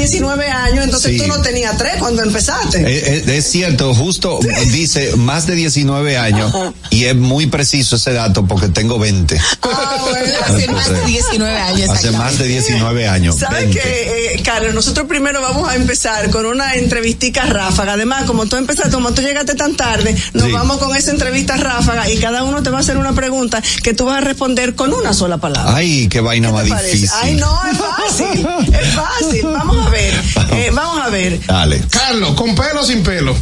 19 0.00 0.48
años, 0.48 0.84
entonces 0.84 1.12
Sí. 1.12 1.18
tú 1.18 1.26
no 1.26 1.40
tenías 1.40 1.76
tres 1.76 1.94
cuando 1.98 2.22
empezaste. 2.22 2.78
Eh, 2.80 3.22
eh, 3.26 3.36
Es, 3.36 3.50
cierto, 3.50 3.94
justo 3.94 4.38
dice 4.72 5.16
más 5.16 5.46
de 5.46 5.54
19 5.54 6.16
años 6.18 6.52
y 6.90 7.04
es 7.04 7.14
muy 7.16 7.46
preciso 7.46 7.96
ese 7.96 8.12
dato 8.12 8.44
porque 8.46 8.68
tengo 8.68 8.98
20. 8.98 9.38
Hace 10.44 10.68
más 10.68 10.88
de 10.90 11.04
19 11.06 11.56
años. 11.56 11.90
Hace 11.90 12.10
más 12.12 12.38
de 12.38 12.46
19 12.48 13.08
años. 13.08 13.36
¿Sabes 13.38 13.60
20. 13.64 13.80
qué, 13.80 14.34
eh, 14.34 14.42
Carlos? 14.42 14.74
Nosotros 14.74 15.06
primero 15.06 15.40
vamos 15.40 15.68
a 15.68 15.76
empezar 15.76 16.30
con 16.30 16.46
una 16.46 16.74
entrevistica 16.74 17.44
ráfaga. 17.46 17.94
Además, 17.94 18.24
como 18.24 18.46
tú 18.46 18.56
empezaste, 18.56 18.90
como 18.90 19.12
tú 19.12 19.22
llegaste 19.22 19.54
tan 19.54 19.76
tarde, 19.76 20.14
nos 20.32 20.46
Sí. 20.46 20.52
vamos 20.52 20.78
con 20.78 20.94
esa 20.96 21.10
entrevista 21.10 21.56
ráfaga 21.56 22.10
y 22.10 22.16
cada 22.18 22.44
uno 22.44 22.62
te 22.62 22.70
va 22.70 22.78
a 22.78 22.80
hacer 22.80 22.96
una 22.96 23.12
pregunta 23.12 23.62
que 23.82 23.94
tú 23.94 24.06
vas 24.06 24.18
a 24.18 24.20
responder 24.20 24.74
con 24.74 24.92
una 24.92 25.12
sola 25.14 25.38
palabra. 25.38 25.74
Ay, 25.76 26.08
qué 26.08 26.20
vaina 26.20 26.50
difícil. 26.62 27.08
Ay, 27.22 27.34
no, 27.36 27.58
es 27.70 27.78
fácil. 27.78 28.46
es 28.80 28.88
fácil. 28.94 29.42
Vamos 29.60 29.86
a 29.86 29.89
ver. 29.90 30.14
Eh, 30.52 30.70
vamos 30.72 31.04
a 31.04 31.10
ver. 31.10 31.44
Dale. 31.46 31.82
Carlos, 31.90 32.34
¿con 32.34 32.54
pelo 32.54 32.80
o 32.80 32.84
sin 32.84 33.02
pelo? 33.02 33.34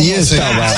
Y 0.00 0.10
esta 0.10 0.50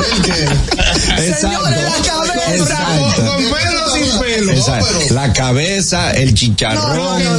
vaina. 0.00 1.36
Señores, 1.38 1.82
la 1.82 1.98
cabeza. 2.02 2.54
Exacto. 2.54 3.22
¿Con 3.24 3.42
pelo 3.50 3.84
o 3.84 3.86
sin 3.94 4.10
pelo? 4.20 4.52
Exacto. 4.52 4.98
La 5.14 5.32
cabeza, 5.32 6.10
el 6.12 6.34
chicharrón. 6.34 6.96
No, 6.96 7.18
no, 7.18 7.36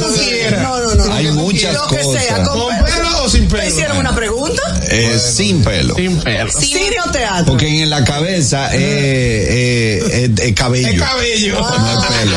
no. 0.94 1.12
Hay 1.14 1.26
muchas 1.32 1.74
Lo 1.74 1.86
que 1.88 1.96
sea, 2.02 2.04
cosas. 2.04 2.48
con 2.48 2.60
¿Con 2.60 2.84
pelo 2.84 3.22
o 3.24 3.28
sin 3.28 3.48
¿Te 3.48 3.56
pelo? 3.56 3.68
hicieron 3.68 3.96
una 3.98 4.14
pregunta? 4.14 4.62
Eh, 4.90 5.18
sin 5.18 5.62
pelo. 5.62 5.94
Sin 5.94 6.18
pelo. 6.20 6.50
¿Cine 6.52 6.96
o 7.06 7.10
teatro? 7.10 7.46
Porque 7.46 7.82
en 7.82 7.90
la 7.90 8.04
cabeza 8.04 8.68
eh, 8.74 8.78
eh, 8.80 10.24
eh, 10.24 10.30
eh, 10.38 10.54
cabello. 10.54 10.88
Es 10.88 11.00
cabello. 11.00 11.60
No 11.60 12.02
es 12.02 12.08
pelo. 12.08 12.36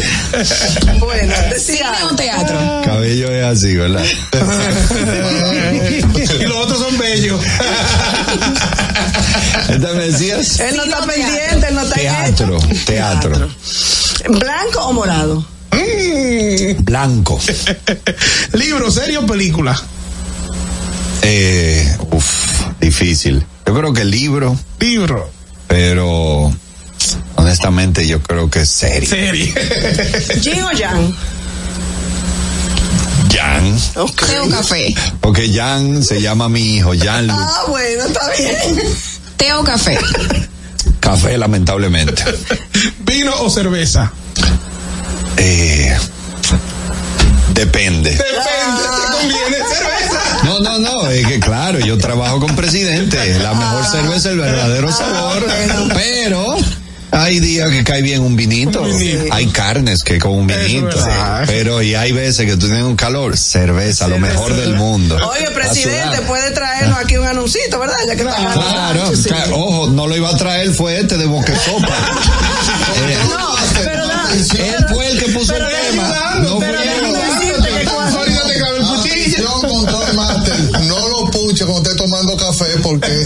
Bueno, 1.00 1.34
decía. 1.50 1.92
¿Cine 1.96 2.04
o 2.10 2.14
teatro? 2.16 2.56
Cabello 2.84 3.30
es 3.30 3.44
así, 3.44 3.76
¿verdad? 3.76 4.04
y 6.40 6.44
los 6.44 6.56
otros 6.56 6.78
son 6.78 6.96
bellos. 6.98 7.40
¿Esta 9.68 9.92
me 9.92 10.06
decías? 10.06 10.60
Él 10.60 10.76
no 10.76 10.84
está 10.84 11.06
pendiente, 11.06 11.68
él 11.68 11.74
no 11.74 11.82
está 11.82 11.94
Teatro, 11.94 12.58
teatro. 12.86 13.48
¿Blanco 14.28 14.80
o 14.86 14.92
morado? 14.92 15.44
Blanco. 16.80 17.40
Libro, 18.52 18.90
serie 18.90 19.18
o 19.18 19.26
película. 19.26 19.80
Eh, 21.22 21.96
uf, 22.10 22.62
difícil. 22.80 23.44
Yo 23.66 23.74
creo 23.74 23.92
que 23.92 24.04
libro, 24.04 24.58
Libro, 24.80 25.30
pero 25.68 26.52
honestamente 27.36 28.06
yo 28.06 28.20
creo 28.22 28.50
que 28.50 28.66
serie. 28.66 29.08
serie. 29.08 29.54
¿Jin 30.40 30.62
o 30.64 30.72
Yang? 30.72 31.14
Jan. 33.32 33.78
Té 33.94 34.40
o 34.40 34.48
café. 34.48 34.94
Porque 35.20 35.52
Jan 35.52 36.02
se 36.02 36.20
llama 36.20 36.48
mi 36.48 36.76
hijo, 36.76 36.92
Jan 36.98 37.26
Lu. 37.26 37.34
Ah, 37.34 37.64
bueno, 37.68 38.04
está 38.04 38.30
bien. 38.36 38.78
Té 39.36 39.52
o 39.54 39.64
café. 39.64 39.98
Café, 41.00 41.38
lamentablemente. 41.38 42.22
Vino 43.00 43.32
o 43.40 43.50
cerveza. 43.50 44.12
Eh, 45.36 45.96
depende. 47.54 48.10
Depende, 48.10 48.82
te 48.96 49.12
conviene 49.12 49.56
cerveza. 49.56 50.20
No, 50.44 50.60
no, 50.60 50.78
no, 50.78 51.08
es 51.08 51.26
que 51.26 51.40
claro, 51.40 51.78
yo 51.80 51.98
trabajo 51.98 52.40
con 52.40 52.54
presidente. 52.56 53.38
La 53.38 53.54
mejor 53.54 53.86
cerveza, 53.86 54.30
el 54.30 54.38
verdadero 54.38 54.92
sabor. 54.92 55.46
Pero 55.94 56.56
hay 57.12 57.40
días 57.40 57.70
que 57.70 57.84
cae 57.84 58.02
bien 58.02 58.22
un 58.22 58.36
vinito. 58.36 58.84
Hay 59.30 59.46
carnes 59.48 60.02
que 60.04 60.18
con 60.18 60.32
un 60.32 60.46
vinito. 60.46 60.96
Pero 61.46 61.82
y 61.82 61.94
hay 61.94 62.12
veces 62.12 62.46
que 62.46 62.56
tú 62.56 62.66
tienes 62.66 62.84
un 62.84 62.96
calor, 62.96 63.36
cerveza, 63.36 64.08
lo 64.08 64.18
mejor 64.18 64.54
del 64.54 64.74
mundo. 64.74 65.16
Oye, 65.28 65.50
presidente, 65.50 66.22
puede 66.22 66.50
traernos 66.52 66.98
aquí 66.98 67.16
un 67.16 67.26
anuncito, 67.26 67.78
¿verdad? 67.78 67.96
Ya 68.06 68.16
que 68.16 68.22
claro, 68.22 68.60
claro, 68.60 69.12
claro. 69.24 69.56
Ojo, 69.56 69.90
no 69.90 70.06
lo 70.06 70.16
iba 70.16 70.30
a 70.30 70.36
traer, 70.36 70.72
fue 70.72 70.98
este 70.98 71.16
de 71.16 71.26
Boquesopa. 71.26 71.88
eh, 73.08 73.16
no, 73.28 73.54
pero 73.82 74.06
no, 74.06 74.30
Él 74.30 74.86
fue 74.92 75.08
el 75.08 75.18
que 75.18 75.32
puso 75.32 75.56
el 75.56 75.64
tema. 75.66 76.06
Ayudando, 76.06 76.50
no 76.50 76.58
pero 76.60 76.78
fue 76.78 76.90
yo 79.40 79.60
con 79.60 79.86
todo 79.86 80.06
el 80.06 80.14
máster, 80.14 80.54
no 80.82 81.08
lo 81.08 81.30
puche 81.30 81.64
cuando 81.64 81.90
esté 81.90 82.02
tomando 82.02 82.36
café 82.36 82.66
porque 82.82 83.06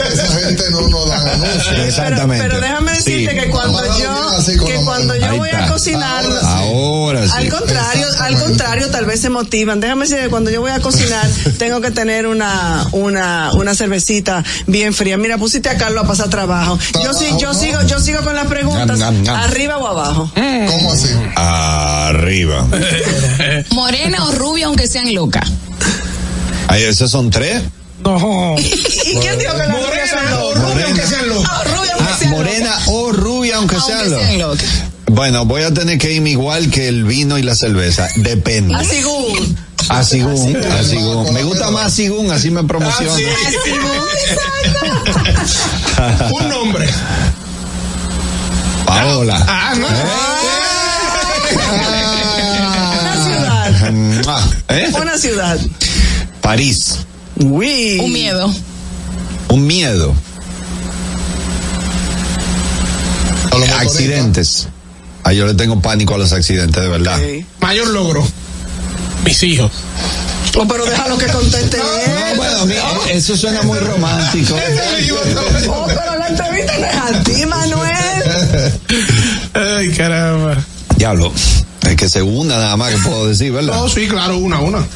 Exactamente. 1.87 2.45
Pero, 2.47 2.61
déjame 2.61 2.93
decirte 2.93 3.31
Sí. 3.35 3.41
que 3.41 3.51
cuando 3.51 3.83
yo, 3.99 4.65
que 4.67 4.75
cuando 4.85 5.17
yo 5.17 5.37
voy 5.37 5.51
a 5.51 5.67
cocinar, 5.69 6.25
Ahora 6.43 7.25
sí. 7.27 7.33
al 7.35 7.49
contrario, 7.49 8.07
al 8.21 8.39
contrario, 8.39 8.91
tal 8.91 9.05
vez 9.07 9.21
se 9.21 9.31
motivan. 9.31 9.81
Déjame 9.81 10.05
decir 10.07 10.19
que 10.25 10.29
cuando 10.29 10.51
yo 10.51 10.61
voy 10.61 10.71
a 10.71 10.81
cocinar, 10.81 11.27
tengo 11.59 11.81
que 11.81 11.91
tener 11.91 12.27
una, 12.27 12.87
una, 12.93 13.51
una 13.55 13.75
cervecita 13.75 14.43
bien 14.67 14.95
fría. 14.95 15.17
Mira, 15.17 15.39
pusiste 15.39 15.69
a 15.69 15.77
Carlos 15.77 16.05
a 16.05 16.07
pasar 16.09 16.29
trabajo. 16.31 16.79
Yo 17.03 17.13
sí, 17.15 17.27
yo 17.39 17.55
sigo, 17.55 17.83
yo 17.83 17.99
sigo 18.01 18.21
con 18.23 18.35
las 18.35 18.47
preguntas. 18.47 19.01
¿Arriba 19.29 19.79
o 19.79 19.87
abajo? 19.87 20.31
¿Cómo 20.35 20.93
así? 20.93 21.09
Arriba. 21.37 22.67
Morena 23.71 24.27
o 24.27 24.33
rubia, 24.33 24.67
aunque 24.67 24.87
sean 24.87 25.13
locas. 25.15 25.49
Ahí, 26.69 26.83
esos 26.83 27.11
son 27.11 27.31
tres. 27.31 27.63
No. 28.05 28.55
¿Y 28.59 29.17
quién 29.19 29.39
dijo 29.39 29.53
que 29.53 29.59
las 29.59 29.69
rubias 29.71 30.11
son 30.11 30.31
locas? 30.31 30.63
Rubia, 30.63 30.85
aunque 30.87 31.07
sean 31.07 31.29
locas. 31.29 31.51
Ah, 31.53 31.65
rubia, 31.65 31.93
Ah, 31.93 31.97
aunque 31.99 32.15
sean 32.19 32.31
morena 32.31 32.79
o 32.87 33.13
rubia, 33.13 33.57
aunque, 33.57 33.77
Aunque 33.77 33.93
sean 33.93 34.09
sean 34.11 34.39
lo- 34.39 34.49
locas. 34.49 34.67
Bueno, 35.07 35.45
voy 35.45 35.63
a 35.63 35.73
tener 35.73 35.99
que 35.99 36.13
irme 36.13 36.31
igual 36.31 36.71
que 36.71 36.89
el 36.89 37.05
vino 37.05 37.39
y 37.39 37.43
la 37.43 37.55
cerveza. 37.55 38.09
Depende. 38.17 38.75
Así 38.75 39.03
Gur. 39.03 39.39
Asigún, 39.91 40.57
asigún. 40.81 41.33
Me 41.35 41.43
gusta 41.43 41.71
más 41.71 41.87
Asigún, 41.87 42.33
así 42.33 42.51
me 42.51 42.65
promociona. 42.65 43.13
Un 46.33 46.49
nombre. 46.49 46.89
Paola. 48.87 49.45
Ah, 49.47 49.75
no. 49.77 49.87
Una 53.01 53.25
ciudad. 53.25 53.71
¿Eh? 54.69 54.93
Una 55.01 55.19
ciudad. 55.19 55.59
París. 56.41 56.97
Uy. 57.37 57.99
Un 58.01 58.13
miedo. 58.13 58.55
Un 59.49 59.67
miedo. 59.67 60.15
Accidentes. 63.79 64.69
Ah, 65.23 65.33
yo 65.33 65.47
le 65.47 65.55
tengo 65.55 65.81
pánico 65.81 66.15
a 66.15 66.19
los 66.19 66.33
accidentes, 66.33 66.83
de 66.83 66.89
verdad. 66.89 67.19
Mayor 67.61 67.89
logro. 67.89 68.27
Mis 69.25 69.43
hijos. 69.43 69.71
Oh, 70.57 70.69
pero 70.69 70.85
déjalo 70.85 71.19
que 71.19 71.27
conteste 71.27 71.79
No, 71.79 72.37
bueno, 72.37 72.71
eh, 72.71 73.15
eso 73.15 73.37
suena 73.37 73.63
muy 73.63 73.79
romántico. 73.79 74.57
Oh, 75.69 75.87
pero 75.87 76.19
la 76.19 76.29
entrevista 76.29 76.79
no 76.79 76.87
es 76.87 76.95
a 76.95 77.23
ti, 77.23 77.47
Manuel. 77.47 78.73
Ay, 79.55 79.91
caramba. 79.93 80.57
Diablo. 80.97 81.33
Es 81.83 81.97
que 81.97 82.09
se 82.09 82.23
una 82.23 82.57
nada 82.57 82.77
más 82.77 82.95
que 82.95 82.99
puedo 82.99 83.29
decir, 83.29 83.53
¿verdad? 83.53 83.75
No, 83.75 83.89
sí, 83.89 84.07
claro, 84.07 84.39
una, 84.39 84.61
una. 84.61 84.87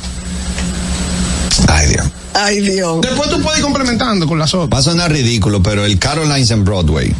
Ay, 1.69 1.89
Dios. 1.89 2.07
Ay, 2.41 2.61
Dios. 2.61 3.01
Después 3.01 3.29
tú 3.31 3.41
puedes 3.43 3.59
ir 3.59 3.65
complementando 3.65 4.27
con 4.27 4.39
las 4.39 4.55
otras. 4.55 4.71
Va 4.73 4.79
a 4.79 4.83
sonar 4.83 5.11
ridículo, 5.11 5.63
pero 5.63 5.85
el 5.85 5.99
Carolines 5.99 6.51
en 6.51 6.65
Broadway. 6.65 7.15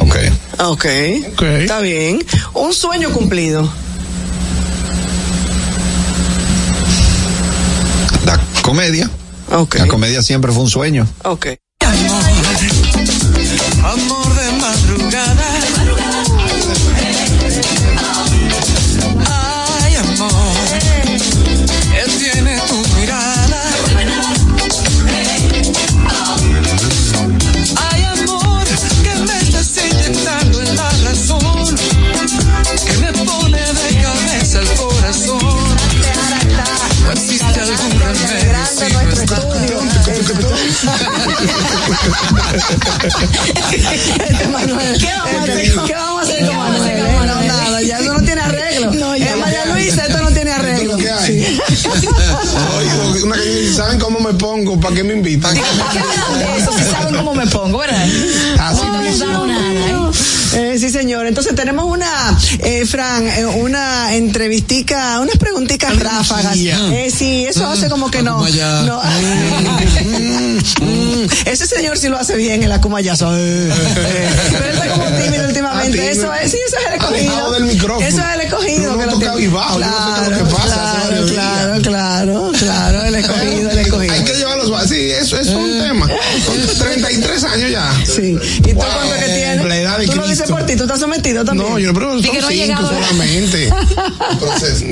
Ok. 0.00 0.16
Ok. 0.58 0.84
Está 0.84 1.80
bien. 1.80 2.24
Un 2.54 2.72
sueño 2.72 3.10
cumplido. 3.10 3.68
La 8.24 8.40
comedia. 8.62 9.10
Ok. 9.50 9.76
La 9.76 9.86
comedia 9.88 10.22
siempre 10.22 10.52
fue 10.52 10.62
un 10.62 10.70
sueño. 10.70 11.06
Ok. 11.24 11.46
Amor 13.82 14.34
de 14.34 14.52
madrugada. 14.60 15.71
Este 44.28 44.48
Manuel. 44.48 44.98
¿Qué 44.98 45.08
vamos 45.16 45.34
a 45.34 45.42
hacer? 45.42 45.72
¿Qué 45.86 45.94
vamos 45.94 46.18
a 46.18 46.22
hacer 46.22 46.46
con 46.46 46.56
Manuel? 46.56 47.26
No, 47.26 47.42
nada, 47.42 47.82
ya 47.82 47.98
eso 47.98 48.12
no 48.12 48.22
tiene 48.22 48.40
arreglo. 48.40 48.92
No, 48.92 49.16
ya. 49.16 49.36
María 49.36 49.66
Luisa, 49.66 50.06
esto 50.06 50.22
no 50.22 50.30
tiene 50.30 50.52
arreglo. 50.52 50.96
¿Qué 50.96 51.10
hay? 51.10 51.58
Sí. 51.76 52.08
Oye, 53.30 53.72
¿saben 53.74 53.98
cómo 53.98 54.20
me 54.20 54.34
pongo? 54.34 54.78
¿Para 54.78 54.94
qué 54.94 55.04
me 55.04 55.14
invitan? 55.14 55.54
¿Qué 55.54 55.98
hablan 55.98 56.38
de 56.38 56.58
eso? 56.58 56.72
Si 56.72 56.84
saben 56.84 57.14
cómo 57.16 57.34
me 57.34 57.46
pongo, 57.46 57.78
¿verdad? 57.78 58.06
Así 58.58 58.82
no 59.26 59.46
nada, 59.46 59.72
¿eh? 60.54 60.78
Sí, 60.78 60.90
señor. 60.90 61.26
Entonces 61.26 61.54
tenemos 61.54 61.84
una, 61.84 62.36
eh, 62.58 62.84
Fran, 62.86 63.26
eh, 63.26 63.46
una 63.46 64.14
entrevistica, 64.14 65.20
unas 65.20 65.36
preguntitas 65.36 65.98
ráfagas. 65.98 66.56
Eh, 66.56 67.12
sí, 67.14 67.46
eso 67.46 67.66
hace 67.66 67.88
como 67.88 68.10
que 68.10 68.22
no. 68.22 68.44
No. 68.84 69.00
Mm, 70.80 71.26
Ese 71.46 71.66
señor 71.66 71.98
sí 71.98 72.08
lo 72.08 72.18
hace 72.18 72.36
bien, 72.36 72.62
el 72.62 72.72
acumayazo. 72.72 73.34
Eh, 73.36 73.68
eh. 73.68 74.28
Pero 74.52 74.64
está 74.66 74.88
como 74.88 75.04
tímido 75.22 75.44
últimamente. 75.46 76.00
Ah. 76.00 76.10
Eso 76.10 76.32
es, 76.34 76.50
sí, 76.50 76.58
eso 76.66 76.76
es 76.78 76.86
el 76.88 76.94
escogido. 76.94 77.52
del 77.52 77.64
micrófono. 77.64 78.06
Eso 78.06 78.18
es 78.20 78.34
el 78.34 78.40
escogido. 78.42 78.92
Que 78.92 78.96
no 78.96 78.96
lo 78.96 79.02
toco 79.06 79.18
tiene. 79.18 79.32
cabizbajo, 79.34 79.80
yo 79.80 79.86
no 79.86 80.24
sé 80.24 80.30
lo 80.30 80.36
que 80.38 80.44
pasa 80.54 81.02
Claro, 81.02 81.26
claro, 81.26 81.82
claro, 81.82 82.52
claro, 82.58 83.04
el 83.04 83.14
escogido, 83.16 83.70
el 83.70 83.78
escogido. 83.78 84.12
Hay 84.14 84.24
que 84.24 84.32
llevarlos. 84.34 84.88
Sí, 84.88 85.10
eso, 85.10 85.36
es 85.38 85.48
un 85.48 85.78
tema. 85.80 86.08
Son 86.44 86.78
33 86.78 87.44
años 87.44 87.70
ya. 87.70 87.92
Sí. 88.04 88.36
¿Y 88.58 88.60
tú 88.72 88.74
Wow. 88.74 88.84
cuánto 88.84 89.01
estás 90.94 91.00
sometido 91.00 91.44
también. 91.44 91.68
No, 91.70 91.78
yo 91.78 91.92
pero 91.94 92.16
Di 92.16 92.22
son 92.24 92.32
que 92.36 92.40
no 92.42 92.48
cinco 92.48 92.64
llegado. 92.64 92.88
solamente. 92.88 93.70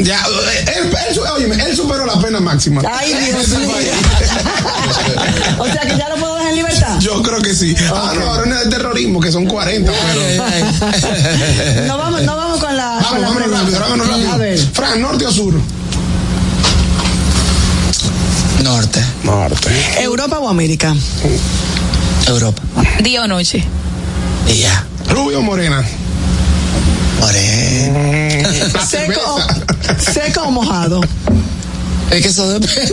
ya, 0.03 0.17
eh, 0.19 0.65
él, 0.77 0.93
él, 1.09 1.15
su- 1.15 1.21
óyeme, 1.23 1.63
él 1.63 1.77
superó 1.77 2.07
la 2.07 2.19
pena 2.21 2.41
máxima. 2.41 2.83
Ay, 2.91 3.13
Dios 3.15 3.49
mío. 3.49 3.69
o 5.59 5.65
sea 5.67 5.81
que 5.83 5.97
ya 5.97 6.09
lo 6.09 6.17
puedo 6.17 6.35
dejar 6.37 6.51
en 6.51 6.57
libertad. 6.57 6.99
Yo 7.01 7.23
creo 7.23 7.41
que 7.43 7.55
sí. 7.55 7.75
Ah, 7.93 8.13
no, 8.15 8.23
ahora 8.31 8.47
no 8.47 8.55
es 8.59 8.65
de 8.65 8.71
terrorismo, 8.71 9.21
que 9.21 9.31
son 9.33 9.47
40, 9.47 9.93
pero. 9.93 10.21
No 11.87 11.99
vamos, 11.99 12.23
no 12.23 12.37
vamos 12.37 12.61
con 12.61 12.77
la. 12.77 12.87
Vamos, 12.87 13.09
con 13.09 13.21
la 13.21 13.29
vámonos 13.29 13.49
pregunta. 13.49 13.59
rápido, 13.61 13.81
vámonos 13.81 14.09
rápido. 14.09 14.33
A 14.33 14.37
ver. 14.37 14.59
Fran, 14.73 15.01
¿norte 15.03 15.27
o 15.27 15.33
sur? 15.33 15.55
Norte, 18.63 19.03
Norte. 19.25 19.71
¿Europa 20.01 20.39
o 20.39 20.49
América? 20.49 20.95
Europa. 22.27 22.63
Día 23.03 23.23
o 23.23 23.27
noche. 23.27 23.65
Y 24.49 24.59
ya. 24.59 24.85
¿Rubio 25.11 25.39
o 25.39 25.43
morena? 25.43 25.85
Moreno. 27.21 27.99
La 28.75 28.87
¿Seco 28.87 29.39
seco 30.13 30.43
o 30.43 30.51
mojado? 30.51 31.01
Es 32.11 32.23
que 32.23 32.29
eso 32.29 32.49
depende. 32.49 32.93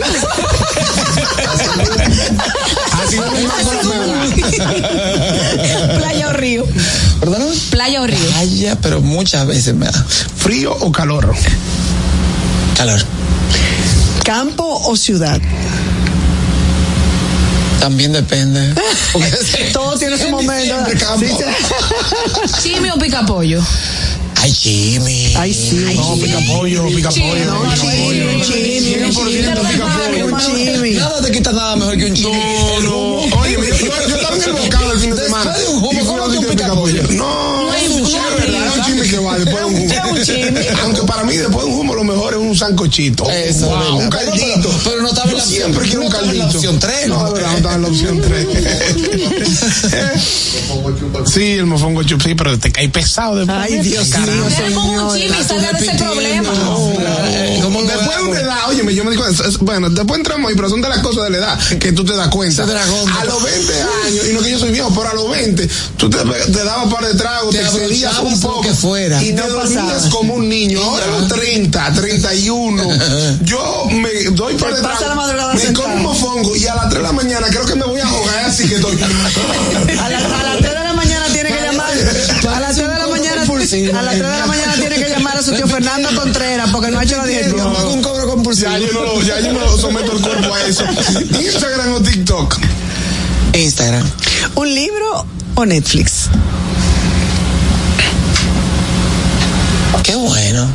Así 2.92 3.16
no 3.16 3.30
me 3.32 3.40
¿Playa 5.98 6.28
o 6.28 6.32
río? 6.34 6.64
¿Perdón? 7.20 7.52
Playa 7.70 8.02
o 8.02 8.06
río. 8.06 8.18
Playa, 8.30 8.76
pero 8.80 9.00
muchas 9.00 9.46
veces 9.46 9.74
me 9.74 9.86
da 9.86 10.04
¿Frío 10.36 10.72
o 10.72 10.92
calor? 10.92 11.34
calor. 12.76 13.00
¿Campo 14.24 14.82
o 14.84 14.96
ciudad? 14.96 15.40
También 17.80 18.12
depende. 18.12 18.74
Porque 19.12 19.30
Todo 19.72 19.96
tiene 19.98 20.16
su 20.18 20.24
en 20.24 20.30
momento. 20.32 20.74
Chimi 22.62 22.90
o 22.90 22.98
pica 22.98 23.24
pollo. 23.24 23.62
Ay, 24.40 24.52
Jimmy. 24.52 25.34
Ay, 25.36 25.52
sí. 25.52 25.94
No, 25.96 26.16
pica 26.16 26.38
pollo, 26.46 26.86
pica 26.86 27.08
pollo. 27.10 27.44
No, 27.44 27.74
chimi, 27.74 28.20
un 28.20 28.40
chimi, 28.42 28.94
un 29.04 29.10
chimi, 29.10 30.72
chimi. 30.72 30.90
Nada 30.94 31.20
te 31.22 31.30
quita 31.32 31.52
nada 31.52 31.76
mejor 31.76 31.96
que 31.96 32.06
un 32.06 32.14
chimi. 32.14 32.32
No, 32.32 32.80
no. 32.80 33.36
Oye, 33.40 33.54
yo, 33.54 33.86
yo 34.08 34.16
estaba 34.16 34.36
en 34.36 34.42
el 34.42 34.52
bocado 34.52 34.92
el 34.92 35.00
fin 35.00 35.10
de 35.10 35.22
semana. 35.24 35.52
De 35.52 35.66
un 35.68 35.76
humo, 35.78 35.90
Y 35.92 35.96
fui 35.96 36.06
¿cómo 36.06 36.22
a 36.22 36.26
tú 36.26 36.32
sitio 36.32 36.48
de 36.48 36.54
picas 36.54 36.68
picapollo. 36.70 37.02
pollo? 37.02 37.14
No 37.18 37.47
un 40.22 40.28
un. 40.58 40.78
Aunque 40.82 41.02
para 41.02 41.24
mí 41.24 41.36
después 41.36 41.66
de 41.66 41.72
un 41.72 41.80
humo 41.80 41.94
lo 41.94 42.04
mejor 42.04 42.34
es 42.34 42.40
un 42.40 42.56
sancochito. 42.56 43.28
Eso, 43.30 43.66
Wow, 43.68 43.98
un 43.98 44.10
Pero- 44.10 44.30
caldito. 44.30 44.68
pero- 44.68 44.80
pero 44.84 45.02
no 45.02 45.08
estaba 45.08 45.26
en 45.26 45.30
Yo 45.32 45.38
la- 45.38 45.44
siempre 45.44 45.84
quiero 45.86 46.02
un 46.02 46.08
no 46.10 46.18
en 46.18 46.22
la 46.22 46.28
caldito. 46.28 46.58
opción 46.58 46.78
tres, 46.78 47.08
No, 47.08 47.18
¿no? 47.18 47.24
de 47.26 47.32
verdad, 47.34 47.50
no 47.50 47.56
estaba 47.56 47.74
en 47.74 47.82
la 47.82 47.88
opción 47.88 48.20
3. 48.20 48.46
sí, 51.32 51.52
el 51.52 51.66
mofongo 51.66 52.02
chup, 52.02 52.22
sí, 52.22 52.34
pero 52.34 52.58
te 52.58 52.70
cae 52.72 52.88
pesado 52.88 53.36
después. 53.36 53.58
Ay, 53.60 53.78
Dios 53.80 54.08
Caramba. 54.08 54.34
mío, 54.34 54.44
Tenemos 54.56 54.84
un 54.84 55.18
señor. 55.18 55.18
Chimi, 55.18 55.44
salga 55.44 55.72
de 55.72 55.86
ese 55.86 55.96
problema. 55.98 56.48
¿Cómo 57.62 57.82
lo 57.82 57.88
Después 57.88 58.36
de 58.36 58.40
edad, 58.42 58.58
oye, 58.68 58.94
yo 58.94 59.04
me 59.04 59.10
di 59.12 59.16
cuenta, 59.16 59.46
es- 59.46 59.58
bueno, 59.58 59.88
después 59.90 60.18
entramos 60.18 60.48
ahí, 60.50 60.56
pero 60.56 60.68
son 60.70 60.80
de 60.80 60.88
las 60.88 60.98
cosas 60.98 61.24
de 61.24 61.30
la 61.30 61.38
edad 61.38 61.58
que 61.78 61.92
tú 61.92 62.04
te 62.04 62.14
das 62.14 62.28
cuenta. 62.28 62.62
A 62.64 63.24
los 63.24 63.42
20 63.42 63.72
años, 64.06 64.26
y 64.30 64.34
no 64.34 64.40
que 64.40 64.50
yo 64.50 64.58
soy 64.58 64.70
viejo, 64.70 64.90
pero 64.94 65.10
a 65.10 65.14
los 65.14 65.30
20, 65.30 65.68
tú 65.96 66.08
te, 66.10 66.18
te 66.18 66.64
dabas 66.64 66.84
un 66.86 66.92
par 66.92 67.06
de 67.06 67.14
tragos, 67.14 67.50
Te 67.54 67.58
te, 67.58 67.64
excedías 67.64 68.18
un 68.20 68.40
poco. 68.40 68.60
que 68.62 68.72
fuera. 68.72 69.22
Y 69.22 69.32
No 69.32 69.42
te 69.44 69.50
dormías 69.50 69.84
pasaba 69.84 70.07
como 70.10 70.34
un 70.34 70.48
niño, 70.48 70.82
ahora 70.82 71.04
a 71.04 71.08
los 71.08 71.28
30, 71.28 71.92
31, 71.92 72.82
yo 73.42 73.86
me 73.92 74.08
doy 74.32 74.54
pues 74.54 74.62
para 74.62 74.76
detrás, 74.76 75.00
me 75.54 75.72
como 75.72 75.94
un 75.94 76.02
mofongo 76.02 76.56
y 76.56 76.66
a 76.66 76.74
las 76.74 76.88
3 76.88 76.96
de 76.96 77.02
la 77.02 77.12
mañana 77.12 77.46
creo 77.48 77.66
que 77.66 77.74
me 77.74 77.84
voy 77.84 78.00
a 78.00 78.06
jugar 78.06 78.44
así 78.44 78.68
que 78.68 78.76
estoy... 78.76 78.98
a, 79.00 80.08
las 80.08 80.58
3 80.58 80.62
de 80.62 80.84
la 80.84 80.92
mañana 80.92 81.26
tiene 81.32 81.50
que 81.50 81.62
llamar, 81.62 81.90
a 81.90 82.60
las 82.60 82.76
3 82.76 82.88
de 82.88 82.98
la 82.98 83.06
mañana, 83.06 83.42
a 83.42 84.02
las 84.02 84.14
3 84.14 84.32
de 84.32 84.38
la 84.38 84.46
mañana 84.46 84.74
tiene 84.74 84.96
que 84.96 85.08
llamar 85.08 85.36
a 85.36 85.42
su 85.42 85.52
tío 85.52 85.66
Fernando 85.66 86.08
Contreras 86.14 86.70
porque 86.70 86.90
no 86.90 86.98
ha 86.98 87.04
hecho 87.04 87.16
la 87.16 87.26
dieta. 87.26 87.48
No. 87.48 87.90
un 87.90 88.02
cobro 88.02 88.26
compulsivo. 88.28 88.70
Ya 88.70 88.78
yo 88.78 88.92
no, 88.92 89.22
ya 89.22 89.40
yo 89.40 89.78
someto 89.78 90.12
el 90.12 90.20
cuerpo 90.20 90.54
a 90.54 90.62
eso. 90.62 90.84
Instagram 91.40 91.94
o 91.94 92.00
TikTok. 92.00 92.58
Instagram. 93.54 94.08
¿Un 94.54 94.74
libro 94.74 95.26
o 95.54 95.66
Netflix? 95.66 96.28
Qué 100.02 100.14
bueno. 100.16 100.66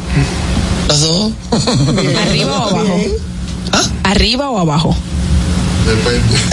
Los 0.87 0.99
dos. 1.01 1.31
¿Arriba 2.27 2.59
o 2.59 2.69
abajo? 2.69 2.99
¿Arriba 4.03 4.49
o 4.49 4.59
abajo? 4.59 4.95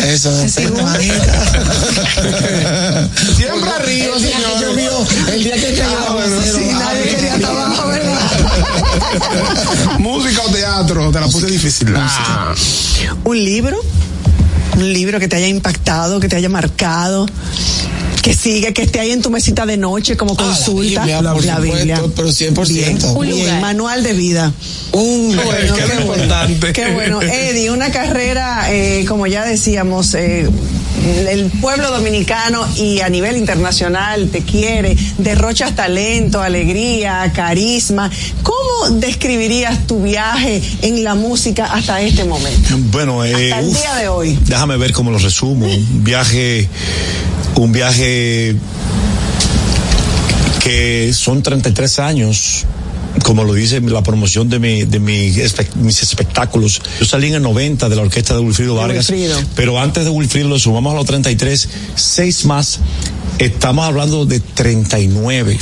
Eso 0.05 0.33
depende, 0.39 0.83
manita. 0.83 1.15
Siempre 3.37 3.71
arriba, 3.71 4.17
El 4.17 4.23
día 4.23 4.33
que 4.37 4.43
señor. 4.43 4.61
llovió, 4.61 5.07
el 5.33 5.45
día 5.45 5.55
que 5.55 5.75
cayó. 5.75 5.99
Ah, 6.09 6.13
bueno, 6.15 6.37
sí, 6.43 6.69
ah, 6.73 6.79
Nadie 6.81 7.03
quería 7.15 7.35
estar 7.37 7.51
abajo, 7.53 7.89
¿verdad? 7.89 8.19
Música 9.99 10.43
o 10.43 10.51
teatro, 10.51 11.11
te 11.13 11.21
la 11.21 11.29
puse 11.29 11.47
difícil. 11.47 11.95
Ah. 11.97 12.53
¿Un 13.23 13.37
libro? 13.45 13.79
Un 14.77 14.93
libro 14.93 15.21
que 15.21 15.29
te 15.29 15.37
haya 15.37 15.47
impactado, 15.47 16.19
que 16.19 16.29
te 16.29 16.35
haya 16.37 16.49
marcado, 16.49 17.27
que 18.23 18.35
sigue, 18.35 18.73
que 18.73 18.83
esté 18.83 19.01
ahí 19.01 19.11
en 19.13 19.23
tu 19.23 19.31
mesita 19.31 19.67
de 19.67 19.77
noche 19.77 20.17
como 20.17 20.37
consulta. 20.37 21.01
Biblia, 21.05 21.23
por 21.33 21.43
supuesto, 21.43 22.13
pero 22.17 22.29
100%. 22.29 22.69
Bien, 22.69 22.99
Un 23.17 23.27
bien, 23.27 23.61
manual 23.61 24.03
de 24.03 24.13
vida. 24.13 24.53
Un 24.93 25.31
Qué 25.37 25.45
bueno, 25.45 25.61
es 25.61 25.73
qué 25.73 25.87
bueno. 25.87 26.01
importante. 26.03 26.73
Qué 26.73 26.91
bueno. 26.93 27.23
Eddie, 27.23 27.71
una 27.71 27.91
carrera, 27.91 28.67
eh, 28.73 29.05
como 29.09 29.27
ya 29.27 29.45
decíamos, 29.45 30.15
eh, 30.15 30.49
el 31.29 31.51
pueblo 31.61 31.91
dominicano 31.91 32.67
y 32.77 33.01
a 33.01 33.09
nivel 33.09 33.37
internacional 33.37 34.29
te 34.31 34.43
quiere, 34.43 34.97
derrochas 35.19 35.75
talento, 35.75 36.43
alegría, 36.43 37.33
carisma. 37.35 38.11
¿Cómo 38.43 38.99
describirías 38.99 39.87
tu 39.87 40.03
viaje 40.03 40.61
en 40.83 41.03
la 41.05 41.15
música 41.15 41.67
hasta 41.73 42.01
este 42.03 42.25
momento? 42.25 42.77
Bueno, 42.91 43.25
eh, 43.25 43.53
Hasta 43.53 43.61
el 43.61 43.67
uf, 43.69 43.79
día 43.81 43.95
de 43.97 44.09
hoy. 44.09 44.39
déjame 44.47 44.77
ver 44.77 44.93
cómo 44.93 45.11
lo 45.11 45.19
resumo. 45.19 45.67
Un 45.67 46.05
viaje, 46.05 46.69
un 47.61 47.73
viaje 47.73 48.57
que 50.63 51.13
son 51.13 51.43
33 51.43 51.99
años. 51.99 52.65
Como 53.25 53.45
lo 53.45 53.53
dice 53.53 53.81
la 53.81 54.03
promoción 54.03 54.49
de, 54.49 54.61
mi, 54.61 54.85
de 54.85 55.01
mi 55.01 55.33
mis 55.83 56.03
espectáculos. 56.03 56.81
Yo 57.01 57.05
salí 57.05 57.29
en 57.29 57.35
el 57.35 57.43
90 57.43 57.89
de 57.89 57.97
la 57.97 58.03
orquesta 58.03 58.35
de 58.35 58.41
Wilfrido 58.41 58.75
De 58.75 58.81
Vargas. 58.81 59.11
Wilfrido. 59.11 59.39
Pero 59.57 59.81
antes 59.81 60.05
de 60.05 60.11
Wilfrido 60.11 60.49
lo 60.49 60.59
sumamos 60.59 60.93
a 60.95 60.97
los 60.97 61.07
33, 61.07 61.69
seis 61.97 62.45
más. 62.45 62.79
Estamos 63.39 63.85
hablando 63.85 64.27
de 64.27 64.41
39. 64.41 65.59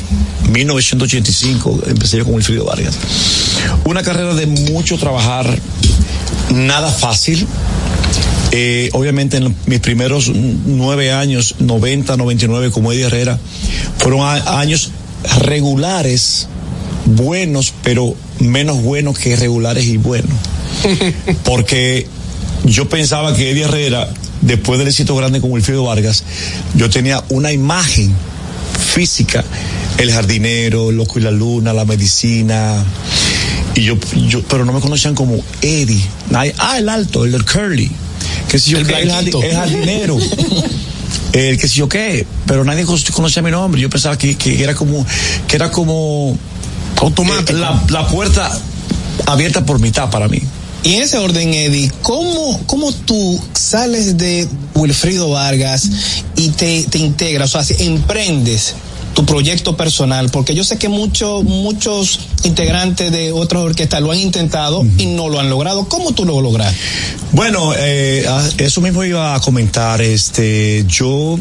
1985 0.51 1.81
empecé 1.87 2.19
yo 2.19 2.25
con 2.25 2.35
Wilfrido 2.35 2.67
Vargas. 2.67 2.97
Una 3.85 4.03
carrera 4.03 4.35
de 4.35 4.47
mucho 4.47 4.99
trabajar, 4.99 5.59
nada 6.51 6.91
fácil. 6.91 7.47
Eh, 8.51 8.89
obviamente 8.93 9.37
en 9.37 9.55
mis 9.67 9.81
primeros 9.81 10.31
nueve 10.31 11.13
años, 11.13 11.57
90, 11.59 12.17
99 12.17 12.71
como 12.71 12.93
Eddie 12.93 13.07
Herrera, 13.07 13.39
fueron 13.99 14.27
años 14.27 14.91
regulares, 15.41 16.49
buenos, 17.05 17.75
pero 17.83 18.15
menos 18.39 18.83
buenos 18.83 19.19
que 19.19 19.37
regulares 19.37 19.85
y 19.85 19.97
buenos. 19.99 20.31
Porque 21.45 22.07
yo 22.65 22.89
pensaba 22.89 23.35
que 23.35 23.51
Eddie 23.51 23.65
Herrera, 23.65 24.09
después 24.41 24.79
del 24.79 24.89
éxito 24.89 25.15
grande 25.17 25.41
con 25.41 25.51
Wilfrido 25.51 25.85
Vargas, 25.85 26.25
yo 26.75 26.89
tenía 26.89 27.23
una 27.29 27.53
imagen 27.53 28.15
física, 28.79 29.45
el 29.99 30.11
jardinero, 30.11 30.91
loco 30.91 31.19
y 31.19 31.23
la 31.23 31.31
luna, 31.31 31.73
la 31.73 31.85
medicina, 31.85 32.85
y 33.75 33.83
yo, 33.83 33.97
yo 34.29 34.43
pero 34.45 34.65
no 34.65 34.73
me 34.73 34.81
conocían 34.81 35.15
como 35.15 35.37
Eddie. 35.63 36.03
Nadie- 36.31 36.55
ah, 36.59 36.79
el 36.79 36.89
alto, 36.89 37.25
el 37.25 37.33
del 37.33 37.45
curly, 37.45 37.91
que 38.49 38.59
si 38.59 38.71
yo 38.73 38.79
El 38.79 38.87
qué, 38.87 38.95
el, 39.01 39.05
blanquito. 39.07 39.43
el 39.43 39.55
jardinero. 39.55 40.17
El 41.33 41.59
que 41.59 41.69
si 41.69 41.77
yo 41.77 41.89
qué, 41.89 42.27
pero 42.47 42.65
nadie 42.65 42.85
con- 42.85 42.99
conocía 43.13 43.43
mi 43.43 43.51
nombre. 43.51 43.81
Yo 43.81 43.91
pensaba 43.91 44.17
que, 44.17 44.37
que 44.37 44.63
era 44.63 44.75
como, 44.75 45.05
que 45.47 45.57
era 45.57 45.71
como 45.71 46.37
Automático. 46.97 47.53
eh, 47.53 47.61
la, 47.61 47.83
la 47.91 48.07
puerta 48.09 48.51
abierta 49.27 49.65
por 49.65 49.79
mitad 49.79 50.11
para 50.11 50.27
mí. 50.29 50.41
Y 50.85 50.95
en 50.95 51.03
ese 51.03 51.19
orden, 51.19 51.53
Eddie, 51.53 51.93
¿cómo, 52.03 52.61
cómo 52.67 52.93
tú 52.93 53.39
sales 53.53 54.17
de 54.17 54.49
Wilfrido 54.75 55.29
Vargas 55.31 55.89
y 56.37 56.49
te, 56.51 56.85
te 56.85 56.99
integras, 56.99 57.55
o 57.55 57.63
sea, 57.63 57.77
si 57.77 57.83
emprendes 57.85 58.75
tu 59.19 59.27
proyecto 59.27 59.77
personal? 59.77 60.31
Porque 60.31 60.55
yo 60.55 60.63
sé 60.63 60.79
que 60.79 60.89
muchos 60.89 61.43
muchos 61.43 62.21
integrantes 62.45 63.11
de 63.11 63.33
otras 63.33 63.65
orquestas 63.65 64.01
lo 64.01 64.13
han 64.13 64.21
intentado 64.21 64.87
y 64.97 65.07
no 65.07 65.29
lo 65.29 65.41
han 65.41 65.51
logrado. 65.51 65.89
¿Cómo 65.89 66.13
tú 66.13 66.25
lo 66.25 66.41
lograste? 66.41 66.79
Bueno, 67.33 67.73
eh, 67.77 68.25
ah, 68.29 68.49
eso 68.59 68.81
mismo 68.81 69.03
iba 69.03 69.35
a 69.35 69.41
comentar. 69.41 70.01
Este, 70.01 70.85
yo 70.87 71.37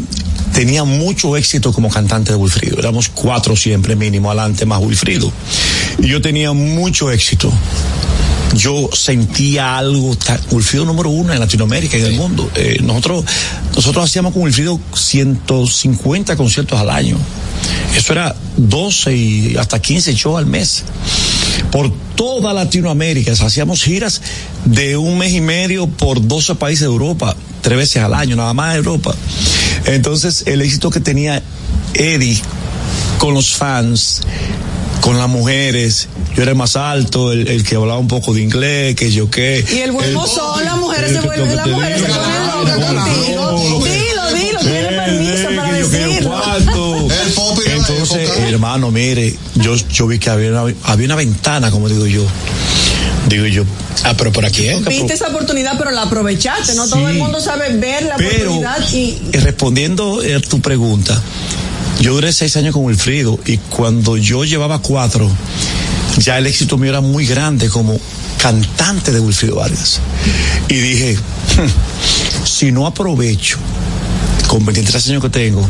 tenía 0.53 0.85
mucho 0.85 1.37
éxito 1.37 1.71
como 1.71 1.89
cantante 1.89 2.31
de 2.31 2.37
Wilfrido. 2.37 2.79
Éramos 2.79 3.09
cuatro 3.09 3.55
siempre 3.55 3.95
mínimo 3.95 4.31
adelante 4.31 4.65
más 4.65 4.81
Wilfrido. 4.81 5.31
Y 5.99 6.07
yo 6.07 6.19
tenía 6.19 6.53
mucho 6.53 7.11
éxito. 7.11 7.51
Yo 8.57 8.89
sentía 8.93 9.77
algo, 9.77 10.15
Wilfrido 10.51 10.85
número 10.85 11.09
uno 11.09 11.33
en 11.33 11.39
Latinoamérica 11.39 11.97
y 11.97 12.01
en 12.01 12.07
el 12.07 12.13
mundo. 12.13 12.49
Eh, 12.55 12.79
nosotros, 12.81 13.25
nosotros 13.75 14.05
hacíamos 14.05 14.33
con 14.33 14.43
Wilfrido 14.43 14.79
150 14.93 16.35
conciertos 16.35 16.79
al 16.79 16.89
año. 16.89 17.17
Eso 17.95 18.13
era 18.13 18.35
12 18.57 19.15
y 19.15 19.57
hasta 19.57 19.79
15 19.79 20.13
shows 20.13 20.39
al 20.39 20.45
mes. 20.45 20.83
Por 21.71 21.91
toda 22.15 22.53
Latinoamérica. 22.53 23.31
Hacíamos 23.31 23.83
giras 23.83 24.21
de 24.65 24.97
un 24.97 25.17
mes 25.17 25.33
y 25.33 25.41
medio 25.41 25.87
por 25.87 26.25
12 26.27 26.55
países 26.55 26.81
de 26.81 26.87
Europa, 26.87 27.35
tres 27.61 27.77
veces 27.77 28.03
al 28.03 28.13
año, 28.13 28.35
nada 28.35 28.53
más 28.53 28.73
de 28.73 28.77
Europa. 28.79 29.15
Entonces, 29.85 30.43
el 30.47 30.61
éxito 30.61 30.89
que 30.89 30.99
tenía 30.99 31.41
Eddie 31.93 32.41
con 33.19 33.33
los 33.33 33.55
fans, 33.55 34.21
con 35.07 35.17
las 35.17 35.29
mujeres, 35.29 36.09
yo 36.35 36.41
era 36.41 36.51
el 36.51 36.57
más 36.57 36.75
alto, 36.75 37.31
el, 37.31 37.47
el 37.47 37.63
que 37.63 37.77
hablaba 37.77 37.97
un 37.97 38.09
poco 38.09 38.33
de 38.33 38.41
inglés, 38.41 38.93
que 38.93 39.09
yo 39.09 39.29
qué. 39.31 39.63
Y 39.73 39.77
el 39.77 39.93
buen 39.93 40.13
mozón, 40.13 40.65
las 40.65 40.75
mujeres 40.75 41.11
se 41.11 41.17
el- 41.19 41.23
vuelven, 41.23 41.55
las 41.55 41.65
mujeres 41.65 42.01
se 42.01 42.07
ponen 42.07 42.47
locas 42.47 42.75
contigo. 42.75 43.85
Dilo, 43.85 44.33
dilo, 44.33 44.59
tiene 44.59 44.87
permiso 44.89 45.47
para 45.55 45.79
yo 45.79 45.89
quiero 45.89 46.11
decirlo. 46.11 47.07
Entonces, 47.73 48.29
hermano, 48.49 48.91
mire, 48.91 49.33
yo, 49.55 49.75
yo 49.77 50.07
vi 50.07 50.19
que 50.19 50.29
había 50.29 50.49
una, 50.51 50.73
había 50.83 51.05
una 51.05 51.15
ventana, 51.15 51.71
como 51.71 51.87
digo 51.87 52.05
yo. 52.05 52.23
Digo 53.29 53.45
yo. 53.45 53.63
Ah, 54.03 54.13
pero 54.17 54.33
por 54.33 54.45
aquí, 54.45 54.67
¿eh? 54.67 54.77
Viste 54.89 55.13
esa 55.13 55.29
oportunidad, 55.29 55.77
pero 55.77 55.91
la 55.91 56.01
aprovechaste, 56.03 56.75
¿no? 56.75 56.85
Todo 56.89 57.07
el 57.07 57.15
mundo 57.17 57.39
sabe 57.39 57.69
ver 57.77 58.03
la 58.03 58.17
Pero, 58.17 58.51
oportunidad 58.55 58.91
y 58.91 59.17
eh, 59.31 59.39
respondiendo 59.39 60.19
a 60.21 60.39
tu 60.41 60.59
pregunta, 60.59 61.21
yo 62.01 62.13
duré 62.13 62.31
seis 62.33 62.55
años 62.57 62.73
con 62.73 62.83
Wilfrido 62.85 63.39
y 63.45 63.57
cuando 63.57 64.17
yo 64.17 64.43
llevaba 64.45 64.79
cuatro, 64.79 65.29
ya 66.19 66.37
el 66.37 66.47
éxito 66.47 66.77
mío 66.77 66.89
era 66.91 67.01
muy 67.01 67.25
grande 67.25 67.69
como 67.69 67.99
cantante 68.41 69.11
de 69.11 69.19
Wilfrido 69.19 69.55
Vargas. 69.55 69.99
Y 70.67 70.75
dije, 70.75 71.15
"Hmm, 71.15 72.45
si 72.45 72.71
no 72.71 72.85
aprovecho 72.87 73.57
con 74.47 74.65
23 74.65 75.07
años 75.09 75.21
que 75.23 75.29
tengo, 75.29 75.67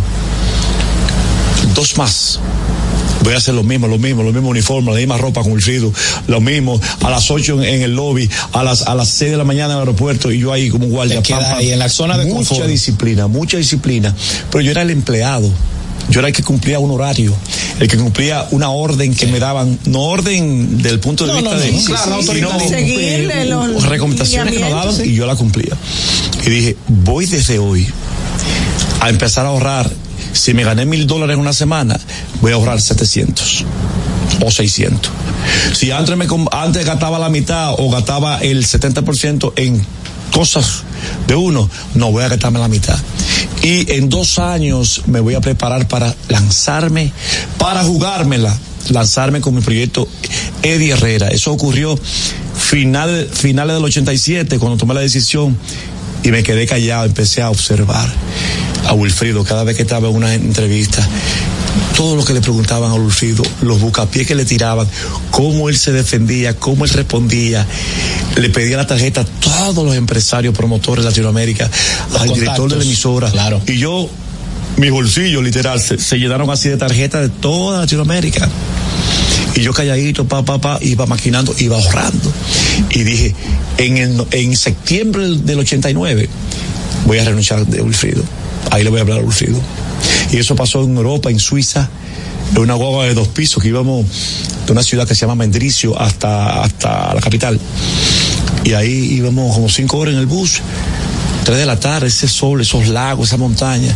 dos 1.74 1.98
más. 1.98 2.40
Voy 3.24 3.34
a 3.34 3.38
hacer 3.38 3.56
lo 3.56 3.64
mismo, 3.64 3.88
lo 3.88 3.98
mismo, 3.98 4.22
lo 4.24 4.32
mismo 4.32 4.50
uniforme, 4.50 4.92
la 4.92 4.98
misma 5.00 5.18
ropa 5.18 5.42
con 5.42 5.52
Wilfrido, 5.54 5.92
lo 6.28 6.40
mismo, 6.40 6.80
a 7.04 7.10
las 7.10 7.30
8 7.32 7.62
en, 7.64 7.76
en 7.76 7.82
el 7.82 7.96
lobby, 7.96 8.30
a 8.54 8.64
las, 8.64 8.84
a 8.84 8.94
las 8.96 9.10
6 9.10 9.32
de 9.32 9.38
la 9.38 9.44
mañana 9.44 9.74
en 9.74 9.80
el 9.80 9.80
aeropuerto 9.80 10.32
y 10.32 10.40
yo 10.40 10.54
ahí 10.54 10.70
como 10.70 10.86
guardia. 10.88 11.18
Te 11.22 11.24
quedas 11.34 11.50
ahí 11.58 11.72
en 11.72 11.80
la 11.80 11.90
zona 11.90 12.18
de 12.18 12.26
Mucha 12.26 12.50
confort. 12.50 12.70
disciplina, 12.70 13.28
mucha 13.28 13.58
disciplina. 13.58 14.16
Pero 14.52 14.62
yo 14.62 14.72
era 14.72 14.84
el 14.84 14.92
empleado. 14.92 15.50
Yo 16.10 16.20
era 16.20 16.30
el 16.30 16.34
que 16.34 16.44
cumplía 16.44 16.80
un 16.80 16.92
horario, 16.92 17.34
el 17.80 17.88
que 17.88 17.98
cumplía 17.98 18.48
una 18.52 18.70
orden 18.70 19.14
que 19.14 19.28
me 19.28 19.40
daban, 19.40 19.78
no 19.86 20.04
orden 20.04 20.82
del 20.82 21.00
punto 21.00 21.26
de 21.26 21.34
No, 21.34 21.40
vista 21.40 21.56
no, 21.56 21.60
de 21.60 21.72
no, 21.72 21.84
claro, 21.84 22.18
la 22.18 22.34
sino. 22.34 22.60
Seguirle 22.70 23.46
los 23.46 23.84
recomendaciones 23.84 24.54
que 24.54 24.60
nos 24.60 24.70
daban 24.72 24.96
sí. 24.96 25.04
y 25.04 25.16
yo 25.16 25.26
la 25.26 25.36
cumplía. 25.36 25.76
Y 26.46 26.50
dije, 26.50 26.78
voy 26.88 27.26
desde 27.26 27.60
hoy 27.60 27.88
a 29.02 29.10
empezar 29.10 29.46
a 29.46 29.50
ahorrar. 29.50 29.90
Si 30.34 30.54
me 30.54 30.64
gané 30.64 30.86
mil 30.86 31.08
dólares 31.08 31.34
en 31.34 31.40
una 31.40 31.54
semana, 31.54 32.00
voy 32.42 32.52
a 32.52 32.56
ahorrar 32.56 32.80
700 32.80 33.66
o 34.46 34.52
600. 34.52 35.12
Si 35.74 35.92
antes, 35.92 36.16
me, 36.16 36.28
antes 36.52 36.86
gastaba 36.86 37.20
la 37.20 37.30
mitad 37.30 37.74
o 37.78 37.90
gastaba 37.90 38.40
el 38.40 38.66
70% 38.66 39.54
en 39.56 39.86
cosas 40.32 40.84
de 41.28 41.36
uno, 41.36 41.70
no 41.96 42.12
voy 42.12 42.24
a 42.24 42.28
gastarme 42.30 42.60
la 42.60 42.68
mitad. 42.68 42.98
Y 43.64 43.92
en 43.94 44.10
dos 44.10 44.40
años 44.40 45.04
me 45.08 45.20
voy 45.20 45.36
a 45.36 45.42
preparar 45.42 45.88
para 45.88 46.14
lanzarme, 46.30 47.12
para 47.58 47.84
jugármela, 47.84 48.58
lanzarme 48.90 49.42
con 49.42 49.56
mi 49.56 49.62
proyecto 49.62 50.08
Eddie 50.64 50.92
Herrera. 50.92 51.28
Eso 51.30 51.52
ocurrió 51.52 51.98
final, 52.56 53.30
finales 53.32 53.76
del 53.76 53.84
87, 53.84 54.60
cuando 54.60 54.78
tomé 54.78 54.94
la 54.94 55.02
decisión 55.02 55.58
y 56.24 56.32
me 56.32 56.44
quedé 56.44 56.66
callado, 56.66 57.06
empecé 57.06 57.42
a 57.42 57.50
observar. 57.50 58.08
A 58.88 58.94
Wilfrido 58.94 59.44
cada 59.44 59.64
vez 59.64 59.76
que 59.76 59.84
estaba 59.84 60.08
en 60.08 60.16
una 60.16 60.34
entrevista. 60.34 61.08
Todo 61.96 62.16
lo 62.16 62.24
que 62.24 62.34
le 62.34 62.42
preguntaban 62.42 62.92
a 62.92 62.96
Wilfrido, 62.96 63.44
los 63.62 63.80
bucapiés 63.82 64.26
que 64.26 64.36
le 64.36 64.46
tiraban, 64.46 64.88
cómo 65.32 65.70
él 65.70 65.78
se 65.78 65.92
defendía, 65.92 66.56
cómo 66.56 66.86
él 66.86 66.92
respondía, 66.92 67.66
le 68.36 68.50
pedía 68.50 68.78
la 68.78 68.88
tarjeta 68.88 69.22
a 69.22 69.26
todos 69.26 69.86
los 69.86 69.96
empresarios, 69.96 70.56
promotores 70.56 71.04
de 71.04 71.12
Latinoamérica, 71.12 71.70
al 72.18 72.34
director 72.34 72.70
de 72.70 72.78
la 72.78 72.84
emisora. 72.84 73.30
Claro. 73.30 73.62
Y 73.68 73.78
yo, 73.78 74.10
mis 74.78 74.92
bolsillos, 74.92 75.44
literal, 75.44 75.80
se, 75.82 75.98
se 75.98 76.18
llenaron 76.18 76.50
así 76.50 76.70
de 76.70 76.78
tarjetas 76.78 77.22
de 77.22 77.30
toda 77.30 77.80
Latinoamérica. 77.80 78.50
Y 79.56 79.62
yo 79.62 79.74
calladito, 79.74 80.28
pa, 80.28 80.46
pa, 80.46 80.60
pa, 80.60 80.78
iba 80.82 81.06
maquinando, 81.08 81.54
iba 81.58 81.78
ahorrando. 81.78 82.32
Y 82.92 83.04
dije, 83.04 83.36
en, 83.80 83.98
el, 83.98 84.26
en 84.32 84.56
septiembre 84.56 85.28
del 85.28 85.60
89, 85.60 86.30
voy 87.06 87.18
a 87.18 87.26
renunciar 87.26 87.66
de 87.66 87.82
Wilfrido. 87.82 88.24
Ahí 88.72 88.84
le 88.84 88.90
voy 88.90 89.00
a 89.00 89.02
hablar 89.04 89.20
a 89.20 89.22
Wilfrido. 89.22 89.60
Y 90.32 90.38
eso 90.38 90.56
pasó 90.56 90.84
en 90.84 90.96
Europa, 90.98 91.30
en 91.30 91.40
Suiza, 91.40 91.90
en 92.54 92.62
una 92.62 92.74
guagua 92.74 93.06
de 93.06 93.14
dos 93.14 93.28
pisos 93.30 93.62
que 93.62 93.70
íbamos 93.70 94.06
de 94.66 94.72
una 94.72 94.84
ciudad 94.84 95.08
que 95.08 95.16
se 95.16 95.22
llama 95.22 95.36
Mendricio 95.36 96.00
hasta, 96.00 96.64
hasta 96.64 97.14
la 97.14 97.22
capital. 97.22 97.60
Y 98.64 98.74
ahí 98.74 99.14
íbamos 99.14 99.54
como 99.56 99.70
cinco 99.70 99.98
horas 99.98 100.14
en 100.14 100.20
el 100.20 100.26
bus. 100.26 100.60
Tres 101.46 101.60
de 101.60 101.66
la 101.66 101.80
tarde, 101.80 102.08
ese 102.08 102.28
sol, 102.28 102.60
esos 102.60 102.88
lagos, 102.88 103.30
esa 103.30 103.38
montaña. 103.38 103.96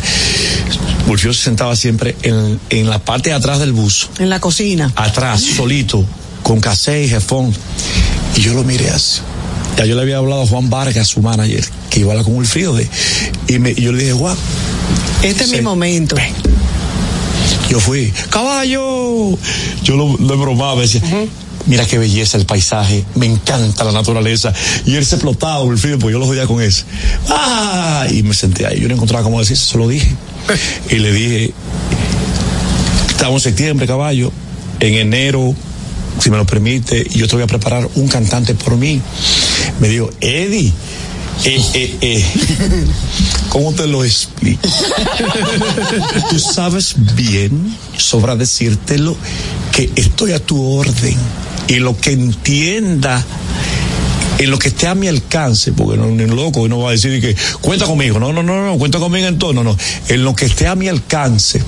Wilfrido 1.08 1.34
se 1.34 1.44
sentaba 1.44 1.76
siempre 1.76 2.16
en, 2.24 2.60
en 2.70 2.90
la 2.90 3.00
parte 3.00 3.32
de 3.32 3.36
atrás 3.36 3.60
del 3.60 3.74
bus 3.74 4.10
En 4.20 4.30
la 4.30 4.40
cocina. 4.40 4.94
atrás, 4.96 5.42
solito, 5.42 6.06
con 6.44 6.62
casé 6.62 7.04
y 7.04 7.10
jefón. 7.10 7.54
Y 8.38 8.42
yo 8.42 8.54
lo 8.54 8.64
miré 8.64 8.90
así. 8.92 9.20
Ya 9.78 9.86
yo 9.86 9.96
le 9.96 10.02
había 10.02 10.18
hablado 10.18 10.44
a 10.44 10.48
Juan 10.48 10.70
Vargas, 10.70 11.08
su 11.08 11.22
manager, 11.22 11.64
que 11.90 12.02
iba 12.02 12.10
a 12.10 12.12
hablar 12.12 12.26
con 12.26 12.36
Wilfrido. 12.36 12.76
De, 12.76 12.88
y, 13.48 13.60
me, 13.60 13.72
y 13.72 13.82
yo 13.82 13.92
le 13.92 14.04
dije, 14.04 14.14
Juan, 14.14 14.38
Este 15.24 15.44
es 15.46 15.52
mi 15.52 15.62
momento. 15.62 16.16
yo 17.70 17.80
fui, 17.80 18.14
caballo. 18.30 19.38
Yo 19.84 19.96
lo, 19.96 20.18
lo 20.18 20.38
bromaba, 20.38 20.82
decía, 20.82 21.02
mira 21.66 21.86
qué 21.86 21.98
belleza 21.98 22.38
el 22.38 22.46
paisaje, 22.46 23.06
me 23.16 23.26
encanta 23.26 23.84
la 23.84 23.92
naturaleza. 23.92 24.54
Y 24.86 24.96
él 24.96 25.06
se 25.06 25.16
explotaba, 25.16 25.64
Wilfrido, 25.64 25.98
pues 26.00 26.14
yo 26.14 26.20
lo 26.20 26.26
jodía 26.28 26.46
con 26.46 26.62
eso. 26.62 26.86
Ah, 27.30 28.06
y 28.12 28.24
me 28.24 28.34
senté 28.34 28.66
ahí, 28.68 28.80
yo 28.80 28.88
no 28.88 28.94
encontraba 28.94 29.24
cómo 29.24 29.40
decir, 29.40 29.58
se 29.58 29.78
lo 29.78 29.88
dije. 29.88 30.12
Y 30.90 30.96
le 30.96 31.12
dije, 31.12 31.54
estamos 33.10 33.46
en 33.46 33.52
septiembre, 33.52 33.88
caballo, 33.88 34.32
en 34.80 34.96
enero, 34.96 35.56
si 36.20 36.30
me 36.30 36.38
lo 36.38 36.46
permite, 36.46 37.08
yo 37.12 37.28
te 37.28 37.36
voy 37.36 37.44
a 37.44 37.48
preparar 37.48 37.88
un 37.96 38.08
cantante 38.08 38.54
por 38.54 38.76
mí. 38.78 39.02
Me 39.80 39.90
dijo, 39.90 40.10
Eddie, 40.22 40.72
eh, 41.44 41.62
eh, 41.74 41.98
eh, 42.02 42.26
¿cómo 43.50 43.74
te 43.74 43.88
lo 43.88 44.04
explico? 44.04 44.68
Tú 46.30 46.40
sabes 46.40 46.96
bien, 47.16 47.76
sobra 47.98 48.36
decírtelo, 48.36 49.16
que 49.72 49.90
estoy 49.96 50.34
a 50.34 50.40
tu 50.40 50.62
orden 50.62 51.16
y 51.68 51.76
lo 51.76 51.98
que 52.00 52.12
entienda 52.12 53.26
en 54.38 54.50
lo 54.50 54.58
que 54.58 54.70
esté 54.70 54.88
a 54.88 54.96
mi 54.96 55.08
alcance, 55.08 55.72
porque 55.72 55.98
no, 55.98 56.08
ni 56.08 56.26
loco 56.26 56.68
no 56.68 56.80
va 56.80 56.90
a 56.90 56.92
decir 56.94 57.22
que 57.22 57.36
cuenta 57.62 57.86
conmigo, 57.86 58.20
no, 58.20 58.34
no, 58.34 58.42
no, 58.42 58.66
no, 58.66 58.78
cuenta 58.78 59.00
conmigo 59.00 59.28
en 59.28 59.38
todo, 59.38 59.54
no, 59.54 59.64
no, 59.64 59.78
en 60.08 60.24
lo 60.24 60.36
que 60.36 60.46
esté 60.46 60.68
a 60.68 60.76
mi 60.76 60.88
alcance. 60.88 61.62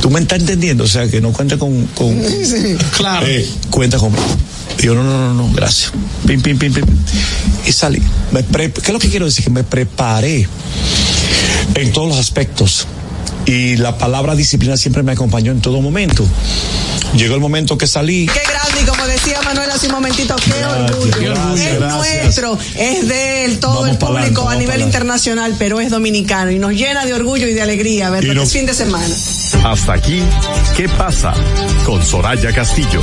Tú 0.00 0.10
me 0.10 0.20
estás 0.20 0.40
entendiendo, 0.40 0.84
o 0.84 0.88
sea, 0.88 1.08
que 1.08 1.20
no 1.20 1.32
cuente 1.32 1.56
con, 1.58 1.86
con 1.88 2.20
Claro. 2.96 3.26
eh, 3.26 3.48
cuenta 3.70 3.98
conmigo. 3.98 4.24
Yo, 4.82 4.94
no, 4.94 5.02
no, 5.04 5.18
no, 5.28 5.34
no, 5.34 5.52
gracias. 5.54 5.92
Pim, 6.26 6.40
pim, 6.42 6.58
pim, 6.58 6.72
pim. 6.72 6.84
Y 7.66 7.72
salí. 7.72 8.02
Me 8.32 8.42
pre- 8.42 8.72
¿Qué 8.72 8.80
es 8.80 8.92
lo 8.92 8.98
que 8.98 9.08
quiero 9.08 9.24
decir? 9.26 9.44
Que 9.44 9.50
me 9.50 9.62
preparé 9.64 10.46
en 11.74 11.92
todos 11.92 12.08
los 12.08 12.18
aspectos. 12.18 12.86
Y 13.46 13.76
la 13.76 13.96
palabra 13.98 14.34
disciplina 14.34 14.76
siempre 14.76 15.02
me 15.02 15.12
acompañó 15.12 15.52
en 15.52 15.60
todo 15.60 15.80
momento. 15.80 16.24
Llegó 17.16 17.34
el 17.34 17.40
momento 17.40 17.76
que 17.76 17.86
salí. 17.86 18.26
Qué 18.26 18.40
grande, 18.48 18.80
y 18.82 18.86
como 18.86 19.04
decía 19.06 19.40
Manuel 19.42 19.70
hace 19.70 19.86
un 19.86 19.92
momentito, 19.92 20.34
qué 20.36 20.50
Gracias, 20.58 20.90
orgullo. 20.90 21.16
gracias, 21.20 21.60
es 21.72 21.78
gracias. 21.78 22.22
nuestro, 22.24 22.58
es 22.76 23.08
de 23.08 23.44
él, 23.44 23.58
todo 23.60 23.74
Vamos 23.82 23.88
el 23.90 23.98
público 23.98 24.48
a 24.48 24.54
nivel 24.56 24.80
internacional, 24.80 25.54
pero 25.58 25.80
es 25.80 25.90
dominicano 25.90 26.50
y 26.52 26.58
nos 26.58 26.72
llena 26.72 27.04
de 27.04 27.12
orgullo 27.14 27.46
y 27.48 27.52
de 27.54 27.60
alegría 27.62 28.08
ver 28.10 28.24
Y 28.24 28.28
porque 28.28 28.38
nos- 28.40 28.48
es 28.48 28.52
fin 28.54 28.66
de 28.66 28.74
semana. 28.74 29.14
Hasta 29.64 29.92
aquí, 29.92 30.22
¿qué 30.76 30.88
pasa? 30.88 31.34
Con 31.84 32.02
Soraya 32.04 32.52
Castillo. 32.52 33.02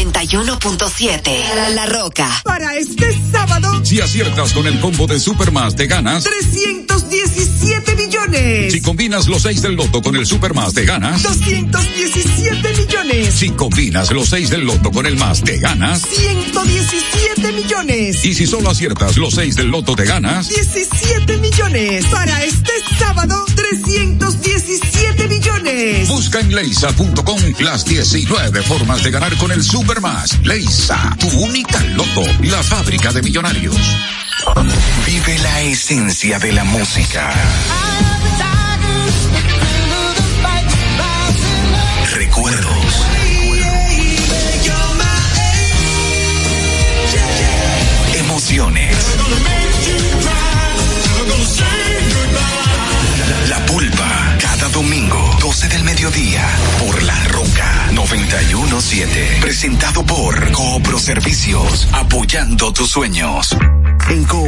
91.7 0.00 1.54
La, 1.54 1.70
La 1.70 1.86
Roca. 1.86 2.28
Para 2.44 2.76
este 2.76 3.16
sábado, 3.32 3.84
Si 3.84 4.00
aciertas 4.00 4.52
con 4.52 4.66
el 4.66 4.78
combo 4.80 5.06
de 5.06 5.18
Supermas, 5.18 5.74
te 5.74 5.86
ganas. 5.86 6.24
317 6.24 7.96
millones. 7.96 8.72
Si 8.72 8.80
combinas 8.80 9.26
los 9.26 9.42
6 9.42 9.62
del 9.62 9.74
loto 9.74 10.02
con 10.02 10.16
el 10.16 10.26
Supermas, 10.26 10.74
te 10.74 10.84
ganas. 10.84 11.22
217 11.22 12.74
millones. 12.74 13.34
Si 13.34 13.50
combinas 13.50 14.10
los 14.12 14.28
6 14.28 14.50
del 14.50 14.64
loto 14.64 14.90
con 14.90 15.06
el 15.06 15.16
más, 15.16 15.42
te 15.42 15.58
ganas. 15.58 16.02
117 16.02 17.52
millones. 17.52 18.24
Y 18.24 18.34
si 18.34 18.46
solo 18.46 18.70
aciertas 18.70 19.16
los 19.16 19.34
6 19.34 19.56
del 19.56 19.68
loto, 19.68 19.96
te 19.96 20.04
ganas. 20.04 20.48
17 20.48 21.38
millones. 21.38 22.04
Para 22.06 22.44
este 22.44 22.72
sábado, 22.98 23.44
317 23.56 25.28
millones. 25.28 26.08
Busca 26.08 26.40
en 26.40 26.54
leisa.com 26.54 27.40
las 27.60 27.84
19 27.86 28.62
formas 28.62 28.99
de 29.02 29.10
ganar 29.10 29.34
con 29.36 29.50
el 29.50 29.62
Supermas. 29.62 30.38
Leisa, 30.44 31.16
tu 31.18 31.28
única 31.28 31.80
loto, 31.94 32.22
la 32.42 32.62
fábrica 32.62 33.12
de 33.12 33.22
millonarios. 33.22 33.76
Vive 35.06 35.38
la 35.38 35.60
esencia 35.62 36.38
de 36.38 36.52
la 36.52 36.64
música. 36.64 37.32
Recuerdos. 42.14 43.06
Emociones. 48.14 48.96
La 53.48 53.66
pulpa. 53.66 54.36
Cada 54.40 54.68
domingo, 54.70 55.29
12 55.50 55.68
del 55.68 55.82
mediodía, 55.82 56.48
por 56.78 57.02
La 57.02 57.24
Roca 57.24 57.90
917. 57.92 59.38
Presentado 59.40 60.06
por 60.06 60.52
Coopro 60.52 60.96
Servicios, 60.96 61.88
apoyando 61.90 62.72
tus 62.72 62.88
sueños. 62.88 63.56